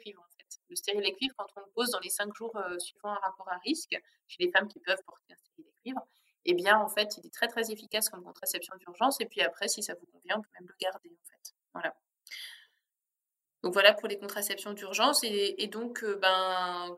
le 0.68 0.76
stérilet 0.76 1.12
cuivre, 1.12 1.34
quand 1.36 1.46
on 1.56 1.60
le 1.60 1.70
pose 1.74 1.90
dans 1.90 2.00
les 2.00 2.10
cinq 2.10 2.34
jours 2.34 2.56
euh, 2.56 2.78
suivant 2.78 3.10
un 3.10 3.18
rapport 3.18 3.48
à 3.48 3.58
risque, 3.58 3.96
chez 4.26 4.44
les 4.44 4.50
femmes 4.50 4.68
qui 4.68 4.80
peuvent 4.80 5.02
porter 5.06 5.32
un 5.32 5.36
stérilet 5.36 5.72
cuivre, 5.82 6.06
eh 6.44 6.54
bien, 6.54 6.78
en 6.78 6.88
fait, 6.88 7.16
il 7.18 7.26
est 7.26 7.34
très, 7.34 7.48
très 7.48 7.70
efficace 7.70 8.08
comme 8.08 8.22
contraception 8.22 8.74
d'urgence. 8.76 9.20
Et 9.20 9.26
puis 9.26 9.40
après, 9.40 9.68
si 9.68 9.82
ça 9.82 9.94
vous 9.94 10.06
convient, 10.06 10.36
on 10.38 10.42
peut 10.42 10.48
même 10.60 10.68
le 10.68 10.74
garder, 10.80 11.10
en 11.10 11.26
fait. 11.28 11.54
Voilà. 11.72 11.96
Donc 13.62 13.72
voilà 13.72 13.94
pour 13.94 14.08
les 14.08 14.18
contraceptions 14.18 14.72
d'urgence. 14.72 15.24
Et, 15.24 15.66
donc, 15.66 16.04
euh, 16.04 16.16
ben, 16.16 16.96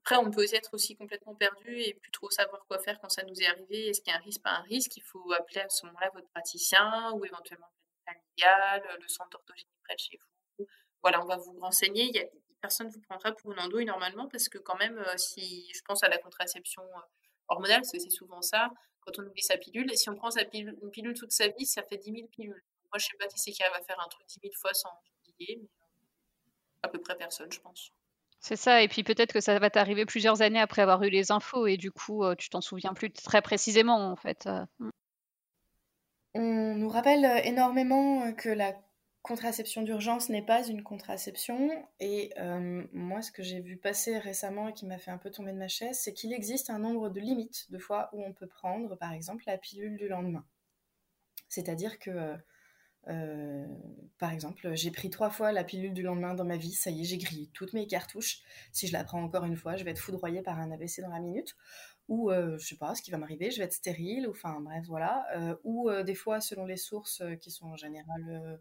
après, 0.00 0.16
on 0.16 0.30
peut 0.30 0.46
être 0.52 0.72
aussi 0.72 0.96
complètement 0.96 1.34
perdu 1.34 1.80
et 1.80 1.94
plus 1.94 2.10
trop 2.10 2.30
savoir 2.30 2.64
quoi 2.66 2.78
faire 2.78 2.98
quand 3.00 3.10
ça 3.10 3.22
nous 3.24 3.40
est 3.40 3.46
arrivé. 3.46 3.88
Est-ce 3.88 4.00
qu'il 4.00 4.10
y 4.10 4.16
a 4.16 4.18
un 4.18 4.22
risque, 4.22 4.42
pas 4.42 4.52
un 4.52 4.62
risque? 4.62 4.96
Il 4.96 5.02
faut 5.02 5.32
appeler 5.32 5.60
à 5.60 5.68
ce 5.68 5.84
moment-là 5.86 6.10
votre 6.14 6.28
praticien 6.28 7.12
ou 7.12 7.24
éventuellement 7.26 7.68
le 8.06 8.12
familial, 8.12 8.98
le 9.00 9.08
centre 9.08 9.30
d'orthogénie 9.30 9.70
près 9.84 9.94
de 9.94 10.00
chez 10.00 10.18
vous. 10.18 10.66
Voilà, 11.02 11.22
on 11.22 11.26
va 11.26 11.36
vous 11.36 11.58
renseigner. 11.60 12.04
Il 12.04 12.16
y 12.16 12.20
a, 12.20 12.24
personne 12.62 12.86
ne 12.86 12.92
vous 12.92 13.00
prendra 13.00 13.32
pour 13.32 13.52
une 13.52 13.58
andouille 13.58 13.84
normalement 13.84 14.28
parce 14.28 14.48
que 14.48 14.56
quand 14.56 14.76
même, 14.78 14.96
euh, 14.96 15.16
si 15.16 15.70
je 15.74 15.80
pense 15.82 16.02
à 16.02 16.08
la 16.08 16.16
contraception 16.16 16.82
euh, 16.82 17.00
hormonale, 17.48 17.80
parce 17.80 17.92
que 17.92 17.98
c'est 17.98 18.10
souvent 18.10 18.40
ça, 18.40 18.70
quand 19.00 19.18
on 19.18 19.26
oublie 19.26 19.42
sa 19.42 19.58
pilule, 19.58 19.92
et 19.92 19.96
si 19.96 20.08
on 20.08 20.14
prend 20.14 20.30
sa 20.30 20.44
pilule, 20.44 20.78
une 20.80 20.90
pilule 20.90 21.14
toute 21.14 21.32
sa 21.32 21.48
vie, 21.48 21.66
ça 21.66 21.82
fait 21.82 21.98
10 21.98 22.12
000 22.12 22.28
pilules. 22.28 22.62
Moi, 22.90 22.98
je 22.98 23.06
sais 23.06 23.16
pas 23.18 23.26
qui 23.26 23.38
c'est 23.38 23.50
qui 23.50 23.62
va 23.62 23.82
faire 23.82 24.00
un 24.00 24.08
truc 24.08 24.26
10 24.28 24.40
000 24.42 24.54
fois 24.54 24.72
sans 24.72 24.90
oublier, 25.28 25.58
mais 25.60 25.68
euh, 25.68 26.84
à 26.84 26.88
peu 26.88 26.98
près 27.00 27.16
personne, 27.16 27.50
je 27.52 27.60
pense. 27.60 27.90
C'est 28.38 28.56
ça, 28.56 28.82
et 28.82 28.88
puis 28.88 29.02
peut-être 29.02 29.32
que 29.32 29.40
ça 29.40 29.58
va 29.58 29.70
t'arriver 29.70 30.06
plusieurs 30.06 30.42
années 30.42 30.60
après 30.60 30.82
avoir 30.82 31.02
eu 31.02 31.10
les 31.10 31.30
infos, 31.30 31.66
et 31.66 31.76
du 31.76 31.92
coup, 31.92 32.24
tu 32.34 32.48
t'en 32.48 32.60
souviens 32.60 32.92
plus 32.92 33.12
très 33.12 33.40
précisément, 33.40 34.10
en 34.10 34.16
fait. 34.16 34.48
On 36.34 36.74
nous 36.74 36.88
rappelle 36.88 37.24
énormément 37.44 38.32
que 38.32 38.48
la 38.48 38.74
contraception 39.22 39.82
d'urgence 39.82 40.28
n'est 40.28 40.44
pas 40.44 40.66
une 40.66 40.82
contraception. 40.82 41.70
Et 42.00 42.32
euh, 42.38 42.84
moi, 42.92 43.22
ce 43.22 43.30
que 43.30 43.42
j'ai 43.42 43.60
vu 43.60 43.76
passer 43.76 44.18
récemment 44.18 44.68
et 44.68 44.74
qui 44.74 44.86
m'a 44.86 44.98
fait 44.98 45.10
un 45.10 45.18
peu 45.18 45.30
tomber 45.30 45.52
de 45.52 45.58
ma 45.58 45.68
chaise, 45.68 45.98
c'est 45.98 46.12
qu'il 46.12 46.32
existe 46.32 46.70
un 46.70 46.78
nombre 46.78 47.08
de 47.08 47.20
limites 47.20 47.70
de 47.70 47.78
fois 47.78 48.10
où 48.12 48.22
on 48.22 48.32
peut 48.32 48.48
prendre, 48.48 48.96
par 48.96 49.12
exemple, 49.12 49.44
la 49.46 49.58
pilule 49.58 49.96
du 49.96 50.08
lendemain. 50.08 50.44
C'est-à-dire 51.48 51.98
que, 51.98 52.10
euh, 52.10 52.36
euh, 53.08 53.66
par 54.18 54.32
exemple, 54.32 54.74
j'ai 54.74 54.90
pris 54.90 55.10
trois 55.10 55.30
fois 55.30 55.52
la 55.52 55.64
pilule 55.64 55.94
du 55.94 56.02
lendemain 56.02 56.34
dans 56.34 56.44
ma 56.44 56.56
vie, 56.56 56.72
ça 56.72 56.90
y 56.90 57.02
est, 57.02 57.04
j'ai 57.04 57.18
grillé 57.18 57.48
toutes 57.52 57.74
mes 57.74 57.86
cartouches. 57.86 58.42
Si 58.72 58.88
je 58.88 58.92
la 58.92 59.04
prends 59.04 59.22
encore 59.22 59.44
une 59.44 59.56
fois, 59.56 59.76
je 59.76 59.84
vais 59.84 59.92
être 59.92 59.98
foudroyée 59.98 60.42
par 60.42 60.58
un 60.58 60.70
AVC 60.70 61.00
dans 61.00 61.10
la 61.10 61.20
minute 61.20 61.56
ou 62.08 62.30
je 62.30 62.58
sais 62.58 62.76
pas 62.76 62.94
ce 62.94 63.00
qui 63.00 63.10
va 63.10 63.16
m'arriver, 63.16 63.50
je 63.50 63.58
vais 63.58 63.64
être 63.64 63.72
stérile, 63.72 64.26
ou 64.28 64.32
enfin 64.32 64.60
bref 64.60 64.84
voilà, 64.86 65.24
ou 65.64 65.90
des 66.02 66.16
fois 66.16 66.40
selon 66.40 66.66
les 66.66 66.76
sources 66.76 67.22
qui 67.40 67.50
sont 67.50 67.66
en 67.66 67.76
général 67.76 68.60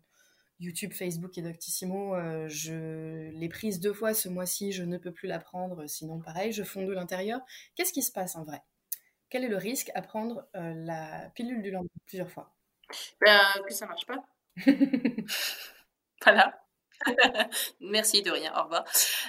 YouTube, 0.62 0.93
Facebook 0.93 1.38
et 1.38 1.41
Doctissimo, 1.41 2.15
je 2.47 3.30
l'ai 3.32 3.50
prise 3.50 3.80
deux 3.80 3.93
fois 3.93 4.13
ce 4.13 4.30
mois-ci, 4.30 4.71
je 4.71 4.84
ne 4.84 4.97
peux 4.97 5.12
plus 5.12 5.28
la 5.28 5.39
prendre, 5.39 5.88
sinon 5.88 6.19
pareil, 6.19 6.54
je 6.54 6.63
fonds 6.63 6.86
de 6.86 6.93
l'intérieur. 6.93 7.41
Qu'est-ce 7.76 7.91
qui 7.91 8.04
se 8.04 8.12
passe 8.12 8.36
en 8.36 8.43
vrai? 8.43 8.62
Quel 9.30 9.43
est 9.43 9.50
le 9.50 9.58
risque 9.58 9.91
à 9.95 10.02
prendre 10.02 10.47
la 10.54 11.30
pilule 11.36 11.62
du 11.62 11.71
lendemain 11.71 11.89
plusieurs 12.06 12.30
fois? 12.30 12.54
Ben, 13.21 13.39
Que 13.67 13.74
ça 13.74 13.88
marche 13.88 14.06
pas. 14.06 14.24
voilà. 16.24 16.62
Merci 17.80 18.21
de 18.21 18.32
rien, 18.32 18.54
au 18.58 18.63
revoir. 18.63 18.86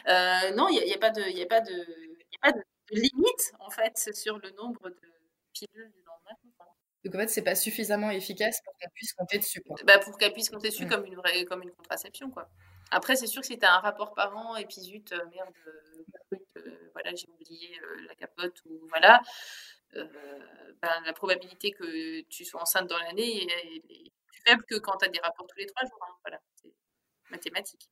Euh, 0.09 0.55
non, 0.55 0.69
il 0.69 0.85
n'y 0.85 0.95
a, 0.95 0.99
pas 0.99 1.11
de, 1.11 1.23
a 1.23 1.47
pas 1.47 1.61
de, 1.61 1.73
a 1.73 2.39
pas 2.41 2.53
de, 2.53 2.63
limite 2.91 3.53
en 3.61 3.71
fait 3.71 4.15
sur 4.15 4.39
le 4.39 4.51
nombre 4.53 4.91
de 4.91 5.13
pilules 5.53 5.91
du 5.93 6.03
lendemain. 6.03 6.12
Donc 7.05 7.15
en 7.15 7.19
fait, 7.19 7.29
c'est 7.29 7.43
pas 7.43 7.55
suffisamment 7.55 8.11
efficace 8.11 8.61
pour 8.65 8.77
qu'elle 8.77 8.91
puisse 8.95 9.13
compter 9.13 9.39
dessus. 9.39 9.63
Bah, 9.85 9.99
pour 9.99 10.17
qu'elle 10.19 10.33
puisse 10.33 10.51
compter 10.51 10.69
dessus 10.69 10.87
mm. 10.87 10.89
comme 10.89 11.05
une 11.05 11.17
vraie, 11.17 11.45
comme 11.45 11.63
une 11.63 11.73
contraception 11.73 12.31
quoi. 12.31 12.49
Après, 12.91 13.17
c'est 13.17 13.27
sûr 13.27 13.41
que 13.41 13.47
si 13.47 13.59
tu 13.59 13.65
as 13.65 13.75
un 13.75 13.81
rapport 13.81 14.13
par 14.13 14.37
an 14.37 14.55
et 14.57 14.67
puis 14.67 14.83
zut, 14.83 15.13
euh, 15.13 15.25
merde, 15.31 15.55
euh, 16.35 16.91
voilà, 16.93 17.15
j'ai 17.15 17.27
oublié 17.29 17.81
la 18.07 18.15
capote 18.15 18.63
ou 18.67 18.87
voilà, 18.91 19.23
ben, 19.95 21.03
la 21.07 21.13
probabilité 21.15 21.71
que 21.71 22.21
tu 22.23 22.45
sois 22.45 22.61
enceinte 22.61 22.89
dans 22.89 22.99
l'année 22.99 23.45
est, 23.45 24.13
plus 24.27 24.43
faible 24.45 24.63
que 24.65 24.75
quand 24.77 24.99
tu 24.99 25.07
as 25.07 25.09
des 25.09 25.21
rapports 25.21 25.47
tous 25.47 25.59
les 25.59 25.67
trois 25.67 25.89
jours. 25.89 26.07
Hein. 26.07 26.15
Voilà, 26.23 26.39
c'est 26.55 26.73
mathématique. 27.31 27.89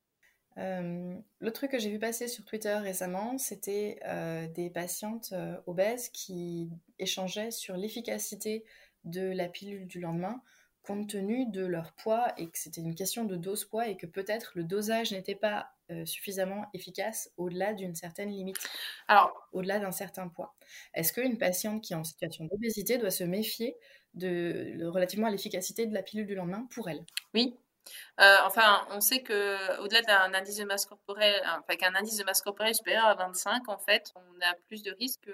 Euh, 0.58 1.16
L'autre 1.40 1.54
truc 1.54 1.70
que 1.70 1.78
j'ai 1.78 1.90
vu 1.90 1.98
passer 1.98 2.28
sur 2.28 2.44
Twitter 2.44 2.74
récemment, 2.74 3.38
c'était 3.38 4.00
euh, 4.06 4.46
des 4.48 4.68
patientes 4.70 5.30
euh, 5.32 5.56
obèses 5.66 6.08
qui 6.10 6.70
échangeaient 6.98 7.50
sur 7.50 7.76
l'efficacité 7.76 8.64
de 9.04 9.32
la 9.32 9.48
pilule 9.48 9.86
du 9.86 10.00
lendemain 10.00 10.42
compte 10.82 11.10
tenu 11.10 11.46
de 11.50 11.64
leur 11.64 11.92
poids 11.92 12.32
et 12.38 12.48
que 12.48 12.58
c'était 12.58 12.80
une 12.80 12.94
question 12.94 13.24
de 13.24 13.36
dose 13.36 13.64
poids 13.64 13.88
et 13.88 13.96
que 13.96 14.06
peut-être 14.06 14.52
le 14.54 14.64
dosage 14.64 15.12
n'était 15.12 15.34
pas 15.34 15.70
suffisamment 16.04 16.66
efficace 16.72 17.30
au-delà 17.36 17.74
d'une 17.74 17.94
certaine 17.94 18.30
limite, 18.30 18.58
alors 19.08 19.48
au-delà 19.52 19.78
d'un 19.78 19.92
certain 19.92 20.28
poids. 20.28 20.54
Est-ce 20.94 21.12
qu'une 21.12 21.38
patiente 21.38 21.82
qui 21.82 21.92
est 21.92 21.96
en 21.96 22.04
situation 22.04 22.44
d'obésité 22.44 22.98
doit 22.98 23.10
se 23.10 23.24
méfier 23.24 23.76
de, 24.14 24.84
relativement 24.86 25.26
à 25.26 25.30
l'efficacité 25.30 25.86
de 25.86 25.94
la 25.94 26.02
pilule 26.02 26.26
du 26.26 26.34
lendemain 26.34 26.66
pour 26.72 26.88
elle? 26.88 27.04
Oui, 27.34 27.56
euh, 28.20 28.36
enfin, 28.44 28.86
on 28.90 29.00
sait 29.00 29.22
que 29.22 29.80
au-delà 29.80 30.02
d'un 30.02 30.34
indice 30.34 30.56
de 30.56 30.64
masse 30.64 30.86
corporelle, 30.86 31.42
enfin 31.44 31.76
qu'un 31.76 31.94
indice 31.94 32.18
de 32.18 32.24
masse 32.24 32.42
corporelle 32.42 32.74
supérieur 32.74 33.06
à 33.06 33.14
25, 33.14 33.68
en 33.68 33.78
fait, 33.78 34.12
on 34.14 34.40
a 34.42 34.54
plus 34.68 34.82
de 34.82 34.92
risques 34.92 35.22
que 35.22 35.32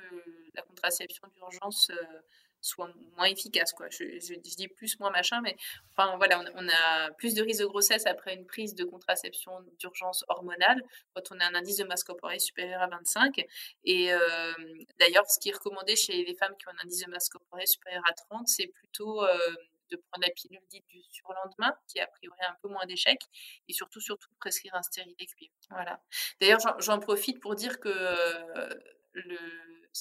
la 0.54 0.62
contraception 0.62 1.26
d'urgence 1.34 1.90
euh, 1.90 2.20
soit 2.66 2.90
moins 3.16 3.26
efficace. 3.26 3.72
Quoi. 3.72 3.88
Je, 3.90 4.34
dis 4.34 4.68
plus, 4.68 4.98
moins 5.00 5.10
machin, 5.10 5.40
mais 5.42 5.56
enfin 5.92 6.16
voilà, 6.16 6.42
on, 6.54 6.68
a 6.68 7.10
plus 7.12 7.34
de 7.34 7.42
risques 7.42 7.60
de 7.60 7.66
grossesse 7.66 8.06
après 8.06 8.34
une 8.34 8.46
prise 8.46 8.74
de 8.74 8.84
contraception 8.84 9.52
d'urgence 9.78 10.24
hormonale 10.28 10.82
quand 11.14 11.22
on 11.32 11.40
a 11.40 11.46
un 11.46 11.54
indice 11.54 11.78
de 11.78 11.84
masse 11.84 12.04
corporelle 12.04 12.40
supérieur 12.40 12.82
à 12.82 12.88
25. 12.88 13.44
Et 13.84 14.12
euh, 14.12 14.52
d'ailleurs, 14.98 15.24
ce 15.28 15.38
qui 15.38 15.50
est 15.50 15.54
recommandé 15.54 15.96
chez 15.96 16.24
les 16.24 16.34
femmes 16.34 16.54
qui 16.58 16.68
ont 16.68 16.72
un 16.72 16.84
indice 16.84 17.04
de 17.04 17.10
masse 17.10 17.28
corporelle 17.28 17.68
supérieur 17.68 18.02
à 18.08 18.12
30, 18.12 18.48
c'est 18.48 18.66
plutôt 18.66 19.22
de 19.90 19.96
prendre 19.96 20.26
la 20.26 20.32
pilule 20.32 20.60
dite 20.68 20.86
du 20.86 21.02
surlendemain, 21.10 21.74
qui 21.88 22.00
a 22.00 22.04
a 22.04 22.06
priori 22.06 22.38
un 22.48 22.56
peu 22.62 22.68
moins 22.68 22.86
d'échecs, 22.86 23.22
et 23.68 23.72
surtout, 23.72 24.00
surtout 24.00 24.28
prescrire 24.38 24.74
un 24.74 24.82
stérilet 24.82 25.26
cuivre. 25.26 25.52
Voilà. 25.70 26.00
D'ailleurs, 26.40 26.60
j'en 26.78 26.98
profite 26.98 27.40
pour 27.40 27.54
dire 27.54 27.80
que 27.80 27.88
euh, 27.88 28.74
le, 29.12 29.38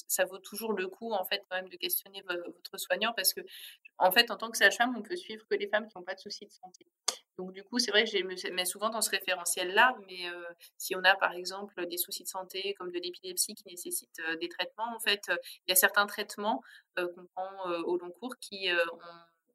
ça 0.08 0.24
vaut 0.24 0.38
toujours 0.38 0.72
le 0.72 0.88
coup, 0.88 1.12
en 1.12 1.24
fait, 1.24 1.42
quand 1.48 1.56
même, 1.56 1.68
de 1.68 1.76
questionner 1.76 2.22
votre 2.22 2.78
soignant, 2.78 3.12
parce 3.14 3.32
que, 3.32 3.40
en 3.98 4.10
fait, 4.10 4.30
en 4.30 4.36
tant 4.36 4.50
que 4.50 4.58
sage-femme, 4.58 4.94
on 4.96 5.02
peut 5.02 5.16
suivre 5.16 5.44
que 5.50 5.56
les 5.56 5.68
femmes 5.68 5.88
qui 5.88 5.96
n'ont 5.96 6.04
pas 6.04 6.14
de 6.14 6.20
soucis 6.20 6.46
de 6.46 6.52
santé. 6.52 6.86
Donc 7.38 7.52
du 7.52 7.62
coup, 7.62 7.78
c'est 7.78 7.90
vrai 7.90 8.04
que 8.04 8.10
je 8.10 8.16
me 8.22 8.54
mets 8.54 8.64
souvent 8.64 8.88
dans 8.88 9.02
ce 9.02 9.10
référentiel-là, 9.10 9.94
mais 10.06 10.30
euh, 10.30 10.42
si 10.78 10.96
on 10.96 11.04
a 11.04 11.14
par 11.16 11.32
exemple 11.32 11.86
des 11.86 11.98
soucis 11.98 12.22
de 12.22 12.28
santé 12.28 12.74
comme 12.78 12.90
de 12.90 12.98
l'épilepsie 12.98 13.54
qui 13.54 13.64
nécessitent 13.68 14.20
euh, 14.20 14.36
des 14.36 14.48
traitements, 14.48 14.94
en 14.94 15.00
fait, 15.00 15.20
il 15.28 15.70
y 15.70 15.72
a 15.72 15.76
certains 15.76 16.06
traitements 16.06 16.62
qu'on 16.96 17.26
prend 17.34 17.70
au 17.84 17.98
long 17.98 18.10
cours 18.10 18.36
qui 18.40 18.70
ont 18.70 18.98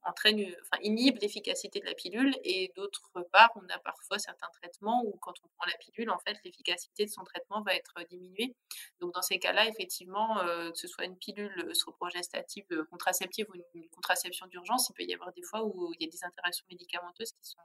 entraîne, 0.03 0.39
enfin, 0.61 0.81
inhibe 0.83 1.17
l'efficacité 1.21 1.79
de 1.79 1.85
la 1.85 1.93
pilule. 1.93 2.35
Et 2.43 2.71
d'autre 2.75 3.11
part, 3.31 3.51
on 3.55 3.67
a 3.69 3.79
parfois 3.79 4.19
certains 4.19 4.49
traitements 4.61 5.03
où 5.05 5.17
quand 5.21 5.33
on 5.43 5.47
prend 5.57 5.65
la 5.69 5.77
pilule, 5.77 6.09
en 6.09 6.19
fait, 6.19 6.37
l'efficacité 6.43 7.05
de 7.05 7.11
son 7.11 7.23
traitement 7.23 7.61
va 7.61 7.75
être 7.75 7.93
diminuée. 8.09 8.55
Donc, 8.99 9.13
dans 9.13 9.21
ces 9.21 9.39
cas-là, 9.39 9.67
effectivement, 9.67 10.39
euh, 10.39 10.71
que 10.71 10.77
ce 10.77 10.87
soit 10.87 11.05
une 11.05 11.17
pilule 11.17 11.73
progestative 11.97 12.65
euh, 12.71 12.85
contraceptive 12.85 13.47
ou 13.49 13.55
une, 13.75 13.89
contraception 13.89 14.47
d'urgence, 14.47 14.89
il 14.89 14.93
peut 14.93 15.03
y 15.03 15.13
avoir 15.13 15.31
des 15.33 15.43
fois 15.43 15.63
où 15.63 15.93
il 15.93 16.03
y 16.03 16.07
a 16.07 16.09
des 16.09 16.23
interactions 16.23 16.65
médicamenteuses 16.69 17.31
qui 17.31 17.43
sont 17.43 17.59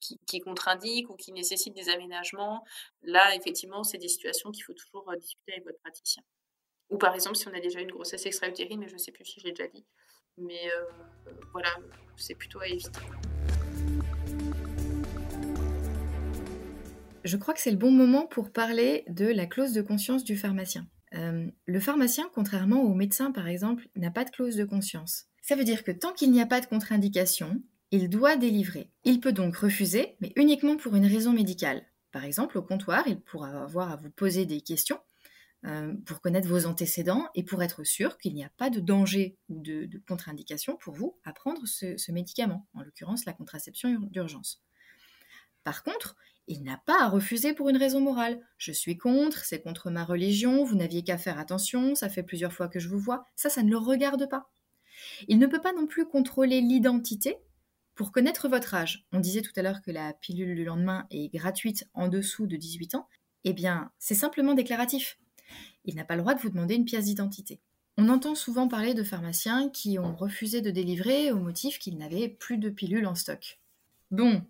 qui, 0.00 0.18
qui 0.26 0.40
contre-indiquent 0.40 1.10
ou 1.10 1.16
qui 1.16 1.32
nécessitent 1.32 1.74
des 1.74 1.90
aménagements. 1.90 2.64
Là, 3.02 3.34
effectivement, 3.34 3.84
c'est 3.84 3.98
des 3.98 4.08
situations 4.08 4.50
qu'il 4.50 4.64
faut 4.64 4.72
toujours 4.72 5.08
euh, 5.10 5.16
discuter 5.16 5.52
avec 5.52 5.64
votre 5.64 5.78
praticien. 5.80 6.22
Ou 6.88 6.98
par 6.98 7.14
exemple, 7.14 7.36
si 7.36 7.46
on 7.46 7.54
a 7.54 7.60
déjà 7.60 7.80
une 7.80 7.90
grossesse 7.90 8.26
extra-utérine, 8.26 8.80
mais 8.80 8.88
je 8.88 8.94
ne 8.94 8.98
sais 8.98 9.12
plus 9.12 9.24
si 9.24 9.40
je 9.40 9.44
l'ai 9.46 9.52
déjà 9.52 9.68
dit, 9.68 9.84
mais 10.40 10.70
euh, 10.76 11.30
voilà, 11.52 11.70
c'est 12.16 12.34
plutôt 12.34 12.60
à 12.60 12.66
éviter. 12.66 13.00
Je 17.22 17.36
crois 17.36 17.52
que 17.54 17.60
c'est 17.60 17.70
le 17.70 17.76
bon 17.76 17.90
moment 17.90 18.26
pour 18.26 18.50
parler 18.50 19.04
de 19.08 19.26
la 19.26 19.46
clause 19.46 19.72
de 19.72 19.82
conscience 19.82 20.24
du 20.24 20.36
pharmacien. 20.36 20.86
Euh, 21.14 21.48
le 21.66 21.80
pharmacien, 21.80 22.30
contrairement 22.34 22.82
au 22.82 22.94
médecin 22.94 23.30
par 23.32 23.48
exemple, 23.48 23.88
n'a 23.96 24.10
pas 24.10 24.24
de 24.24 24.30
clause 24.30 24.56
de 24.56 24.64
conscience. 24.64 25.26
Ça 25.42 25.56
veut 25.56 25.64
dire 25.64 25.84
que 25.84 25.92
tant 25.92 26.12
qu'il 26.12 26.30
n'y 26.30 26.40
a 26.40 26.46
pas 26.46 26.60
de 26.60 26.66
contre-indication, 26.66 27.62
il 27.90 28.08
doit 28.08 28.36
délivrer. 28.36 28.90
Il 29.04 29.20
peut 29.20 29.32
donc 29.32 29.56
refuser, 29.56 30.16
mais 30.20 30.32
uniquement 30.36 30.76
pour 30.76 30.94
une 30.94 31.06
raison 31.06 31.32
médicale. 31.32 31.82
Par 32.12 32.24
exemple, 32.24 32.58
au 32.58 32.62
comptoir, 32.62 33.04
il 33.06 33.20
pourra 33.20 33.62
avoir 33.62 33.90
à 33.90 33.96
vous 33.96 34.10
poser 34.10 34.46
des 34.46 34.60
questions 34.60 34.98
euh, 35.66 35.92
pour 36.06 36.22
connaître 36.22 36.48
vos 36.48 36.64
antécédents 36.64 37.28
et 37.34 37.42
pour 37.42 37.62
être 37.62 37.84
sûr 37.84 38.16
qu'il 38.16 38.34
n'y 38.34 38.44
a 38.44 38.50
pas 38.56 38.70
de 38.70 38.80
danger 38.80 39.36
ou 39.50 39.60
de, 39.60 39.90
contre-indication 40.08 40.78
pour 40.78 40.94
vous 40.94 41.18
à 41.22 41.34
prendre 41.34 41.66
ce, 41.66 42.10
médicament, 42.10 42.66
en 42.72 42.82
l'occurrence 42.82 43.26
la 43.26 43.34
contraception 43.34 43.98
d'urgence. 44.10 44.62
Par 45.62 45.82
contre, 45.82 46.16
il 46.46 46.62
n'a 46.62 46.80
pas 46.86 47.02
à 47.02 47.08
refuser 47.08 47.52
pour 47.52 47.68
une 47.68 47.76
raison 47.76 48.00
morale. 48.00 48.40
Je 48.56 48.72
suis 48.72 48.96
contre, 48.96 49.44
c'est 49.44 49.60
contre 49.60 49.90
ma 49.90 50.02
religion, 50.02 50.64
vous 50.64 50.76
n'aviez 50.76 51.04
qu'à 51.04 51.18
faire 51.18 51.38
attention, 51.38 51.94
ça 51.94 52.08
fait 52.08 52.22
plusieurs 52.22 52.54
fois 52.54 52.68
que 52.68 52.80
je 52.80 52.88
vous 52.88 52.98
vois, 52.98 53.26
ça, 53.36 53.50
ça 53.50 53.62
ne 53.62 53.70
le 53.70 53.76
regarde 53.76 54.30
pas. 54.30 54.50
Il 55.28 55.38
ne 55.38 55.46
peut 55.46 55.60
pas 55.60 55.74
non 55.74 55.86
plus 55.86 56.06
contrôler 56.06 56.62
l'identité 56.62 57.36
pour 57.94 58.12
connaître 58.12 58.48
votre 58.48 58.72
âge. 58.72 59.06
On 59.12 59.20
disait 59.20 59.42
tout 59.42 59.52
à 59.56 59.62
l'heure 59.62 59.82
que 59.82 59.90
la 59.90 60.14
pilule 60.14 60.56
du 60.56 60.64
lendemain 60.64 61.06
est 61.10 61.28
gratuite 61.28 61.86
en 61.92 62.08
dessous 62.08 62.46
de 62.46 62.56
18 62.56 62.94
ans. 62.94 63.06
Eh 63.44 63.52
bien, 63.52 63.90
c'est 63.98 64.14
simplement 64.14 64.54
déclaratif 64.54 65.18
il 65.84 65.94
n'a 65.94 66.04
pas 66.04 66.16
le 66.16 66.22
droit 66.22 66.34
de 66.34 66.40
vous 66.40 66.50
demander 66.50 66.74
une 66.74 66.84
pièce 66.84 67.06
d'identité. 67.06 67.60
On 67.96 68.08
entend 68.08 68.34
souvent 68.34 68.68
parler 68.68 68.94
de 68.94 69.02
pharmaciens 69.02 69.68
qui 69.68 69.98
ont 69.98 70.14
refusé 70.14 70.60
de 70.60 70.70
délivrer 70.70 71.32
au 71.32 71.38
motif 71.38 71.78
qu'ils 71.78 71.98
n'avaient 71.98 72.28
plus 72.28 72.58
de 72.58 72.70
pilules 72.70 73.06
en 73.06 73.14
stock. 73.14 73.58
Bon, 74.10 74.42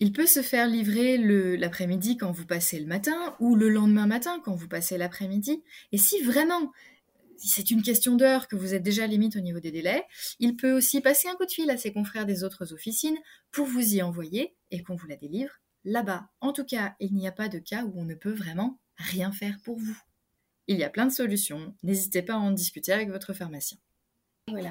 il 0.00 0.12
peut 0.12 0.26
se 0.26 0.42
faire 0.42 0.66
livrer 0.66 1.16
l'après-midi 1.56 2.16
quand 2.16 2.32
vous 2.32 2.46
passez 2.46 2.80
le 2.80 2.86
matin 2.86 3.36
ou 3.38 3.54
le 3.54 3.68
lendemain 3.68 4.06
matin 4.06 4.40
quand 4.44 4.54
vous 4.54 4.68
passez 4.68 4.98
l'après-midi. 4.98 5.62
Et 5.92 5.98
si 5.98 6.20
vraiment 6.22 6.72
c'est 7.36 7.70
une 7.70 7.82
question 7.82 8.16
d'heure 8.16 8.48
que 8.48 8.56
vous 8.56 8.74
êtes 8.74 8.82
déjà 8.82 9.06
limite 9.06 9.36
au 9.36 9.40
niveau 9.40 9.60
des 9.60 9.70
délais, 9.70 10.04
il 10.40 10.56
peut 10.56 10.72
aussi 10.72 11.00
passer 11.00 11.28
un 11.28 11.34
coup 11.34 11.46
de 11.46 11.50
fil 11.50 11.70
à 11.70 11.76
ses 11.76 11.92
confrères 11.92 12.26
des 12.26 12.44
autres 12.44 12.72
officines 12.72 13.18
pour 13.50 13.66
vous 13.66 13.94
y 13.94 14.02
envoyer 14.02 14.54
et 14.70 14.82
qu'on 14.82 14.96
vous 14.96 15.06
la 15.06 15.16
délivre 15.16 15.52
là-bas. 15.84 16.28
En 16.40 16.52
tout 16.52 16.64
cas, 16.64 16.96
il 17.00 17.14
n'y 17.14 17.28
a 17.28 17.32
pas 17.32 17.48
de 17.48 17.58
cas 17.58 17.84
où 17.84 17.92
on 17.96 18.04
ne 18.04 18.14
peut 18.14 18.32
vraiment 18.32 18.78
rien 18.96 19.32
faire 19.32 19.58
pour 19.64 19.78
vous. 19.78 19.98
Il 20.66 20.78
y 20.78 20.84
a 20.84 20.90
plein 20.90 21.06
de 21.06 21.12
solutions. 21.12 21.74
N'hésitez 21.82 22.22
pas 22.22 22.34
à 22.34 22.38
en 22.38 22.50
discuter 22.50 22.92
avec 22.92 23.10
votre 23.10 23.32
pharmacien. 23.32 23.78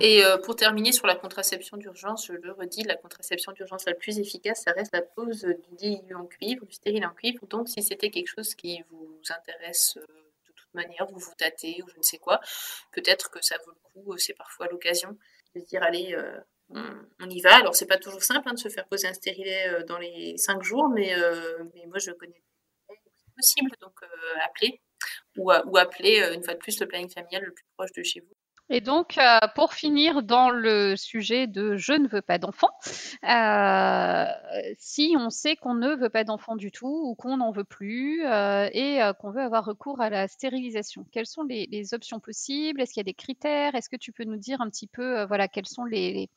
Et 0.02 0.24
euh, 0.24 0.38
pour 0.38 0.56
terminer 0.56 0.92
sur 0.92 1.08
la 1.08 1.16
contraception 1.16 1.78
d'urgence, 1.78 2.28
je 2.28 2.34
le 2.34 2.52
redis, 2.52 2.84
la 2.84 2.96
contraception 2.96 3.52
d'urgence 3.54 3.86
la 3.86 3.96
plus 3.96 4.20
efficace, 4.20 4.64
ça 4.64 4.72
reste 4.72 4.94
la 4.94 5.02
pose 5.02 5.42
du 5.42 5.76
DIU 5.76 6.14
en 6.16 6.26
cuivre, 6.26 6.66
du 6.66 6.74
stérile 6.74 7.06
en 7.06 7.14
cuivre. 7.14 7.46
Donc, 7.48 7.70
si 7.70 7.82
c'était 7.82 8.12
quelque 8.12 8.28
chose 8.28 8.54
qui 8.54 8.84
vous 8.92 9.20
intéresse 9.30 9.98
euh, 9.98 10.06
de 10.48 10.54
toute 10.56 10.74
manière, 10.76 11.08
vous 11.08 11.18
vous 11.18 11.34
tâtez 11.38 11.82
ou 11.84 11.90
je 11.90 11.98
ne 11.98 12.04
sais 12.04 12.20
quoi, 12.20 12.40
peut-être 12.92 13.32
que 13.32 13.44
ça 13.44 13.56
vaut 13.66 13.72
le 13.72 14.02
coup, 14.02 14.14
euh, 14.14 14.18
c'est 14.18 14.36
parfois 14.36 14.68
l'occasion 14.68 15.18
de 15.56 15.62
se 15.62 15.66
dire, 15.66 15.82
allez, 15.82 16.16
on, 16.70 17.30
y 17.30 17.42
va. 17.42 17.56
Alors, 17.56 17.76
c'est 17.76 17.88
pas 17.88 17.98
toujours 17.98 18.24
simple 18.24 18.48
hein, 18.50 18.54
de 18.54 18.60
se 18.60 18.70
faire 18.70 18.88
poser 18.88 19.08
un 19.08 19.14
stérilet 19.14 19.84
dans 19.88 19.98
les 19.98 20.38
cinq 20.38 20.62
jours, 20.64 20.88
mais, 20.90 21.16
mais 21.74 21.86
moi, 21.88 21.98
je 22.00 22.12
connais 22.12 22.42
c'est 22.88 23.36
possible, 23.36 23.72
donc 23.82 24.00
appelez 24.44 24.80
ou, 25.38 25.52
ou 25.52 25.78
appeler 25.78 26.22
euh, 26.22 26.34
une 26.34 26.44
fois 26.44 26.54
de 26.54 26.60
plus 26.60 26.80
le 26.80 26.88
planning 26.88 27.10
familial 27.10 27.44
le 27.44 27.54
plus 27.54 27.66
proche 27.76 27.92
de 27.94 28.04
chez 28.04 28.22
vous. 28.22 28.36
Et 28.70 28.80
donc, 28.80 29.18
euh, 29.18 29.40
pour 29.56 29.74
finir 29.74 30.24
dans 30.24 30.50
le 30.50 30.96
sujet 30.96 31.48
de 31.48 31.76
je 31.76 31.92
ne 31.92 32.08
veux 32.08 32.22
pas 32.22 32.38
d'enfant, 32.38 32.70
euh, 33.30 34.26
si 34.80 35.16
on 35.20 35.30
sait 35.30 35.58
qu'on 35.58 35.74
ne 35.74 35.96
veut 35.96 36.10
pas 36.10 36.24
d'enfant 36.24 36.56
du 36.56 36.72
tout 36.72 36.88
ou 36.88 37.14
qu'on 37.14 37.38
n'en 37.38 37.52
veut 37.52 37.66
plus 37.66 38.26
euh, 38.26 38.70
et 38.72 39.00
qu'on 39.20 39.32
veut 39.32 39.42
avoir 39.42 39.66
recours 39.66 40.00
à 40.02 40.10
la 40.10 40.30
stérilisation, 40.30 41.06
quelles 41.12 41.28
sont 41.28 41.44
les, 41.44 41.94
options 41.94 42.22
possibles? 42.22 42.82
Est-ce 42.82 42.94
qu'il 42.94 43.02
y 43.02 43.06
a 43.06 43.12
des 43.12 43.14
critères? 43.14 43.76
Est-ce 43.76 43.90
que 43.90 43.98
tu 43.98 44.14
peux 44.14 44.24
nous 44.24 44.38
dire 44.38 44.62
un 44.62 44.70
petit 44.70 44.88
peu, 44.88 45.24
voilà, 45.26 45.50
quelles 45.50 45.68
sont 45.68 45.84
les, 45.84 46.30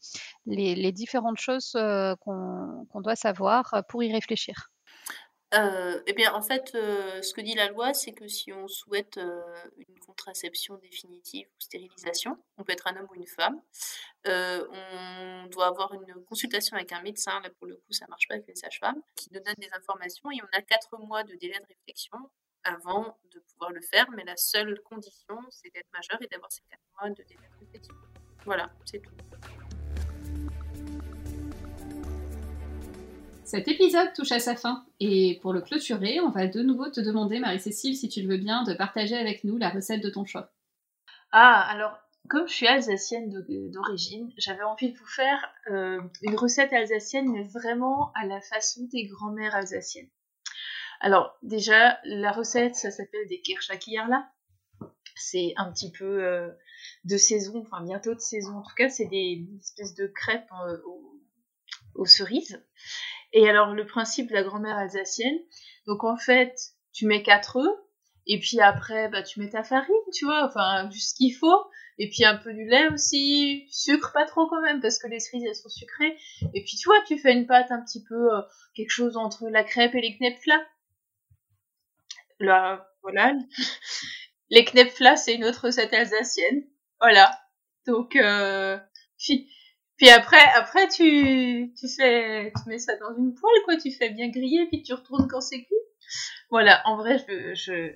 les, 0.47 0.93
différentes 0.93 1.39
choses 1.39 1.73
qu'on 2.21 3.01
doit 3.01 3.17
savoir 3.17 3.85
pour 3.89 4.03
y 4.03 4.13
réfléchir? 4.13 4.71
Euh, 5.57 6.03
eh 6.07 6.13
bien, 6.13 6.35
en 6.35 6.43
fait, 6.43 6.75
euh, 6.75 7.23
ce 7.23 7.33
que 7.33 7.41
dit 7.41 7.55
la 7.55 7.69
loi, 7.69 7.95
c'est 7.95 8.13
que 8.13 8.29
si 8.29 8.53
on 8.53 8.69
souhaite 8.69 9.17
euh, 9.19 9.43
une 9.77 9.99
contraception 10.01 10.77
définitive 10.77 11.47
ou 11.49 11.61
stérilisation, 11.61 12.37
on 12.59 12.65
peut 12.65 12.73
être 12.73 12.87
un 12.87 12.97
homme 12.97 13.07
ou 13.11 13.15
une 13.15 13.27
femme, 13.27 13.61
on 14.25 15.47
doit 15.51 15.67
avoir 15.67 15.95
une 15.95 16.25
consultation 16.25 16.77
avec 16.77 16.93
un 16.93 17.03
médecin, 17.03 17.41
là 17.41 17.51
pour 17.51 17.67
le 17.69 17.77
coup 17.77 17.93
ça 17.93 18.07
marche 18.09 18.27
pas 18.27 18.35
avec 18.35 18.47
les 18.49 18.57
sages-femmes, 18.57 19.01
qui 19.15 19.29
nous 19.33 19.41
donne 19.41 19.55
des 19.59 19.71
informations 19.73 20.31
et 20.33 20.41
on 20.43 20.59
a 20.59 20.63
quatre 20.63 20.99
mois 20.99 21.23
de 21.23 21.35
délai 21.37 21.59
de 21.61 21.67
réflexion 21.67 22.19
avant 22.65 23.17
de 23.33 23.39
pouvoir 23.39 23.71
le 23.71 23.81
faire, 23.83 24.11
mais 24.11 24.25
la 24.25 24.37
seule 24.37 24.81
condition 24.83 25.39
c'est 25.51 25.73
d'être 25.73 25.91
majeur 25.93 26.21
et 26.23 26.27
d'avoir 26.27 26.51
ces 26.51 26.63
quatre 26.69 26.83
mois 27.01 27.11
de 27.11 27.23
délai 27.23 27.49
de 27.61 27.67
réflexion. 27.67 27.95
Voilà, 28.45 28.71
c'est 28.85 28.99
tout. 28.99 29.13
Cet 33.47 33.69
épisode 33.69 34.13
touche 34.13 34.33
à 34.33 34.41
sa 34.41 34.57
fin 34.57 34.85
et 34.99 35.39
pour 35.41 35.53
le 35.53 35.61
clôturer, 35.61 36.19
on 36.19 36.31
va 36.31 36.49
de 36.49 36.63
nouveau 36.63 36.91
te 36.91 36.99
demander, 36.99 37.39
Marie-Cécile, 37.39 37.97
si 37.97 38.09
tu 38.09 38.21
le 38.23 38.29
veux 38.29 38.39
bien, 38.39 38.65
de 38.65 38.75
partager 38.75 39.17
avec 39.17 39.45
nous 39.45 39.57
la 39.57 39.69
recette 39.69 40.03
de 40.03 40.11
ton 40.11 40.25
choix. 40.25 40.53
Ah, 41.31 41.65
alors, 41.71 41.97
comme 42.29 42.49
je 42.49 42.55
suis 42.55 42.67
alsacienne 42.67 43.31
d'origine, 43.71 44.33
j'avais 44.37 44.65
envie 44.65 44.91
de 44.91 44.99
vous 44.99 45.07
faire 45.07 45.49
euh, 45.71 46.01
une 46.23 46.35
recette 46.35 46.73
alsacienne, 46.73 47.31
mais 47.31 47.45
vraiment 47.45 48.11
à 48.17 48.27
la 48.27 48.41
façon 48.41 48.89
des 48.93 49.05
grands-mères 49.05 49.55
alsaciennes. 49.55 50.11
Alors, 50.99 51.39
déjà, 51.43 52.01
la 52.03 52.33
recette, 52.33 52.75
ça 52.75 52.91
s'appelle 52.91 53.29
des 53.29 53.41
Kirschakierla. 53.43 54.29
C'est 55.15 55.53
un 55.57 55.71
petit 55.71 55.93
peu 55.93 56.25
euh, 56.25 56.51
de 57.05 57.17
saison, 57.17 57.61
enfin 57.61 57.85
bientôt 57.85 58.13
de 58.13 58.21
saison. 58.21 58.57
En 58.57 58.63
tout 58.63 58.75
cas, 58.77 58.89
c'est 58.89 59.07
des 59.07 59.47
espèces 59.61 59.95
de 59.95 60.09
crêpes 60.09 60.51
euh, 60.67 60.79
aux 61.95 62.07
cerises. 62.07 62.61
Et 63.33 63.49
alors, 63.49 63.75
le 63.75 63.87
principe 63.87 64.29
de 64.29 64.35
la 64.35 64.43
grand-mère 64.43 64.77
alsacienne, 64.77 65.39
donc 65.87 66.05
en 66.05 66.17
fait, 66.17 66.55
tu 66.93 67.07
mets 67.07 67.23
4 67.23 67.57
œufs, 67.57 67.77
et 68.27 68.41
puis 68.41 68.61
après, 68.61 69.09
bah, 69.09 69.23
tu 69.23 69.41
mets 69.41 69.51
ta 69.51 69.63
farine, 69.63 69.95
tu 70.13 70.25
vois, 70.25 70.45
enfin, 70.45 70.91
juste 70.91 71.11
ce 71.11 71.15
qu'il 71.15 71.35
faut, 71.35 71.65
et 71.99 72.09
puis 72.09 72.25
un 72.25 72.37
peu 72.37 72.53
du 72.53 72.65
lait 72.65 72.89
aussi, 72.89 73.67
sucre 73.71 74.13
pas 74.13 74.27
trop 74.27 74.47
quand 74.49 74.61
même, 74.61 74.81
parce 74.81 74.99
que 74.99 75.07
les 75.07 75.21
cerises, 75.21 75.45
elles 75.47 75.55
sont 75.55 75.69
sucrées, 75.69 76.17
et 76.55 76.63
puis 76.65 76.77
tu 76.77 76.89
vois, 76.89 77.01
tu 77.07 77.19
fais 77.19 77.33
une 77.33 77.47
pâte 77.47 77.71
un 77.71 77.83
petit 77.83 78.03
peu, 78.05 78.35
euh, 78.35 78.43
quelque 78.75 78.91
chose 78.91 79.17
entre 79.17 79.49
la 79.49 79.65
crêpe 79.65 79.95
et 79.95 80.01
les 80.01 80.17
knepfla. 80.19 80.61
Là, 82.41 82.89
voilà. 83.03 83.33
les 84.51 84.65
knepfla, 84.65 85.17
c'est 85.17 85.35
une 85.35 85.45
autre 85.45 85.67
recette 85.67 85.95
alsacienne. 85.95 86.65
Voilà. 87.01 87.31
Donc, 87.87 88.17
euh, 88.17 88.79
puis 89.97 90.11
après, 90.11 90.43
après 90.55 90.89
tu, 90.89 91.73
tu 91.79 91.89
fais, 91.89 92.53
tu 92.53 92.69
mets 92.69 92.79
ça 92.79 92.97
dans 92.97 93.17
une 93.17 93.35
poêle, 93.35 93.63
quoi. 93.65 93.77
Tu 93.77 93.91
fais 93.91 94.11
bien 94.11 94.29
griller, 94.29 94.67
puis 94.67 94.83
tu 94.83 94.93
retournes 94.93 95.27
quand 95.29 95.41
c'est 95.41 95.63
cuit. 95.63 95.75
Voilà. 96.51 96.83
En 96.85 96.97
vrai, 96.97 97.19
je, 97.29 97.55
je, 97.55 97.93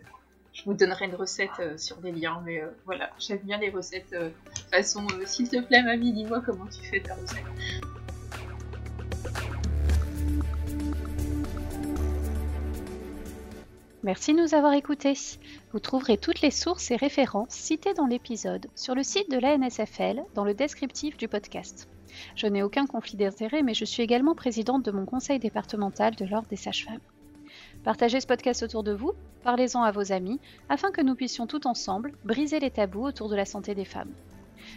je 0.52 0.64
vous 0.64 0.74
donnerai 0.74 1.06
une 1.06 1.14
recette 1.14 1.50
euh, 1.60 1.76
sur 1.76 1.96
des 1.98 2.12
liens, 2.12 2.42
mais 2.44 2.60
euh, 2.60 2.68
voilà, 2.84 3.10
j'aime 3.18 3.38
bien 3.38 3.58
les 3.58 3.70
recettes. 3.70 4.12
Euh, 4.12 4.30
façon, 4.70 5.06
s'il 5.26 5.48
te 5.48 5.60
plaît, 5.60 5.82
mamie, 5.82 6.12
dis-moi 6.12 6.42
comment 6.44 6.66
tu 6.66 6.82
fais 6.88 7.00
ta 7.00 7.14
recette. 7.14 7.44
Merci 14.02 14.32
de 14.32 14.40
nous 14.40 14.54
avoir 14.54 14.72
écoutés. 14.72 15.12
Vous 15.72 15.78
trouverez 15.78 16.16
toutes 16.16 16.40
les 16.40 16.50
sources 16.50 16.90
et 16.90 16.96
références 16.96 17.50
citées 17.50 17.92
dans 17.92 18.06
l'épisode 18.06 18.66
sur 18.74 18.94
le 18.94 19.02
site 19.02 19.30
de 19.30 19.38
la 19.38 19.58
NSFL 19.58 20.22
dans 20.34 20.44
le 20.44 20.54
descriptif 20.54 21.18
du 21.18 21.28
podcast. 21.28 21.86
Je 22.34 22.46
n'ai 22.46 22.62
aucun 22.62 22.86
conflit 22.86 23.18
d'intérêt, 23.18 23.62
mais 23.62 23.74
je 23.74 23.84
suis 23.84 24.02
également 24.02 24.34
présidente 24.34 24.86
de 24.86 24.90
mon 24.90 25.04
conseil 25.04 25.38
départemental 25.38 26.16
de 26.16 26.24
l'Ordre 26.24 26.48
des 26.48 26.56
sages-femmes. 26.56 27.00
Partagez 27.84 28.22
ce 28.22 28.26
podcast 28.26 28.62
autour 28.62 28.84
de 28.84 28.92
vous, 28.92 29.12
parlez-en 29.42 29.82
à 29.82 29.90
vos 29.90 30.12
amis, 30.12 30.40
afin 30.70 30.90
que 30.92 31.02
nous 31.02 31.14
puissions 31.14 31.46
tout 31.46 31.66
ensemble 31.66 32.12
briser 32.24 32.58
les 32.58 32.70
tabous 32.70 33.04
autour 33.04 33.28
de 33.28 33.36
la 33.36 33.44
santé 33.44 33.74
des 33.74 33.84
femmes. 33.84 34.14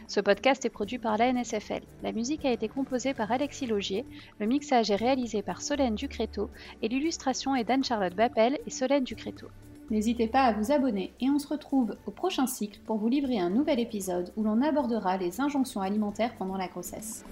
Ce 0.07 0.19
podcast 0.19 0.65
est 0.65 0.69
produit 0.69 0.97
par 0.97 1.17
la 1.17 1.31
NSFL. 1.31 1.81
La 2.01 2.11
musique 2.11 2.45
a 2.45 2.51
été 2.51 2.67
composée 2.67 3.13
par 3.13 3.31
Alexis 3.31 3.67
Logier, 3.67 4.05
le 4.39 4.45
mixage 4.45 4.91
est 4.91 4.95
réalisé 4.95 5.41
par 5.41 5.61
Solène 5.61 5.95
Ducréto 5.95 6.49
et 6.81 6.87
l'illustration 6.87 7.55
est 7.55 7.63
d'Anne-Charlotte 7.63 8.15
Bappel 8.15 8.59
et 8.65 8.69
Solène 8.69 9.03
Ducréto. 9.03 9.47
N'hésitez 9.89 10.27
pas 10.27 10.43
à 10.43 10.53
vous 10.53 10.71
abonner 10.71 11.13
et 11.19 11.29
on 11.29 11.39
se 11.39 11.47
retrouve 11.47 11.95
au 12.05 12.11
prochain 12.11 12.47
cycle 12.47 12.79
pour 12.85 12.97
vous 12.97 13.09
livrer 13.09 13.39
un 13.39 13.49
nouvel 13.49 13.79
épisode 13.79 14.31
où 14.37 14.43
l'on 14.43 14.61
abordera 14.61 15.17
les 15.17 15.41
injonctions 15.41 15.81
alimentaires 15.81 16.35
pendant 16.37 16.57
la 16.57 16.67
grossesse. 16.67 17.25